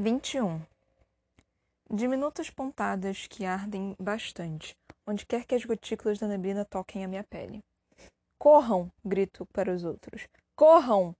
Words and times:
21. 0.00 0.62
Diminutas 1.92 2.48
pontadas 2.48 3.26
que 3.26 3.44
ardem 3.44 3.94
bastante, 4.00 4.74
onde 5.06 5.26
quer 5.26 5.44
que 5.44 5.54
as 5.54 5.62
gotículas 5.62 6.18
da 6.18 6.26
neblina 6.26 6.64
toquem 6.64 7.04
a 7.04 7.08
minha 7.08 7.22
pele. 7.22 7.62
Corram! 8.38 8.90
grito 9.04 9.44
para 9.52 9.70
os 9.70 9.84
outros. 9.84 10.26
Corram! 10.56 11.14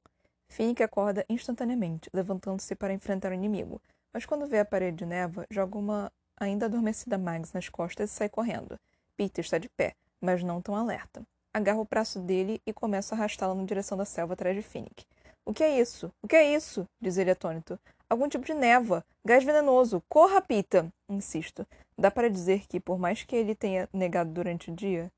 Finnick 0.49 0.83
acorda 0.83 1.27
instantaneamente, 1.29 2.09
levantando-se 2.11 2.75
para 2.75 2.95
enfrentar 2.95 3.33
o 3.33 3.35
inimigo, 3.35 3.83
mas 4.15 4.25
quando 4.25 4.47
vê 4.47 4.61
a 4.61 4.65
parede 4.65 4.97
de 4.97 5.05
neva, 5.05 5.45
joga 5.51 5.77
uma 5.77 6.11
ainda 6.39 6.65
adormecida 6.65 7.19
Mags 7.19 7.53
nas 7.53 7.69
costas 7.69 8.11
e 8.11 8.15
sai 8.15 8.31
correndo. 8.31 8.81
Peter 9.15 9.45
está 9.45 9.59
de 9.59 9.69
pé, 9.69 9.95
mas 10.19 10.43
não 10.43 10.63
tão 10.63 10.75
alerta. 10.75 11.23
Agarro 11.53 11.83
o 11.83 11.85
braço 11.87 12.19
dele 12.19 12.63
e 12.65 12.73
começo 12.73 13.13
a 13.13 13.19
arrastá-lo 13.19 13.55
na 13.55 13.65
direção 13.65 13.99
da 13.99 14.07
selva 14.07 14.33
atrás 14.33 14.57
de 14.57 14.63
Finnick. 14.63 15.05
O 15.45 15.53
que 15.53 15.63
é 15.63 15.79
isso? 15.79 16.11
O 16.23 16.27
que 16.27 16.37
é 16.37 16.55
isso? 16.55 16.87
diz 16.99 17.19
ele 17.19 17.31
atônito. 17.31 17.79
Algum 18.11 18.29
tipo 18.29 18.45
de 18.45 18.55
névoa. 18.55 19.05
Gás 19.25 19.45
venenoso. 19.45 20.03
Corra, 20.09 20.41
Pita! 20.41 20.93
Insisto. 21.09 21.65
Dá 21.97 22.11
para 22.11 22.29
dizer 22.29 22.67
que, 22.67 22.81
por 22.81 22.99
mais 22.99 23.23
que 23.23 23.37
ele 23.37 23.55
tenha 23.55 23.89
negado 23.93 24.33
durante 24.33 24.69
o 24.69 24.75
dia, 24.75 25.13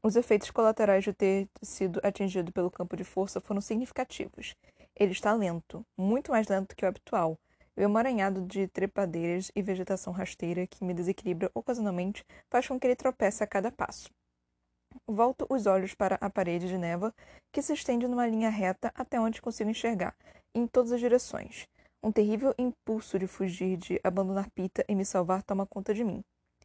os 0.00 0.14
efeitos 0.14 0.52
colaterais 0.52 1.02
de 1.02 1.12
ter 1.12 1.48
sido 1.60 2.00
atingido 2.04 2.52
pelo 2.52 2.70
campo 2.70 2.96
de 2.96 3.02
força 3.02 3.40
foram 3.40 3.60
significativos. 3.60 4.54
Ele 4.94 5.10
está 5.10 5.34
lento, 5.34 5.84
muito 5.98 6.30
mais 6.30 6.46
lento 6.46 6.76
que 6.76 6.84
o 6.84 6.88
habitual. 6.88 7.36
O 7.76 7.80
emaranhado 7.80 8.40
de 8.42 8.68
trepadeiras 8.68 9.50
e 9.52 9.60
vegetação 9.60 10.12
rasteira 10.12 10.64
que 10.64 10.84
me 10.84 10.94
desequilibra 10.94 11.50
ocasionalmente 11.52 12.24
faz 12.48 12.68
com 12.68 12.78
que 12.78 12.86
ele 12.86 12.94
tropece 12.94 13.42
a 13.42 13.48
cada 13.48 13.72
passo. 13.72 14.10
Volto 15.08 15.44
os 15.50 15.66
olhos 15.66 15.92
para 15.92 16.16
a 16.20 16.30
parede 16.30 16.68
de 16.68 16.78
névoa, 16.78 17.12
que 17.50 17.60
se 17.60 17.72
estende 17.72 18.06
numa 18.06 18.28
linha 18.28 18.48
reta 18.48 18.92
até 18.94 19.18
onde 19.18 19.42
consigo 19.42 19.70
enxergar, 19.70 20.14
em 20.54 20.68
todas 20.68 20.92
as 20.92 21.00
direções. 21.00 21.66
Um 22.02 22.12
terrível 22.12 22.54
impulso 22.58 23.18
de 23.18 23.26
fugir, 23.26 23.76
de 23.76 24.00
abandonar 24.04 24.50
Pita 24.50 24.84
e 24.88 24.94
me 24.94 25.04
salvar 25.04 25.42
toma 25.42 25.66
conta 25.66 25.92
de 25.92 26.04
mim. 26.04 26.22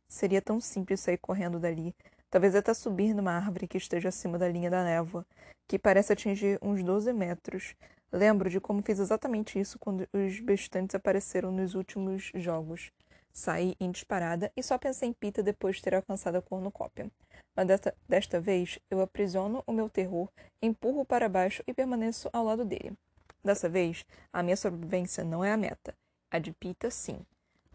Seria 0.08 0.42
tão 0.42 0.60
simples 0.60 1.00
sair 1.00 1.18
correndo 1.18 1.60
dali, 1.60 1.96
talvez 2.30 2.56
até 2.56 2.74
subir 2.74 3.14
numa 3.14 3.32
árvore 3.32 3.68
que 3.68 3.78
esteja 3.78 4.10
acima 4.10 4.38
da 4.38 4.48
linha 4.48 4.70
da 4.70 4.84
névoa, 4.84 5.26
que 5.68 5.80
parece 5.80 6.14
atingir 6.14 6.60
uns 6.62 6.84
12 6.84 7.14
metros. 7.14 7.76
Lembro 8.12 8.50
de 8.50 8.60
como 8.60 8.84
fiz 8.84 9.00
exatamente 9.00 9.58
isso 9.60 9.80
quando 9.80 10.08
os 10.14 10.40
bestantes 10.42 10.96
apareceram 10.96 11.52
nos 11.52 11.76
últimos 11.76 12.32
jogos. 12.36 12.92
Saí 13.34 13.76
em 13.80 13.90
disparada 13.90 14.52
e 14.56 14.62
só 14.62 14.78
pensei 14.78 15.10
em 15.10 15.14
Pita 15.14 15.42
depois 15.42 15.78
de 15.78 15.84
ter 15.84 15.96
alcançado 15.96 16.36
a 16.36 16.42
cornucópia. 16.42 17.10
Mas 17.56 17.68
desta, 17.68 17.96
desta 18.08 18.40
vez 18.40 18.80
eu 18.90 19.02
aprisiono 19.02 19.64
o 19.66 19.72
meu 19.72 19.90
terror, 19.90 20.30
empurro 20.62 21.06
para 21.06 21.30
baixo 21.30 21.64
e 21.66 21.74
permaneço 21.74 22.30
ao 22.34 22.44
lado 22.44 22.66
dele. 22.66 22.94
Dessa 23.44 23.68
vez, 23.68 24.06
a 24.32 24.44
minha 24.44 24.56
sobrevivência 24.56 25.24
não 25.24 25.44
é 25.44 25.52
a 25.52 25.58
meta. 25.58 25.96
A 26.30 26.40
de 26.40 26.52
Pita, 26.52 26.92
sim. 26.92 27.26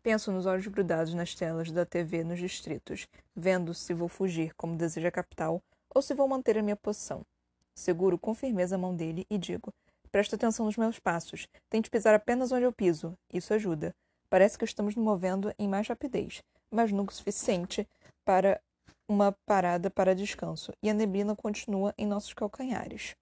Penso 0.02 0.30
nos 0.30 0.46
olhos 0.46 0.66
grudados 0.66 1.12
nas 1.14 1.34
telas 1.34 1.70
da 1.72 1.84
TV 1.84 2.22
nos 2.22 2.38
distritos, 2.38 3.08
vendo 3.34 3.74
se 3.74 3.92
vou 3.92 4.08
fugir 4.08 4.54
como 4.54 4.76
deseja 4.76 5.08
a 5.08 5.12
capital 5.12 5.60
ou 5.92 6.00
se 6.00 6.14
vou 6.14 6.28
manter 6.28 6.56
a 6.56 6.62
minha 6.62 6.76
posição. 6.76 7.26
Seguro 7.74 8.16
com 8.16 8.34
firmeza 8.34 8.76
a 8.76 8.78
mão 8.78 8.94
dele 8.94 9.26
e 9.28 9.36
digo: 9.36 9.72
Presta 10.10 10.36
atenção 10.36 10.66
nos 10.66 10.76
meus 10.76 10.98
passos. 10.98 11.48
Tente 11.68 11.90
pisar 11.90 12.14
apenas 12.14 12.52
onde 12.52 12.64
eu 12.64 12.72
piso. 12.72 13.18
Isso 13.32 13.52
ajuda. 13.52 13.94
Parece 14.30 14.56
que 14.56 14.64
estamos 14.64 14.94
nos 14.94 15.04
movendo 15.04 15.52
em 15.58 15.68
mais 15.68 15.88
rapidez, 15.88 16.42
mas 16.70 16.92
nunca 16.92 17.12
o 17.12 17.14
suficiente 17.14 17.88
para 18.24 18.60
uma 19.08 19.32
parada 19.46 19.90
para 19.90 20.14
descanso, 20.14 20.72
e 20.82 20.90
a 20.90 20.94
neblina 20.94 21.36
continua 21.36 21.94
em 21.96 22.06
nossos 22.06 22.34
calcanhares. 22.34 23.14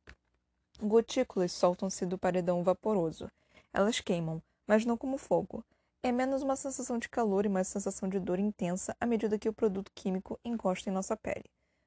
Gotículas 0.83 1.53
soltam-se 1.53 2.05
do 2.05 2.19
paredão 2.19 2.62
vaporoso. 2.62 3.30
Elas 3.72 4.00
queimam, 4.00 4.42
mas 4.67 4.84
não 4.84 4.97
como 4.97 5.19
fogo. 5.19 5.64
É 6.03 6.12
menos 6.12 6.42
uma 6.42 6.56
sensação 6.56 6.98
de 6.98 7.08
calor 7.08 7.47
e 7.47 7.48
mais 7.48 7.69
sensação 7.69 8.08
de 8.08 8.19
dor 8.19 8.39
intensa 8.39 8.97
à 9.00 9.06
medida 9.06 9.39
que 9.39 9.48
o 9.48 9.55
produto 9.55 9.91
químico 9.95 10.39
encosta 10.45 10.91
em 10.91 10.92
nossa 10.92 11.17
pele. 11.17 11.45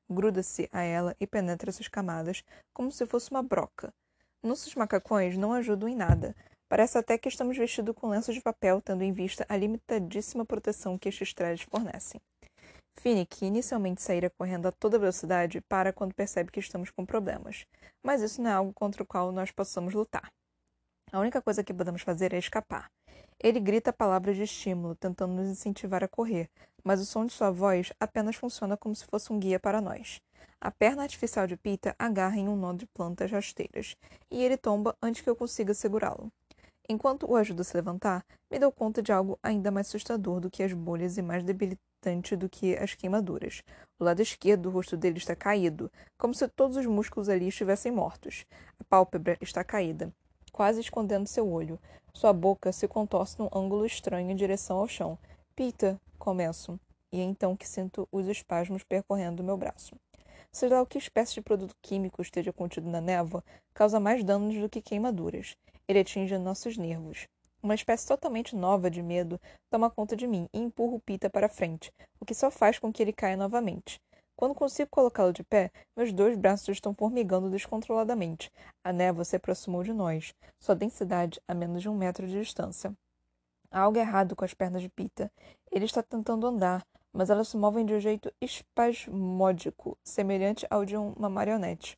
Gruda-se 0.09 0.69
a 0.71 0.81
ela 0.81 1.15
e 1.19 1.27
penetra 1.27 1.71
suas 1.71 1.87
camadas 1.87 2.43
como 2.73 2.91
se 2.91 3.05
fosse 3.05 3.29
uma 3.29 3.43
broca. 3.43 3.93
Nossos 4.41 4.73
macacões 4.75 5.37
não 5.37 5.53
ajudam 5.53 5.89
em 5.89 5.95
nada, 5.95 6.35
Parece 6.69 6.97
até 6.97 7.17
que 7.17 7.29
estamos 7.29 7.57
vestidos 7.57 7.95
com 7.95 8.09
lenços 8.09 8.35
de 8.35 8.41
papel, 8.41 8.81
tendo 8.81 9.01
em 9.01 9.13
vista 9.13 9.45
a 9.47 9.55
limitadíssima 9.55 10.45
proteção 10.45 10.97
que 10.97 11.07
estes 11.07 11.33
trajes 11.33 11.65
fornecem. 11.69 12.19
Que 12.99 13.45
inicialmente 13.45 14.01
saíra 14.01 14.29
correndo 14.29 14.67
a 14.67 14.71
toda 14.71 14.99
velocidade, 14.99 15.61
para 15.61 15.93
quando 15.93 16.13
percebe 16.13 16.51
que 16.51 16.59
estamos 16.59 16.89
com 16.89 17.05
problemas. 17.05 17.65
Mas 18.03 18.21
isso 18.21 18.41
não 18.41 18.49
é 18.49 18.53
algo 18.53 18.73
contra 18.73 19.03
o 19.03 19.05
qual 19.05 19.31
nós 19.31 19.51
possamos 19.51 19.93
lutar. 19.93 20.31
A 21.11 21.19
única 21.19 21.41
coisa 21.41 21.63
que 21.63 21.73
podemos 21.73 22.01
fazer 22.01 22.33
é 22.33 22.37
escapar. 22.37 22.91
Ele 23.39 23.59
grita 23.59 23.93
palavras 23.93 24.35
de 24.35 24.43
estímulo, 24.43 24.95
tentando 24.95 25.33
nos 25.33 25.47
incentivar 25.47 26.03
a 26.03 26.07
correr, 26.07 26.49
mas 26.83 26.99
o 26.99 27.05
som 27.05 27.25
de 27.25 27.31
sua 27.31 27.51
voz 27.51 27.93
apenas 27.99 28.35
funciona 28.35 28.75
como 28.75 28.95
se 28.95 29.05
fosse 29.05 29.31
um 29.31 29.39
guia 29.39 29.59
para 29.59 29.79
nós. 29.79 30.19
A 30.59 30.71
perna 30.71 31.03
artificial 31.03 31.45
de 31.45 31.55
Pita 31.55 31.95
agarra 31.99 32.37
em 32.37 32.47
um 32.47 32.55
nó 32.55 32.73
de 32.73 32.87
plantas 32.87 33.31
rasteiras, 33.31 33.95
e 34.31 34.43
ele 34.43 34.57
tomba 34.57 34.97
antes 35.01 35.21
que 35.21 35.29
eu 35.29 35.35
consiga 35.35 35.73
segurá-lo. 35.73 36.31
Enquanto 36.89 37.29
o 37.29 37.35
ajudo 37.35 37.61
a 37.61 37.63
se 37.65 37.75
levantar, 37.75 38.25
me 38.49 38.57
dou 38.57 38.71
conta 38.71 39.01
de 39.01 39.11
algo 39.11 39.37
ainda 39.43 39.69
mais 39.69 39.87
assustador 39.87 40.39
do 40.39 40.49
que 40.49 40.63
as 40.63 40.71
bolhas 40.71 41.17
e 41.17 41.21
mais 41.21 41.43
debilitante 41.43 42.33
do 42.33 42.47
que 42.47 42.77
as 42.77 42.95
queimaduras. 42.95 43.61
O 43.99 44.05
lado 44.05 44.21
esquerdo 44.21 44.63
do 44.63 44.69
rosto 44.69 44.95
dele 44.95 45.17
está 45.17 45.35
caído, 45.35 45.91
como 46.17 46.33
se 46.33 46.47
todos 46.47 46.77
os 46.77 46.85
músculos 46.85 47.27
ali 47.27 47.49
estivessem 47.49 47.91
mortos. 47.91 48.45
A 48.79 48.85
pálpebra 48.85 49.37
está 49.41 49.65
caída, 49.65 50.13
quase 50.53 50.79
escondendo 50.79 51.27
seu 51.27 51.51
olho. 51.51 51.77
Sua 52.13 52.31
boca 52.31 52.71
se 52.71 52.87
contorce 52.87 53.37
num 53.37 53.49
ângulo 53.53 53.85
estranho 53.85 54.31
em 54.31 54.35
direção 54.35 54.77
ao 54.77 54.87
chão. 54.87 55.19
Pita, 55.57 55.99
começo. 56.17 56.79
E 57.11 57.19
é 57.19 57.23
então 57.23 57.57
que 57.57 57.67
sinto 57.67 58.07
os 58.09 58.27
espasmos 58.27 58.83
percorrendo 58.83 59.43
meu 59.43 59.57
braço. 59.57 59.93
Seja 60.53 60.75
lá 60.75 60.81
o 60.81 60.85
que 60.85 60.97
espécie 60.97 61.33
de 61.33 61.41
produto 61.41 61.75
químico 61.81 62.21
esteja 62.21 62.53
contido 62.53 62.89
na 62.89 63.01
névoa, 63.01 63.43
causa 63.73 63.99
mais 63.99 64.23
danos 64.23 64.55
do 64.55 64.69
que 64.69 64.81
queimaduras. 64.81 65.57
Ele 65.87 65.99
atinge 65.99 66.37
nossos 66.37 66.77
nervos. 66.77 67.27
Uma 67.63 67.73
espécie 67.73 68.05
totalmente 68.05 68.55
nova 68.55 68.91
de 68.91 69.01
medo 69.01 69.39
toma 69.69 69.89
conta 69.89 70.15
de 70.15 70.27
mim 70.27 70.49
e 70.53 70.59
empurra 70.59 70.95
o 70.95 70.99
Pita 70.99 71.29
para 71.29 71.47
frente, 71.47 71.91
o 72.19 72.25
que 72.25 72.35
só 72.35 72.51
faz 72.51 72.77
com 72.77 72.91
que 72.91 73.01
ele 73.01 73.13
caia 73.13 73.37
novamente. 73.37 73.99
Quando 74.35 74.53
consigo 74.53 74.89
colocá-lo 74.91 75.33
de 75.33 75.43
pé, 75.43 75.71
meus 75.95 76.13
dois 76.13 76.37
braços 76.37 76.69
estão 76.69 76.93
formigando 76.93 77.49
descontroladamente. 77.49 78.51
A 78.83 78.93
névoa 78.93 79.23
se 79.23 79.35
aproximou 79.35 79.81
de 79.81 79.93
nós, 79.93 80.33
sua 80.59 80.75
densidade 80.75 81.41
a 81.47 81.53
menos 81.53 81.81
de 81.81 81.89
um 81.89 81.97
metro 81.97 82.27
de 82.27 82.39
distância. 82.39 82.93
Há 83.71 83.79
algo 83.79 83.97
errado 83.97 84.35
com 84.35 84.45
as 84.45 84.53
pernas 84.53 84.81
de 84.81 84.89
Pita. 84.89 85.31
Ele 85.71 85.85
está 85.85 86.03
tentando 86.03 86.45
andar, 86.45 86.85
mas 87.11 87.29
elas 87.29 87.47
se 87.47 87.57
movem 87.57 87.85
de 87.85 87.93
um 87.93 87.99
jeito 87.99 88.31
espasmódico, 88.39 89.97
semelhante 90.03 90.67
ao 90.69 90.85
de 90.85 90.95
uma 90.95 91.29
marionete. 91.29 91.97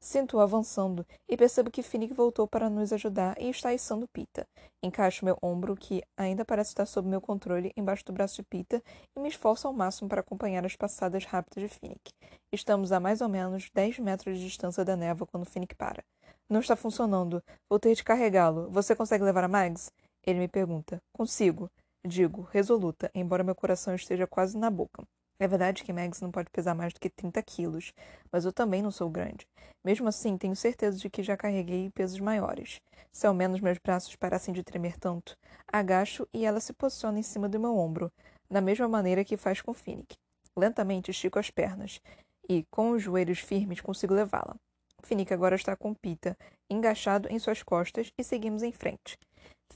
Sinto-o 0.00 0.40
avançando 0.40 1.06
e 1.28 1.36
percebo 1.36 1.70
que 1.70 1.82
Finnick 1.82 2.14
voltou 2.14 2.46
para 2.46 2.70
nos 2.70 2.92
ajudar 2.92 3.40
e 3.40 3.48
está 3.48 3.72
içando 3.72 4.06
Pita. 4.08 4.46
Encaixo 4.82 5.24
meu 5.24 5.36
ombro, 5.42 5.74
que 5.74 6.02
ainda 6.16 6.44
parece 6.44 6.70
estar 6.70 6.86
sob 6.86 7.08
meu 7.08 7.20
controle, 7.20 7.72
embaixo 7.76 8.04
do 8.04 8.12
braço 8.12 8.36
de 8.36 8.42
Pita 8.42 8.82
e 9.16 9.20
me 9.20 9.28
esforço 9.28 9.66
ao 9.66 9.72
máximo 9.72 10.08
para 10.08 10.20
acompanhar 10.20 10.64
as 10.64 10.76
passadas 10.76 11.24
rápidas 11.24 11.62
de 11.62 11.68
Finnick. 11.68 12.12
Estamos 12.52 12.92
a 12.92 13.00
mais 13.00 13.20
ou 13.20 13.28
menos 13.28 13.70
10 13.70 13.98
metros 13.98 14.38
de 14.38 14.44
distância 14.44 14.84
da 14.84 14.96
névoa 14.96 15.26
quando 15.26 15.46
Finnick 15.46 15.74
para. 15.74 16.04
Não 16.48 16.60
está 16.60 16.76
funcionando. 16.76 17.42
Vou 17.68 17.80
ter 17.80 17.94
de 17.94 18.04
carregá-lo. 18.04 18.70
Você 18.70 18.94
consegue 18.94 19.24
levar 19.24 19.44
a 19.44 19.48
Mags? 19.48 19.90
Ele 20.24 20.38
me 20.38 20.48
pergunta. 20.48 21.02
Consigo. 21.12 21.68
Digo, 22.06 22.42
resoluta, 22.42 23.10
embora 23.12 23.42
meu 23.42 23.54
coração 23.54 23.94
esteja 23.94 24.28
quase 24.28 24.56
na 24.56 24.70
boca. 24.70 25.02
É 25.38 25.46
verdade 25.46 25.84
que 25.84 25.92
Mags 25.92 26.20
não 26.20 26.30
pode 26.30 26.48
pesar 26.50 26.74
mais 26.74 26.92
do 26.92 27.00
que 27.00 27.10
30 27.10 27.42
quilos, 27.42 27.92
mas 28.32 28.44
eu 28.44 28.52
também 28.52 28.82
não 28.82 28.90
sou 28.90 29.10
grande. 29.10 29.46
Mesmo 29.84 30.08
assim, 30.08 30.38
tenho 30.38 30.56
certeza 30.56 30.98
de 30.98 31.10
que 31.10 31.22
já 31.22 31.36
carreguei 31.36 31.90
pesos 31.90 32.18
maiores. 32.18 32.80
Se 33.12 33.26
ao 33.26 33.34
menos 33.34 33.60
meus 33.60 33.78
braços 33.78 34.16
parassem 34.16 34.54
de 34.54 34.62
tremer 34.62 34.98
tanto, 34.98 35.36
agacho 35.70 36.26
e 36.32 36.44
ela 36.46 36.60
se 36.60 36.72
posiciona 36.72 37.18
em 37.18 37.22
cima 37.22 37.48
do 37.48 37.60
meu 37.60 37.76
ombro, 37.76 38.10
da 38.50 38.60
mesma 38.60 38.88
maneira 38.88 39.24
que 39.24 39.36
faz 39.36 39.60
com 39.60 39.74
Finnick. 39.74 40.16
Lentamente 40.56 41.10
estico 41.10 41.38
as 41.38 41.50
pernas 41.50 42.00
e, 42.48 42.64
com 42.70 42.90
os 42.90 43.02
joelhos 43.02 43.40
firmes, 43.40 43.80
consigo 43.80 44.14
levá-la. 44.14 44.56
Finnick 45.02 45.32
agora 45.32 45.54
está 45.54 45.76
com 45.76 45.94
Pita, 45.94 46.36
engaixado 46.70 47.28
em 47.30 47.38
suas 47.38 47.62
costas, 47.62 48.10
e 48.18 48.24
seguimos 48.24 48.62
em 48.62 48.72
frente. 48.72 49.18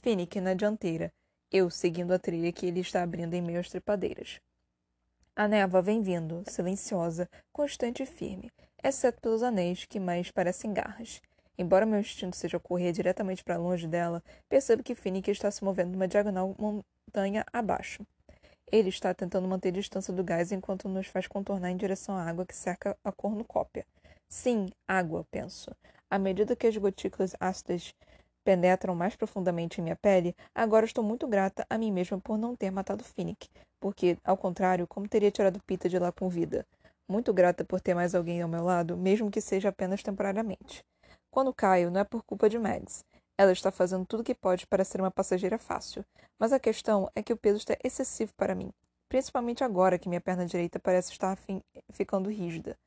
Finnick 0.01 0.41
na 0.41 0.53
dianteira, 0.53 1.13
eu 1.51 1.69
seguindo 1.69 2.11
a 2.11 2.19
trilha 2.19 2.51
que 2.51 2.65
ele 2.65 2.79
está 2.79 3.03
abrindo 3.03 3.33
em 3.33 3.41
meio 3.41 3.59
às 3.59 3.69
trepadeiras. 3.69 4.39
A 5.41 5.47
névoa 5.47 5.81
vem 5.81 6.03
vindo, 6.03 6.43
silenciosa, 6.45 7.27
constante 7.51 8.03
e 8.03 8.05
firme, 8.05 8.51
exceto 8.83 9.19
pelos 9.19 9.41
anéis, 9.41 9.85
que 9.85 9.99
mais 9.99 10.29
parecem 10.29 10.71
garras. 10.71 11.19
Embora 11.57 11.83
meu 11.83 11.99
instinto 11.99 12.37
seja 12.37 12.59
correr 12.59 12.91
diretamente 12.91 13.43
para 13.43 13.57
longe 13.57 13.87
dela, 13.87 14.21
percebo 14.47 14.83
que 14.83 14.93
Finnick 14.93 15.31
está 15.31 15.49
se 15.49 15.63
movendo 15.63 15.93
numa 15.93 16.07
diagonal 16.07 16.55
montanha 16.59 17.43
abaixo. 17.51 18.05
Ele 18.71 18.89
está 18.89 19.15
tentando 19.15 19.47
manter 19.47 19.71
distância 19.71 20.13
do 20.13 20.23
gás 20.23 20.51
enquanto 20.51 20.87
nos 20.87 21.07
faz 21.07 21.25
contornar 21.25 21.71
em 21.71 21.75
direção 21.75 22.15
à 22.15 22.23
água 22.23 22.45
que 22.45 22.55
cerca 22.55 22.95
a 23.03 23.11
cornucópia. 23.11 23.83
Sim, 24.29 24.67
água, 24.87 25.25
penso. 25.31 25.71
À 26.07 26.19
medida 26.19 26.55
que 26.55 26.67
as 26.67 26.77
gotículas 26.77 27.35
ácidas 27.39 27.95
penetram 28.43 28.93
mais 28.93 29.15
profundamente 29.15 29.81
em 29.81 29.85
minha 29.85 29.95
pele, 29.95 30.35
agora 30.53 30.85
estou 30.85 31.03
muito 31.03 31.27
grata 31.27 31.65
a 31.67 31.79
mim 31.79 31.91
mesma 31.91 32.19
por 32.19 32.37
não 32.37 32.55
ter 32.55 32.69
matado 32.69 33.03
Finnick, 33.03 33.49
porque, 33.81 34.17
ao 34.23 34.37
contrário, 34.37 34.87
como 34.87 35.09
teria 35.09 35.31
tirado 35.31 35.59
Pita 35.65 35.89
de 35.89 35.99
lá 35.99 36.11
com 36.11 36.29
vida? 36.29 36.65
Muito 37.09 37.33
grata 37.33 37.65
por 37.65 37.81
ter 37.81 37.95
mais 37.95 38.15
alguém 38.15 38.41
ao 38.41 38.47
meu 38.47 38.63
lado, 38.63 38.95
mesmo 38.95 39.31
que 39.31 39.41
seja 39.41 39.69
apenas 39.69 40.03
temporariamente. 40.03 40.85
Quando 41.29 41.53
caio, 41.53 41.89
não 41.89 41.99
é 41.99 42.03
por 42.03 42.23
culpa 42.23 42.47
de 42.47 42.59
Mags. 42.59 43.03
Ela 43.37 43.51
está 43.51 43.71
fazendo 43.71 44.05
tudo 44.05 44.19
o 44.19 44.23
que 44.23 44.35
pode 44.35 44.67
para 44.67 44.85
ser 44.85 45.01
uma 45.01 45.09
passageira 45.09 45.57
fácil, 45.57 46.05
mas 46.39 46.53
a 46.53 46.59
questão 46.59 47.09
é 47.15 47.23
que 47.23 47.33
o 47.33 47.37
peso 47.37 47.57
está 47.57 47.75
excessivo 47.83 48.31
para 48.37 48.53
mim, 48.53 48.69
principalmente 49.09 49.63
agora 49.63 49.97
que 49.97 50.07
minha 50.07 50.21
perna 50.21 50.45
direita 50.45 50.79
parece 50.79 51.11
estar 51.11 51.35
ficando 51.91 52.29
rígida. 52.29 52.77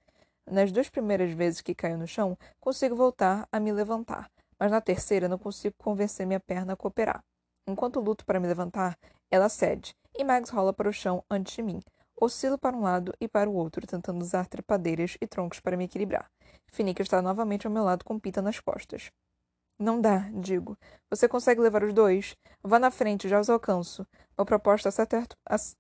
Nas 0.49 0.70
duas 0.70 0.88
primeiras 0.88 1.32
vezes 1.32 1.61
que 1.61 1.75
caio 1.75 1.99
no 1.99 2.06
chão, 2.06 2.38
consigo 2.61 2.94
voltar 2.94 3.49
a 3.50 3.58
me 3.58 3.73
levantar, 3.73 4.31
mas 4.61 4.70
na 4.70 4.81
terceira 4.81 5.26
não 5.26 5.38
consigo 5.38 5.75
convencer 5.76 6.25
minha 6.25 6.40
perna 6.40 6.75
a 6.75 6.76
cooperar. 6.76 7.20
Enquanto 7.67 8.00
luto 8.00 8.25
para 8.25 8.38
me 8.38 8.47
levantar, 8.47 8.97
ela 9.31 9.49
cede, 9.49 9.97
e 10.14 10.25
Mags 10.25 10.50
rola 10.50 10.72
para 10.72 10.88
o 10.88 10.93
chão 10.93 11.25
antes 11.31 11.55
de 11.55 11.62
mim. 11.62 11.81
Oscilo 12.16 12.56
para 12.56 12.76
um 12.76 12.82
lado 12.82 13.12
e 13.20 13.26
para 13.26 13.50
o 13.50 13.55
outro, 13.55 13.87
tentando 13.87 14.22
usar 14.22 14.46
trepadeiras 14.46 15.16
e 15.20 15.26
troncos 15.26 15.61
para 15.61 15.76
me 15.76 15.84
equilibrar. 15.84 16.31
Finica 16.69 17.02
está 17.02 17.20
novamente 17.20 17.66
ao 17.66 17.72
meu 17.72 17.82
lado 17.82 18.05
com 18.05 18.19
Pita 18.19 18.40
nas 18.40 18.61
costas. 18.61 19.11
Não 19.78 20.00
dá, 20.00 20.31
digo. 20.32 20.78
Você 21.11 21.26
consegue 21.28 21.61
levar 21.61 21.82
os 21.82 21.93
dois? 21.93 22.37
Vá 22.62 22.78
na 22.78 22.93
frente, 22.93 23.28
já 23.28 23.40
os 23.40 23.50
alcanço. 23.50 24.06
Uma 24.38 24.44
proposta 24.44 24.88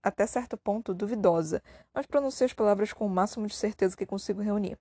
até 0.02 0.26
certo 0.26 0.56
ponto 0.56 0.92
duvidosa, 0.92 1.62
mas 1.94 2.06
pronuncio 2.06 2.44
as 2.44 2.52
palavras 2.52 2.92
com 2.92 3.06
o 3.06 3.10
máximo 3.10 3.46
de 3.46 3.54
certeza 3.54 3.96
que 3.96 4.04
consigo 4.04 4.42
reunir. 4.42 4.76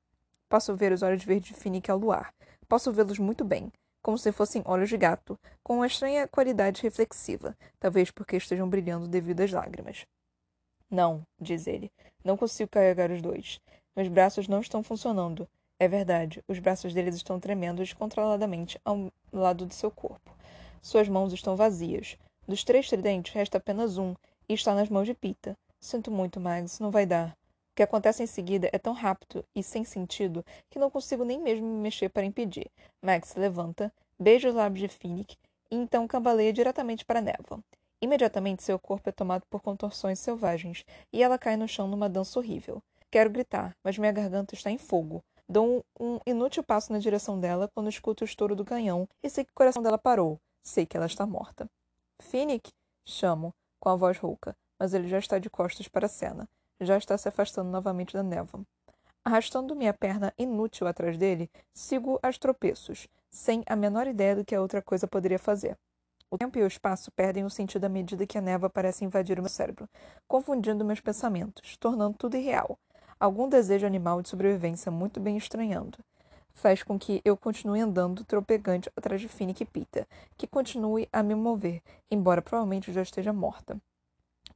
Posso 0.50 0.76
ver 0.76 0.92
os 0.92 1.04
olhos 1.04 1.24
verdes 1.24 1.54
de 1.54 1.60
Finnick 1.60 1.90
ao 1.92 1.98
luar. 1.98 2.34
Posso 2.68 2.92
vê-los 2.92 3.20
muito 3.20 3.46
bem 3.46 3.72
como 4.04 4.18
se 4.18 4.34
fossem 4.34 4.62
olhos 4.66 4.90
de 4.90 4.98
gato, 4.98 5.40
com 5.64 5.76
uma 5.78 5.88
estranha 5.88 6.28
qualidade 6.28 6.84
reflexiva, 6.84 7.58
talvez 7.80 8.12
porque 8.12 8.36
estejam 8.36 8.70
brilhando 8.70 9.08
devido 9.08 9.40
às 9.42 9.52
lágrimas. 9.52 10.06
Não, 10.92 11.26
diz 11.40 11.66
ele, 11.66 11.90
não 12.24 12.38
consigo 12.38 12.70
carregar 12.70 13.10
os 13.10 13.22
dois. 13.22 13.60
Meus 13.96 14.10
braços 14.10 14.48
não 14.48 14.60
estão 14.60 14.84
funcionando. 14.84 15.48
É 15.80 15.88
verdade, 15.88 16.44
os 16.48 16.60
braços 16.60 16.94
deles 16.94 17.16
estão 17.16 17.40
tremendo 17.40 17.78
descontroladamente 17.78 18.80
ao 18.84 19.12
lado 19.32 19.66
de 19.66 19.74
seu 19.74 19.90
corpo. 19.90 20.36
Suas 20.82 21.08
mãos 21.08 21.32
estão 21.32 21.56
vazias. 21.56 22.18
Dos 22.46 22.64
três 22.64 22.90
tridentes, 22.90 23.34
resta 23.34 23.58
apenas 23.58 23.98
um, 23.98 24.14
e 24.50 24.54
está 24.54 24.76
nas 24.76 24.90
mãos 24.90 25.06
de 25.06 25.14
Pita. 25.14 25.58
Sinto 25.80 26.12
muito, 26.12 26.40
Mags, 26.40 26.80
não 26.80 26.92
vai 26.92 27.06
dar. 27.06 27.36
O 27.74 27.76
que 27.76 27.82
acontece 27.82 28.22
em 28.22 28.28
seguida 28.28 28.70
é 28.72 28.78
tão 28.78 28.94
rápido 28.94 29.44
e 29.56 29.64
sem 29.64 29.84
sentido 29.84 30.46
que 30.70 30.78
não 30.78 30.92
consigo 30.92 31.26
nem 31.26 31.40
mesmo 31.40 31.66
me 31.66 31.82
mexer 31.82 32.08
para 32.08 32.24
impedir. 32.24 32.70
Max 33.02 33.34
levanta, 33.34 33.92
beija 34.20 34.50
os 34.50 34.54
lábios 34.54 34.82
de 34.82 34.96
Finnick 34.96 35.36
e 35.72 35.76
então 35.76 36.08
cambaleia 36.08 36.54
diretamente 36.54 37.04
para 37.04 37.18
a 37.18 37.22
névoa. 37.24 37.64
Imediatamente 38.00 38.62
seu 38.62 38.78
corpo 38.78 39.10
é 39.10 39.12
tomado 39.12 39.44
por 39.50 39.60
contorções 39.64 40.20
selvagens 40.20 40.86
e 41.12 41.24
ela 41.24 41.40
cai 41.40 41.58
no 41.58 41.68
chão 41.68 41.88
numa 41.88 42.08
dança 42.08 42.38
horrível. 42.38 42.80
Quero 43.10 43.32
gritar, 43.32 43.76
mas 43.84 43.98
minha 43.98 44.12
garganta 44.12 44.54
está 44.54 44.70
em 44.70 44.78
fogo. 44.78 45.24
Dou 45.50 45.84
um 46.00 46.20
inútil 46.28 46.62
passo 46.62 46.94
na 46.94 47.00
direção 47.00 47.40
dela 47.40 47.72
quando 47.74 47.90
escuto 47.90 48.24
o 48.24 48.26
estouro 48.26 48.56
do 48.56 48.64
canhão 48.64 49.10
e 49.24 49.32
sei 49.32 49.46
que 49.46 49.52
o 49.52 49.56
coração 49.56 49.82
dela 49.82 49.98
parou. 49.98 50.40
Sei 50.62 50.86
que 50.86 50.96
ela 50.96 51.08
está 51.08 51.26
morta. 51.26 51.68
Finnick! 52.22 52.70
Chamo, 53.04 53.52
com 53.80 53.90
a 53.90 53.96
voz 53.96 54.20
rouca, 54.20 54.56
mas 54.78 54.94
ele 54.94 55.08
já 55.08 55.18
está 55.18 55.40
de 55.40 55.50
costas 55.50 55.88
para 55.88 56.06
a 56.06 56.10
cena 56.10 56.48
já 56.86 56.98
está 56.98 57.18
se 57.18 57.28
afastando 57.28 57.70
novamente 57.70 58.14
da 58.14 58.24
névoa. 58.24 58.66
Arrastando 59.26 59.76
minha 59.76 59.94
perna 59.94 60.34
inútil 60.38 60.86
atrás 60.86 61.18
dele, 61.18 61.50
sigo 61.74 62.20
aos 62.22 62.38
tropeços, 62.38 63.08
sem 63.30 63.64
a 63.66 63.76
menor 63.76 64.06
ideia 64.06 64.36
do 64.36 64.44
que 64.44 64.54
a 64.54 64.62
outra 64.62 64.82
coisa 64.82 65.08
poderia 65.08 65.40
fazer. 65.40 65.78
O 66.30 66.38
tempo 66.38 66.58
e 66.58 66.64
o 66.64 66.68
espaço 66.68 67.12
perdem 67.12 67.46
o 67.46 67.50
sentido 67.50 67.86
à 67.86 67.90
medida 67.90 68.26
que 68.26 68.38
a 68.38 68.42
névoa 68.42 68.70
parece 68.70 69.06
invadir 69.06 69.40
o 69.40 69.42
meu 69.42 69.50
cérebro, 69.50 69.88
confundindo 70.28 70.84
meus 70.84 71.00
pensamentos, 71.00 71.78
tornando 71.78 72.18
tudo 72.18 72.36
irreal. 72.36 72.78
Algum 73.20 73.48
desejo 73.48 73.86
animal 73.86 74.22
de 74.22 74.30
sobrevivência 74.30 74.92
muito 74.92 75.20
bem 75.20 75.38
estranhando. 75.38 76.00
Faz 76.54 76.84
com 76.84 77.00
que 77.00 77.22
eu 77.24 77.38
continue 77.38 77.80
andando 77.80 78.26
tropegante 78.26 78.92
atrás 78.98 79.22
de 79.22 79.28
Finnick 79.28 79.64
e 79.64 79.66
Pita, 79.66 80.08
que 80.36 80.48
continue 80.48 81.08
a 81.14 81.24
me 81.24 81.36
mover, 81.36 81.82
embora 82.12 82.42
provavelmente 82.42 82.92
já 82.92 83.02
esteja 83.02 83.32
morta. 83.32 83.80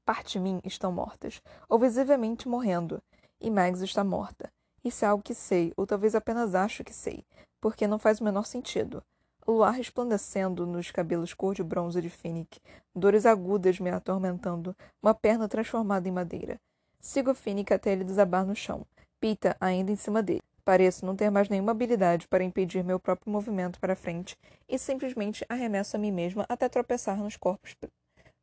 Parte 0.08 0.32
de 0.32 0.40
mim 0.40 0.62
estão 0.64 0.90
mortas, 0.90 1.42
ou 1.68 1.78
visivelmente 1.78 2.48
morrendo, 2.48 3.04
e 3.42 3.52
Mags 3.52 3.82
está 3.82 4.06
morta. 4.06 4.50
Isso 4.82 5.04
é 5.04 5.08
algo 5.10 5.22
que 5.22 5.36
sei, 5.36 5.74
ou 5.76 5.86
talvez 5.86 6.16
apenas 6.16 6.56
acho 6.56 6.82
que 6.82 6.94
sei, 6.94 7.26
porque 7.60 7.86
não 7.86 8.00
faz 8.00 8.22
o 8.22 8.24
menor 8.24 8.46
sentido. 8.46 9.04
O 9.46 9.52
luar 9.52 9.72
resplandecendo 9.72 10.66
nos 10.66 10.92
cabelos 10.92 11.34
cor 11.34 11.54
de 11.54 11.62
bronze 11.62 12.02
de 12.02 12.10
Finnick, 12.10 12.62
dores 12.96 13.26
agudas 13.26 13.82
me 13.82 13.90
atormentando, 13.90 14.74
uma 15.04 15.14
perna 15.14 15.46
transformada 15.46 16.08
em 16.08 16.12
madeira. 16.14 16.58
Sigo 17.02 17.34
Finnick 17.34 17.74
até 17.74 17.92
ele 17.92 18.06
desabar 18.06 18.46
no 18.46 18.56
chão, 18.56 18.86
Pita 19.20 19.58
ainda 19.60 19.92
em 19.92 19.98
cima 19.98 20.24
dele. 20.24 20.42
Pareço 20.64 21.06
não 21.06 21.18
ter 21.18 21.30
mais 21.30 21.50
nenhuma 21.50 21.74
habilidade 21.74 22.30
para 22.30 22.46
impedir 22.46 22.82
meu 22.82 22.98
próprio 22.98 23.30
movimento 23.30 23.78
para 23.78 23.94
frente 23.94 24.38
e 24.70 24.80
simplesmente 24.80 25.46
arremesso 25.50 25.98
a 25.98 26.00
mim 26.00 26.14
mesma 26.14 26.46
até 26.48 26.70
tropeçar 26.70 27.18
nos 27.18 27.36
corpos 27.36 27.76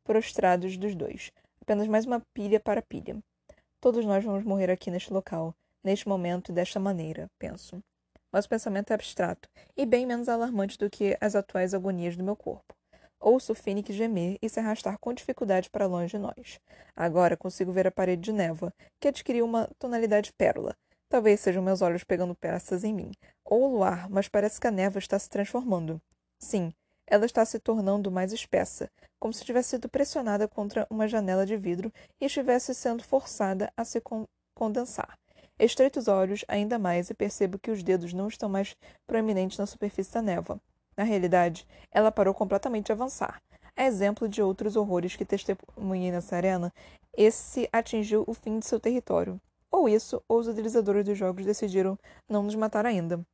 prostrados 0.05 0.77
dos 0.77 0.93
dois, 0.93 1.31
Apenas 1.65 1.87
mais 1.87 2.05
uma 2.05 2.21
pilha 2.31 2.59
para 2.59 2.79
pilha. 2.79 3.17
Todos 3.81 4.05
nós 4.05 4.23
vamos 4.23 4.43
morrer 4.43 4.69
aqui 4.69 4.91
neste 4.91 5.11
local, 5.11 5.51
neste 5.83 6.07
momento 6.07 6.51
e 6.51 6.53
desta 6.53 6.79
maneira, 6.79 7.27
penso. 7.39 7.83
Mas 8.31 8.45
o 8.45 8.49
pensamento 8.49 8.91
é 8.91 8.93
abstrato 8.93 9.49
e 9.75 9.83
bem 9.83 10.05
menos 10.05 10.29
alarmante 10.29 10.77
do 10.77 10.91
que 10.91 11.17
as 11.19 11.35
atuais 11.35 11.73
agonias 11.73 12.15
do 12.15 12.23
meu 12.23 12.35
corpo. 12.35 12.75
Ouço 13.19 13.53
o 13.53 13.55
Finnick 13.55 13.91
gemer 13.91 14.37
e 14.43 14.47
se 14.47 14.59
arrastar 14.59 14.99
com 14.99 15.11
dificuldade 15.11 15.71
para 15.71 15.87
longe 15.87 16.15
de 16.15 16.19
nós. 16.19 16.59
Agora 16.95 17.35
consigo 17.35 17.71
ver 17.71 17.87
a 17.87 17.91
parede 17.91 18.21
de 18.21 18.31
névoa, 18.31 18.71
que 18.99 19.07
adquiriu 19.07 19.43
uma 19.43 19.67
tonalidade 19.79 20.31
pérola. 20.33 20.75
Talvez 21.09 21.39
sejam 21.39 21.63
meus 21.63 21.81
olhos 21.81 22.03
pegando 22.03 22.35
peças 22.35 22.83
em 22.83 22.93
mim, 22.93 23.11
ou 23.43 23.63
o 23.63 23.71
luar, 23.77 24.07
mas 24.07 24.27
parece 24.27 24.61
que 24.61 24.67
a 24.67 24.71
névoa 24.71 24.99
está 24.99 25.17
se 25.17 25.31
transformando. 25.31 25.99
Sim, 26.37 26.71
ela 27.07 27.25
está 27.25 27.45
se 27.45 27.59
tornando 27.59 28.11
mais 28.11 28.33
espessa, 28.33 28.89
como 29.19 29.33
se 29.33 29.45
tivesse 29.45 29.69
sido 29.69 29.89
pressionada 29.89 30.47
contra 30.47 30.87
uma 30.89 31.07
janela 31.07 31.45
de 31.45 31.55
vidro 31.55 31.91
e 32.19 32.25
estivesse 32.25 32.73
sendo 32.73 33.03
forçada 33.03 33.71
a 33.75 33.83
se 33.85 34.01
con 34.01 34.25
condensar. 34.53 35.17
Estreito 35.59 35.99
os 35.99 36.07
olhos 36.07 36.43
ainda 36.47 36.77
mais 36.77 37.09
e 37.09 37.13
percebo 37.13 37.59
que 37.59 37.71
os 37.71 37.81
dedos 37.83 38.13
não 38.13 38.27
estão 38.27 38.49
mais 38.49 38.75
proeminentes 39.07 39.57
na 39.57 39.65
superfície 39.65 40.13
da 40.13 40.21
névoa. 40.21 40.59
Na 40.97 41.03
realidade, 41.03 41.67
ela 41.91 42.11
parou 42.11 42.33
completamente 42.33 42.87
de 42.87 42.91
avançar. 42.91 43.41
A 43.75 43.83
exemplo 43.83 44.27
de 44.29 44.41
outros 44.41 44.75
horrores 44.75 45.15
que 45.15 45.25
testemunhei 45.25 46.11
nessa 46.11 46.35
arena, 46.35 46.73
esse 47.15 47.69
atingiu 47.71 48.23
o 48.27 48.33
fim 48.33 48.59
de 48.59 48.65
seu 48.65 48.79
território. 48.79 49.39
Ou 49.69 49.89
isso, 49.89 50.21
ou 50.27 50.39
os 50.39 50.47
utilizadores 50.47 51.03
dos 51.03 51.17
jogos 51.17 51.45
decidiram 51.45 51.97
não 52.29 52.43
nos 52.43 52.55
matar 52.55 52.85
ainda. 52.85 53.25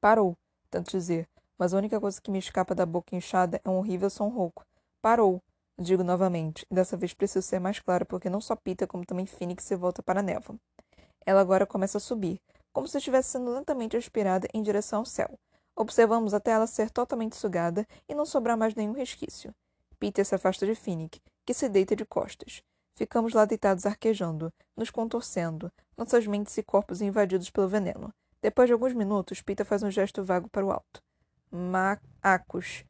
Parou, 0.00 0.36
tanto 0.70 0.92
dizer, 0.92 1.28
mas 1.58 1.74
a 1.74 1.76
única 1.76 2.00
coisa 2.00 2.20
que 2.20 2.30
me 2.30 2.38
escapa 2.38 2.74
da 2.74 2.86
boca 2.86 3.16
inchada 3.16 3.60
é 3.64 3.68
um 3.68 3.78
horrível 3.78 4.08
som 4.08 4.28
rouco. 4.28 4.64
Parou! 5.02 5.42
Digo 5.80 6.02
novamente, 6.02 6.66
e 6.70 6.74
dessa 6.74 6.96
vez 6.96 7.14
preciso 7.14 7.46
ser 7.46 7.60
mais 7.60 7.78
claro, 7.78 8.06
porque 8.06 8.30
não 8.30 8.40
só 8.40 8.56
Pita, 8.56 8.86
como 8.86 9.04
também 9.04 9.26
Phoenix 9.26 9.64
se 9.64 9.76
volta 9.76 10.02
para 10.02 10.20
a 10.20 10.22
névoa. 10.22 10.58
Ela 11.24 11.40
agora 11.40 11.66
começa 11.66 11.98
a 11.98 12.00
subir, 12.00 12.40
como 12.72 12.88
se 12.88 12.98
estivesse 12.98 13.30
sendo 13.30 13.52
lentamente 13.52 13.96
aspirada 13.96 14.48
em 14.52 14.62
direção 14.62 15.00
ao 15.00 15.04
céu. 15.04 15.38
Observamos 15.76 16.34
até 16.34 16.50
ela 16.50 16.66
ser 16.66 16.90
totalmente 16.90 17.36
sugada 17.36 17.86
e 18.08 18.14
não 18.14 18.26
sobrar 18.26 18.56
mais 18.56 18.74
nenhum 18.74 18.92
resquício. 18.92 19.54
Peter 20.00 20.24
se 20.24 20.34
afasta 20.34 20.66
de 20.66 20.74
Finnick, 20.74 21.20
que 21.46 21.54
se 21.54 21.68
deita 21.68 21.94
de 21.94 22.04
costas. 22.04 22.62
Ficamos 22.96 23.32
lá 23.32 23.44
deitados 23.44 23.86
arquejando, 23.86 24.52
nos 24.76 24.90
contorcendo, 24.90 25.70
nossas 25.96 26.26
mentes 26.26 26.58
e 26.58 26.62
corpos 26.62 27.00
invadidos 27.00 27.50
pelo 27.50 27.68
veneno. 27.68 28.12
Depois 28.42 28.68
de 28.68 28.72
alguns 28.72 28.94
minutos, 28.94 29.40
Peter 29.42 29.64
faz 29.64 29.84
um 29.84 29.90
gesto 29.90 30.24
vago 30.24 30.48
para 30.48 30.66
o 30.66 30.72
alto 30.72 31.00
macacos. 31.50 32.84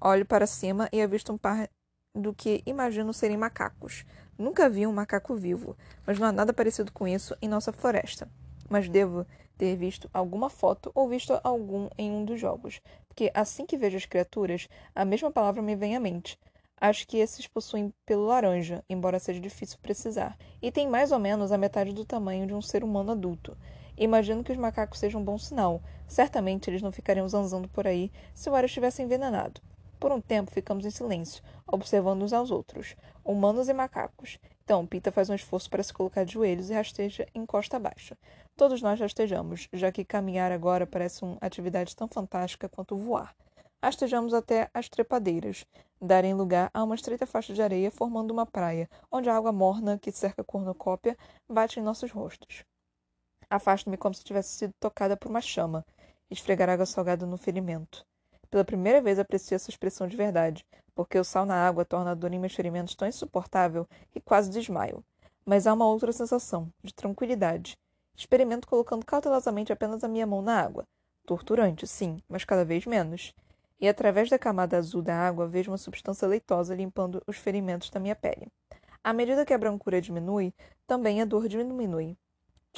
Olho 0.00 0.24
para 0.24 0.46
cima 0.46 0.88
e 0.92 1.02
avisto 1.02 1.32
um 1.32 1.38
par 1.38 1.68
do 2.14 2.34
que 2.34 2.62
imagino 2.66 3.12
serem 3.12 3.36
macacos. 3.36 4.04
Nunca 4.38 4.68
vi 4.68 4.86
um 4.86 4.92
macaco 4.92 5.34
vivo, 5.34 5.76
mas 6.06 6.18
não 6.18 6.28
há 6.28 6.32
nada 6.32 6.52
parecido 6.52 6.92
com 6.92 7.08
isso 7.08 7.36
em 7.42 7.48
nossa 7.48 7.72
floresta. 7.72 8.30
Mas 8.70 8.88
devo 8.88 9.26
ter 9.56 9.76
visto 9.76 10.08
alguma 10.12 10.48
foto 10.48 10.92
ou 10.94 11.08
visto 11.08 11.38
algum 11.42 11.88
em 11.98 12.10
um 12.12 12.24
dos 12.24 12.38
jogos, 12.40 12.80
porque 13.08 13.30
assim 13.34 13.66
que 13.66 13.76
vejo 13.76 13.96
as 13.96 14.06
criaturas, 14.06 14.68
a 14.94 15.04
mesma 15.04 15.30
palavra 15.30 15.60
me 15.60 15.74
vem 15.74 15.96
à 15.96 16.00
mente. 16.00 16.38
Acho 16.80 17.08
que 17.08 17.18
esses 17.18 17.48
possuem 17.48 17.92
pelo 18.06 18.26
laranja, 18.26 18.84
embora 18.88 19.18
seja 19.18 19.40
difícil 19.40 19.78
precisar, 19.82 20.38
e 20.62 20.70
têm 20.70 20.88
mais 20.88 21.10
ou 21.10 21.18
menos 21.18 21.50
a 21.50 21.58
metade 21.58 21.92
do 21.92 22.04
tamanho 22.04 22.46
de 22.46 22.54
um 22.54 22.62
ser 22.62 22.84
humano 22.84 23.10
adulto. 23.10 23.56
Imagino 24.00 24.44
que 24.44 24.52
os 24.52 24.58
macacos 24.58 25.00
sejam 25.00 25.20
um 25.20 25.24
bom 25.24 25.36
sinal. 25.36 25.82
Certamente 26.06 26.70
eles 26.70 26.80
não 26.80 26.92
ficariam 26.92 27.28
zanzando 27.28 27.68
por 27.68 27.84
aí 27.84 28.12
se 28.32 28.48
o 28.48 28.54
ar 28.54 28.64
estivesse 28.64 29.02
envenenado. 29.02 29.60
Por 29.98 30.12
um 30.12 30.20
tempo 30.20 30.52
ficamos 30.52 30.86
em 30.86 30.90
silêncio, 30.90 31.42
observando 31.66 32.22
uns 32.22 32.32
aos 32.32 32.52
outros, 32.52 32.94
humanos 33.24 33.68
e 33.68 33.72
macacos. 33.72 34.38
Então, 34.62 34.86
Pita 34.86 35.10
faz 35.10 35.28
um 35.28 35.34
esforço 35.34 35.68
para 35.68 35.82
se 35.82 35.92
colocar 35.92 36.22
de 36.22 36.34
joelhos 36.34 36.70
e 36.70 36.74
rasteja 36.74 37.26
em 37.34 37.44
costa 37.44 37.76
abaixo. 37.76 38.16
Todos 38.56 38.80
nós 38.80 39.00
rastejamos, 39.00 39.68
já 39.72 39.90
que 39.90 40.04
caminhar 40.04 40.52
agora 40.52 40.86
parece 40.86 41.24
uma 41.24 41.36
atividade 41.40 41.96
tão 41.96 42.06
fantástica 42.06 42.68
quanto 42.68 42.96
voar. 42.96 43.34
Rastejamos 43.82 44.32
até 44.32 44.70
as 44.72 44.88
trepadeiras, 44.88 45.66
darem 46.00 46.34
lugar 46.34 46.70
a 46.72 46.84
uma 46.84 46.94
estreita 46.94 47.26
faixa 47.26 47.52
de 47.52 47.62
areia 47.62 47.90
formando 47.90 48.30
uma 48.30 48.46
praia, 48.46 48.88
onde 49.10 49.28
a 49.28 49.36
água 49.36 49.50
morna 49.50 49.98
que 49.98 50.12
cerca 50.12 50.42
a 50.42 50.44
cornucópia 50.44 51.18
bate 51.48 51.80
em 51.80 51.82
nossos 51.82 52.12
rostos. 52.12 52.64
Afasto-me 53.50 53.96
como 53.96 54.14
se 54.14 54.22
tivesse 54.22 54.50
sido 54.50 54.74
tocada 54.78 55.16
por 55.16 55.30
uma 55.30 55.40
chama, 55.40 55.84
esfregar 56.30 56.68
água 56.68 56.84
salgada 56.84 57.24
no 57.24 57.38
ferimento. 57.38 58.04
Pela 58.50 58.64
primeira 58.64 59.00
vez 59.00 59.18
aprecio 59.18 59.54
essa 59.54 59.70
expressão 59.70 60.06
de 60.06 60.16
verdade, 60.16 60.66
porque 60.94 61.18
o 61.18 61.24
sal 61.24 61.46
na 61.46 61.66
água 61.66 61.84
torna 61.84 62.10
a 62.10 62.14
dor 62.14 62.32
em 62.32 62.38
meus 62.38 62.54
ferimentos 62.54 62.94
tão 62.94 63.08
insuportável 63.08 63.86
que 64.10 64.20
quase 64.20 64.50
desmaio. 64.50 65.02
Mas 65.46 65.66
há 65.66 65.72
uma 65.72 65.86
outra 65.86 66.12
sensação, 66.12 66.70
de 66.82 66.92
tranquilidade. 66.92 67.78
Experimento 68.14 68.68
colocando 68.68 69.06
cautelosamente 69.06 69.72
apenas 69.72 70.04
a 70.04 70.08
minha 70.08 70.26
mão 70.26 70.42
na 70.42 70.60
água. 70.60 70.84
Torturante, 71.24 71.86
sim, 71.86 72.18
mas 72.28 72.44
cada 72.44 72.64
vez 72.64 72.84
menos. 72.84 73.32
E 73.80 73.88
através 73.88 74.28
da 74.28 74.38
camada 74.38 74.76
azul 74.76 75.00
da 75.00 75.14
água 75.14 75.46
vejo 75.46 75.70
uma 75.70 75.78
substância 75.78 76.26
leitosa 76.26 76.74
limpando 76.74 77.22
os 77.26 77.36
ferimentos 77.36 77.88
da 77.90 78.00
minha 78.00 78.16
pele. 78.16 78.48
À 79.02 79.12
medida 79.12 79.46
que 79.46 79.54
a 79.54 79.58
brancura 79.58 80.00
diminui, 80.00 80.52
também 80.86 81.22
a 81.22 81.24
dor 81.24 81.48
diminui. 81.48 82.16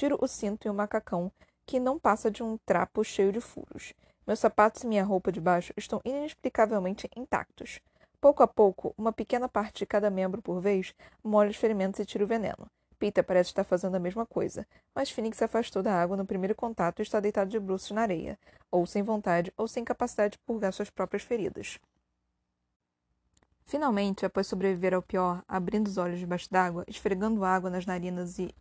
Tiro 0.01 0.17
o 0.19 0.27
cinto 0.27 0.67
e 0.67 0.71
o 0.71 0.73
macacão, 0.73 1.31
que 1.67 1.79
não 1.79 1.99
passa 1.99 2.31
de 2.31 2.43
um 2.43 2.57
trapo 2.65 3.05
cheio 3.05 3.31
de 3.31 3.39
furos. 3.39 3.93
Meus 4.27 4.39
sapatos 4.39 4.83
e 4.83 4.87
minha 4.87 5.05
roupa 5.05 5.31
de 5.31 5.43
baixo 5.43 5.75
estão 5.77 6.01
inexplicavelmente 6.07 7.07
intactos. 7.15 7.81
Pouco 8.19 8.43
a 8.43 8.49
pouco, 8.49 8.95
uma 8.97 9.13
pequena 9.13 9.47
parte 9.47 9.81
de 9.81 9.85
cada 9.85 10.09
membro 10.09 10.41
por 10.41 10.59
vez 10.59 10.95
molha 11.23 11.51
os 11.51 11.57
ferimentos 11.59 12.01
e 12.01 12.07
tira 12.07 12.25
o 12.25 12.27
veneno. 12.27 12.67
Peter 12.99 13.23
parece 13.23 13.51
estar 13.51 13.63
fazendo 13.63 13.95
a 13.95 14.01
mesma 14.01 14.25
coisa, 14.25 14.67
mas 14.95 15.11
Phoenix 15.11 15.37
se 15.37 15.45
afastou 15.45 15.83
da 15.83 15.93
água 15.93 16.17
no 16.17 16.25
primeiro 16.25 16.55
contato 16.55 17.01
e 17.01 17.03
está 17.03 17.21
deitado 17.21 17.51
de 17.51 17.61
bruços 17.61 17.91
na 17.91 18.01
areia, 18.01 18.39
ou 18.71 18.87
sem 18.87 19.03
vontade 19.03 19.53
ou 19.55 19.69
sem 19.69 19.85
capacidade 19.85 20.33
de 20.33 20.39
purgar 20.39 20.73
suas 20.73 20.89
próprias 20.89 21.25
feridas. 21.25 21.79
Finalmente, 23.67 24.25
após 24.25 24.47
sobreviver 24.47 24.95
ao 24.95 25.03
pior, 25.03 25.45
abrindo 25.47 25.89
os 25.89 25.99
olhos 25.99 26.19
debaixo 26.19 26.51
d'água, 26.51 26.85
esfregando 26.89 27.45
água 27.45 27.69
nas 27.69 27.85
narinas 27.85 28.39
e 28.39 28.55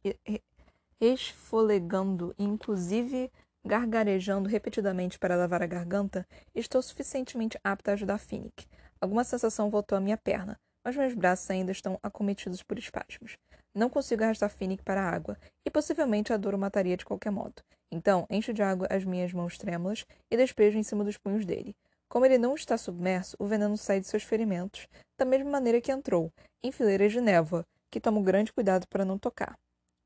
esfolegando, 1.00 2.34
inclusive 2.38 3.32
Gargarejando 3.65 4.48
repetidamente 4.48 5.20
para 5.20 5.36
lavar 5.36 5.62
a 5.62 5.68
garganta, 5.68 6.25
estou 6.56 6.82
suficientemente 6.82 7.60
apta 7.62 7.91
a 7.91 7.94
ajudar 7.94 8.18
Finnick. 8.18 8.65
Alguma 9.01 9.25
sensação 9.25 9.70
voltou 9.70 9.98
à 9.98 10.01
minha 10.01 10.18
perna, 10.18 10.58
mas 10.84 10.96
meus 10.96 11.13
braços 11.13 11.50
ainda 11.51 11.72
estão 11.72 12.00
acometidos 12.01 12.63
por 12.63 12.79
espasmos. 12.79 13.38
Não 13.75 13.89
consigo 13.89 14.24
arrastar 14.24 14.50
Finnick 14.50 14.82
para 14.82 15.01
a 15.01 15.10
água, 15.10 15.38
e 15.65 15.70
possivelmente 15.70 16.32
a 16.32 16.38
dor 16.38 16.56
o 16.56 16.58
mataria 16.58 16.96
de 16.96 17.03
qualquer 17.03 17.32
modo. 17.32 17.62
Então, 17.91 18.25
encho 18.29 18.53
de 18.53 18.63
água 18.63 18.88
as 18.89 19.03
minhas 19.03 19.34
mãos 19.34 19.58
trêmulas 19.58 20.06
e 20.32 20.38
despejo 20.38 20.77
em 20.77 20.84
cima 20.84 21.03
dos 21.03 21.18
punhos 21.18 21.46
dele. 21.46 21.75
Como 22.08 22.25
ele 22.25 22.38
não 22.38 22.56
está 22.56 22.77
submerso, 22.77 23.36
o 23.38 23.46
veneno 23.46 23.77
sai 23.77 24.00
de 24.00 24.08
seus 24.08 24.24
ferimentos, 24.24 24.88
da 25.18 25.25
mesma 25.25 25.51
maneira 25.51 25.82
que 25.82 25.91
entrou, 25.91 26.32
em 26.63 26.72
fileiras 26.72 27.12
de 27.12 27.20
névoa, 27.20 27.65
que 27.91 28.00
tomo 28.00 28.24
grande 28.24 28.53
cuidado 28.53 28.88
para 28.88 29.06
não 29.06 29.18
tocar. 29.18 29.60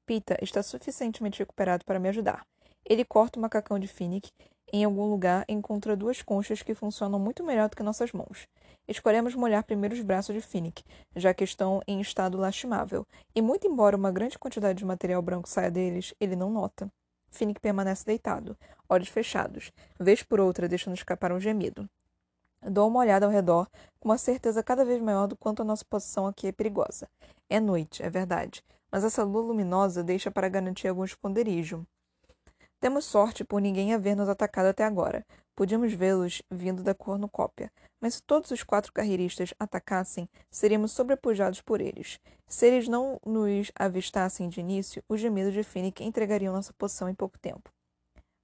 Pita 0.05 0.38
está 0.41 0.62
suficientemente 0.62 1.39
recuperado 1.39 1.86
para 1.86 2.00
me 2.00 2.10
ajudar. 2.10 2.45
Ele 2.86 3.05
corta 3.05 3.39
o 3.39 3.41
macacão 3.41 3.79
de 3.79 3.88
Finnick 3.88 4.31
em 4.75 4.83
algum 4.83 5.05
lugar 5.05 5.45
encontra 5.48 5.95
duas 5.95 6.24
conchas 6.24 6.63
que 6.63 6.74
funcionam 6.74 7.19
muito 7.19 7.43
melhor 7.43 7.69
do 7.69 7.75
que 7.75 7.83
nossas 7.83 8.12
mãos. 8.12 8.48
Escolhemos 8.88 9.36
molhar 9.36 9.63
primeiro 9.63 9.93
os 9.93 10.01
braços 10.01 10.33
de 10.33 10.41
Finnick, 10.41 10.83
já 11.15 11.31
que 11.31 11.43
estão 11.43 11.79
em 11.88 12.01
estado 12.01 12.39
lastimável, 12.39 13.05
e 13.36 13.41
muito 13.41 13.67
embora 13.67 13.95
uma 13.95 14.12
grande 14.12 14.39
quantidade 14.39 14.79
de 14.79 14.86
material 14.86 15.22
branco 15.22 15.48
saia 15.48 15.69
deles, 15.69 16.15
ele 16.19 16.36
não 16.36 16.50
nota. 16.50 16.91
Finnick 17.29 17.62
permanece 17.62 18.03
deitado, 18.03 18.57
olhos 18.89 19.10
fechados, 19.10 19.72
vez 20.00 20.24
por 20.24 20.39
outra 20.39 20.67
deixando 20.67 20.95
escapar 20.95 21.31
um 21.31 21.39
gemido. 21.39 21.88
Dou 22.60 22.88
uma 22.88 23.01
olhada 23.01 23.27
ao 23.27 23.31
redor, 23.31 23.69
com 24.00 24.10
uma 24.10 24.17
certeza 24.17 24.63
cada 24.63 24.83
vez 24.83 25.00
maior 25.00 25.27
do 25.27 25.38
quanto 25.38 25.62
a 25.62 25.65
nossa 25.65 25.86
posição 25.86 26.25
aqui 26.25 26.48
é 26.48 26.51
perigosa. 26.51 27.07
É 27.48 27.60
noite, 27.60 28.01
é 28.01 28.10
verdade, 28.10 28.63
mas 28.93 29.03
essa 29.03 29.23
lua 29.23 29.41
luminosa 29.41 30.03
deixa 30.03 30.29
para 30.29 30.47
garantir 30.47 30.88
algum 30.88 31.03
esconderijo. 31.03 31.83
Temos 32.79 33.05
sorte 33.05 33.43
por 33.43 33.59
ninguém 33.59 33.91
haver 33.91 34.15
nos 34.15 34.29
atacado 34.29 34.67
até 34.67 34.83
agora. 34.83 35.25
Podíamos 35.55 35.91
vê-los 35.93 36.43
vindo 36.51 36.83
da 36.83 36.93
cornucópia, 36.93 37.71
mas 38.00 38.15
se 38.15 38.21
todos 38.21 38.51
os 38.51 38.62
quatro 38.62 38.93
carreiristas 38.93 39.51
atacassem, 39.57 40.29
seríamos 40.51 40.91
sobrepujados 40.91 41.59
por 41.59 41.81
eles. 41.81 42.19
Se 42.47 42.67
eles 42.67 42.88
não 42.88 43.19
nos 43.25 43.71
avistassem 43.73 44.47
de 44.47 44.59
início, 44.59 45.03
os 45.09 45.19
gemidos 45.19 45.53
de 45.53 45.63
Finnick 45.63 46.03
entregariam 46.03 46.53
nossa 46.53 46.73
poção 46.73 47.09
em 47.09 47.15
pouco 47.15 47.39
tempo. 47.39 47.71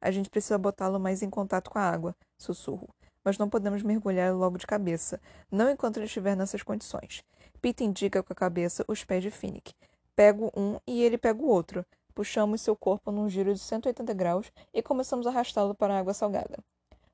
A 0.02 0.10
gente 0.10 0.32
precisa 0.32 0.58
botá-lo 0.58 1.00
mais 1.00 1.22
em 1.22 1.30
contato 1.30 1.70
com 1.70 1.78
a 1.78 1.88
água, 1.88 2.16
sussurro. 2.40 2.90
Mas 3.24 3.38
não 3.38 3.50
podemos 3.50 3.84
mergulhar 3.84 4.34
logo 4.34 4.58
de 4.58 4.66
cabeça, 4.66 5.22
não 5.52 5.70
enquanto 5.70 5.98
ele 5.98 6.08
estiver 6.08 6.36
nessas 6.36 6.64
condições. 6.64 7.24
Pete 7.62 7.84
indica 7.84 8.24
com 8.24 8.34
a 8.34 8.36
cabeça 8.36 8.84
os 8.88 9.04
pés 9.04 9.22
de 9.22 9.30
Finnick. 9.30 9.76
Pego 10.20 10.52
um 10.54 10.78
e 10.86 11.02
ele 11.02 11.18
pega 11.18 11.42
o 11.42 11.48
outro. 11.48 11.86
Puxamos 12.14 12.60
seu 12.60 12.76
corpo 12.76 13.10
num 13.10 13.30
giro 13.30 13.54
de 13.54 13.60
180 13.62 14.14
graus 14.14 14.52
e 14.74 14.84
começamos 14.84 15.26
a 15.26 15.30
arrastá-lo 15.30 15.74
para 15.74 15.94
a 15.94 16.00
água 16.00 16.14
salgada. 16.14 16.60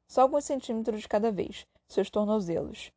Só 0.08 0.22
alguns 0.22 0.46
centímetros 0.46 1.02
de 1.02 1.08
cada 1.08 1.32
vez, 1.32 1.68
seus 1.88 2.10
tornozelos. 2.10 2.92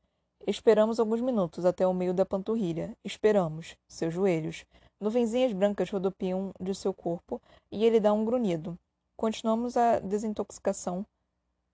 Esperamos 0.47 0.99
alguns 0.99 1.21
minutos 1.21 1.67
até 1.67 1.87
o 1.87 1.93
meio 1.93 2.15
da 2.15 2.25
panturrilha. 2.25 2.97
Esperamos, 3.05 3.77
seus 3.87 4.15
joelhos. 4.15 4.65
Nuvenzinhas 4.99 5.53
brancas 5.53 5.91
rodopiam 5.91 6.55
de 6.59 6.75
seu 6.75 6.95
corpo 6.95 7.39
e 7.71 7.85
ele 7.85 8.01
dá 8.01 8.11
um 8.11 8.25
grunhido. 8.25 8.79
Continuamos 9.15 9.77
a 9.77 9.99
desintoxicação, 9.99 11.05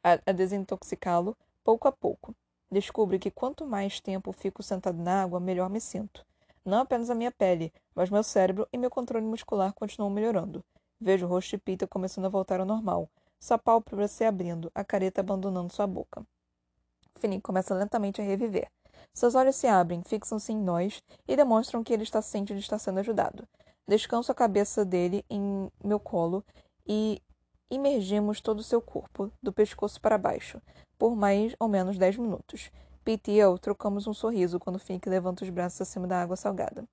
a, 0.03 0.19
a 0.27 0.33
desintoxicá-lo 0.33 1.37
pouco 1.63 1.87
a 1.87 1.93
pouco. 1.93 2.35
Descubro 2.69 3.17
que 3.17 3.31
quanto 3.31 3.65
mais 3.65 4.01
tempo 4.01 4.33
fico 4.33 4.61
sentado 4.61 5.01
na 5.01 5.23
água, 5.23 5.39
melhor 5.39 5.71
me 5.71 5.81
sinto. 5.81 6.27
Não 6.65 6.79
apenas 6.79 7.11
a 7.11 7.15
minha 7.15 7.31
pele, 7.31 7.73
mas 7.95 8.09
meu 8.09 8.23
cérebro 8.23 8.67
e 8.73 8.79
meu 8.79 8.91
controle 8.91 9.27
muscular 9.27 9.73
continuam 9.75 10.11
melhorando. 10.11 10.65
Vejo 10.99 11.27
o 11.27 11.29
rosto 11.29 11.51
de 11.51 11.59
Peter 11.59 11.87
começando 11.87 12.25
a 12.25 12.31
voltar 12.31 12.61
ao 12.61 12.67
normal, 12.67 13.09
sua 13.39 13.59
pálpebra 13.59 14.09
se 14.09 14.25
abrindo, 14.25 14.73
a 14.75 14.83
careta 14.83 15.21
abandonando 15.21 15.73
sua 15.73 15.87
boca. 15.87 16.27
Finnick 17.17 17.43
começa 17.43 17.75
lentamente 17.75 18.21
a 18.21 18.25
reviver. 18.25 18.71
Seus 19.13 19.35
olhos 19.35 19.57
se 19.57 19.67
abrem, 19.67 20.03
fixam-se 20.03 20.53
em 20.53 20.57
nós 20.57 21.03
e 21.29 21.37
demonstram 21.37 21.85
que 21.85 21.93
ele 21.93 22.03
está 22.03 22.23
ciente 22.23 22.55
de 22.55 22.61
estar 22.61 22.79
sendo 22.79 23.01
ajudado. 23.01 23.47
Descanso 23.87 24.33
a 24.33 24.35
cabeça 24.35 24.85
dele 24.85 25.25
em 25.29 25.71
meu 25.85 26.01
colo 26.01 26.43
e 26.87 27.21
imergimos 27.71 28.41
todo 28.41 28.61
o 28.61 28.65
seu 28.65 28.81
corpo, 28.81 29.31
do 29.43 29.53
pescoço 29.53 30.01
para 30.01 30.17
baixo, 30.17 30.61
por 30.99 31.15
mais 31.15 31.55
ou 31.61 31.69
menos 31.69 31.99
dez 31.99 32.17
minutos. 32.17 32.71
Pete 33.05 33.33
e 33.33 33.39
eu 33.39 33.59
trocamos 33.59 34.07
um 34.07 34.15
sorriso 34.15 34.59
quando 34.59 34.79
Finnick 34.79 35.07
levanta 35.11 35.45
os 35.45 35.51
braços 35.51 35.83
acima 35.83 36.07
da 36.07 36.23
água 36.23 36.37
salgada. 36.37 36.89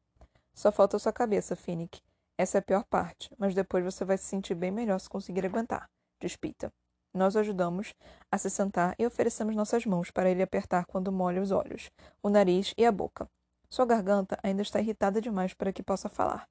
Só 0.53 0.69
falta 0.69 0.99
sua 0.99 1.13
cabeça, 1.13 1.55
Finnick. 1.55 2.01
Essa 2.37 2.57
é 2.57 2.59
a 2.59 2.61
pior 2.61 2.83
parte, 2.83 3.33
mas 3.37 3.55
depois 3.55 3.81
você 3.81 4.03
vai 4.03 4.17
se 4.17 4.25
sentir 4.25 4.53
bem 4.53 4.71
melhor 4.71 4.99
se 4.99 5.07
conseguir 5.09 5.45
aguentar, 5.45 5.89
diz 6.19 6.35
Pita. 6.35 6.69
Nós 7.13 7.35
o 7.35 7.39
ajudamos 7.39 7.93
a 8.29 8.37
se 8.37 8.49
sentar 8.49 8.93
e 8.99 9.05
oferecemos 9.05 9.55
nossas 9.55 9.85
mãos 9.85 10.11
para 10.11 10.29
ele 10.29 10.43
apertar 10.43 10.85
quando 10.85 11.13
molha 11.13 11.41
os 11.41 11.49
olhos, 11.49 11.89
o 12.21 12.29
nariz 12.29 12.73
e 12.77 12.85
a 12.85 12.91
boca. 12.91 13.25
Sua 13.69 13.85
garganta 13.85 14.37
ainda 14.43 14.61
está 14.61 14.81
irritada 14.81 15.21
demais 15.21 15.53
para 15.53 15.71
que 15.71 15.81
possa 15.81 16.09
falar. 16.09 16.45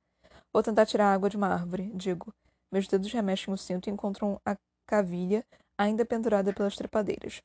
Vou 0.50 0.62
tentar 0.62 0.86
tirar 0.86 1.08
a 1.10 1.12
água 1.12 1.28
de 1.28 1.36
uma 1.36 1.48
árvore, 1.48 1.92
digo. 1.94 2.32
Meus 2.72 2.88
dedos 2.88 3.12
remexem 3.12 3.52
o 3.52 3.58
cinto 3.58 3.90
e 3.90 3.92
encontram 3.92 4.40
a 4.42 4.56
cavilha 4.86 5.44
ainda 5.76 6.06
pendurada 6.06 6.50
pelas 6.50 6.76
trepadeiras. 6.76 7.42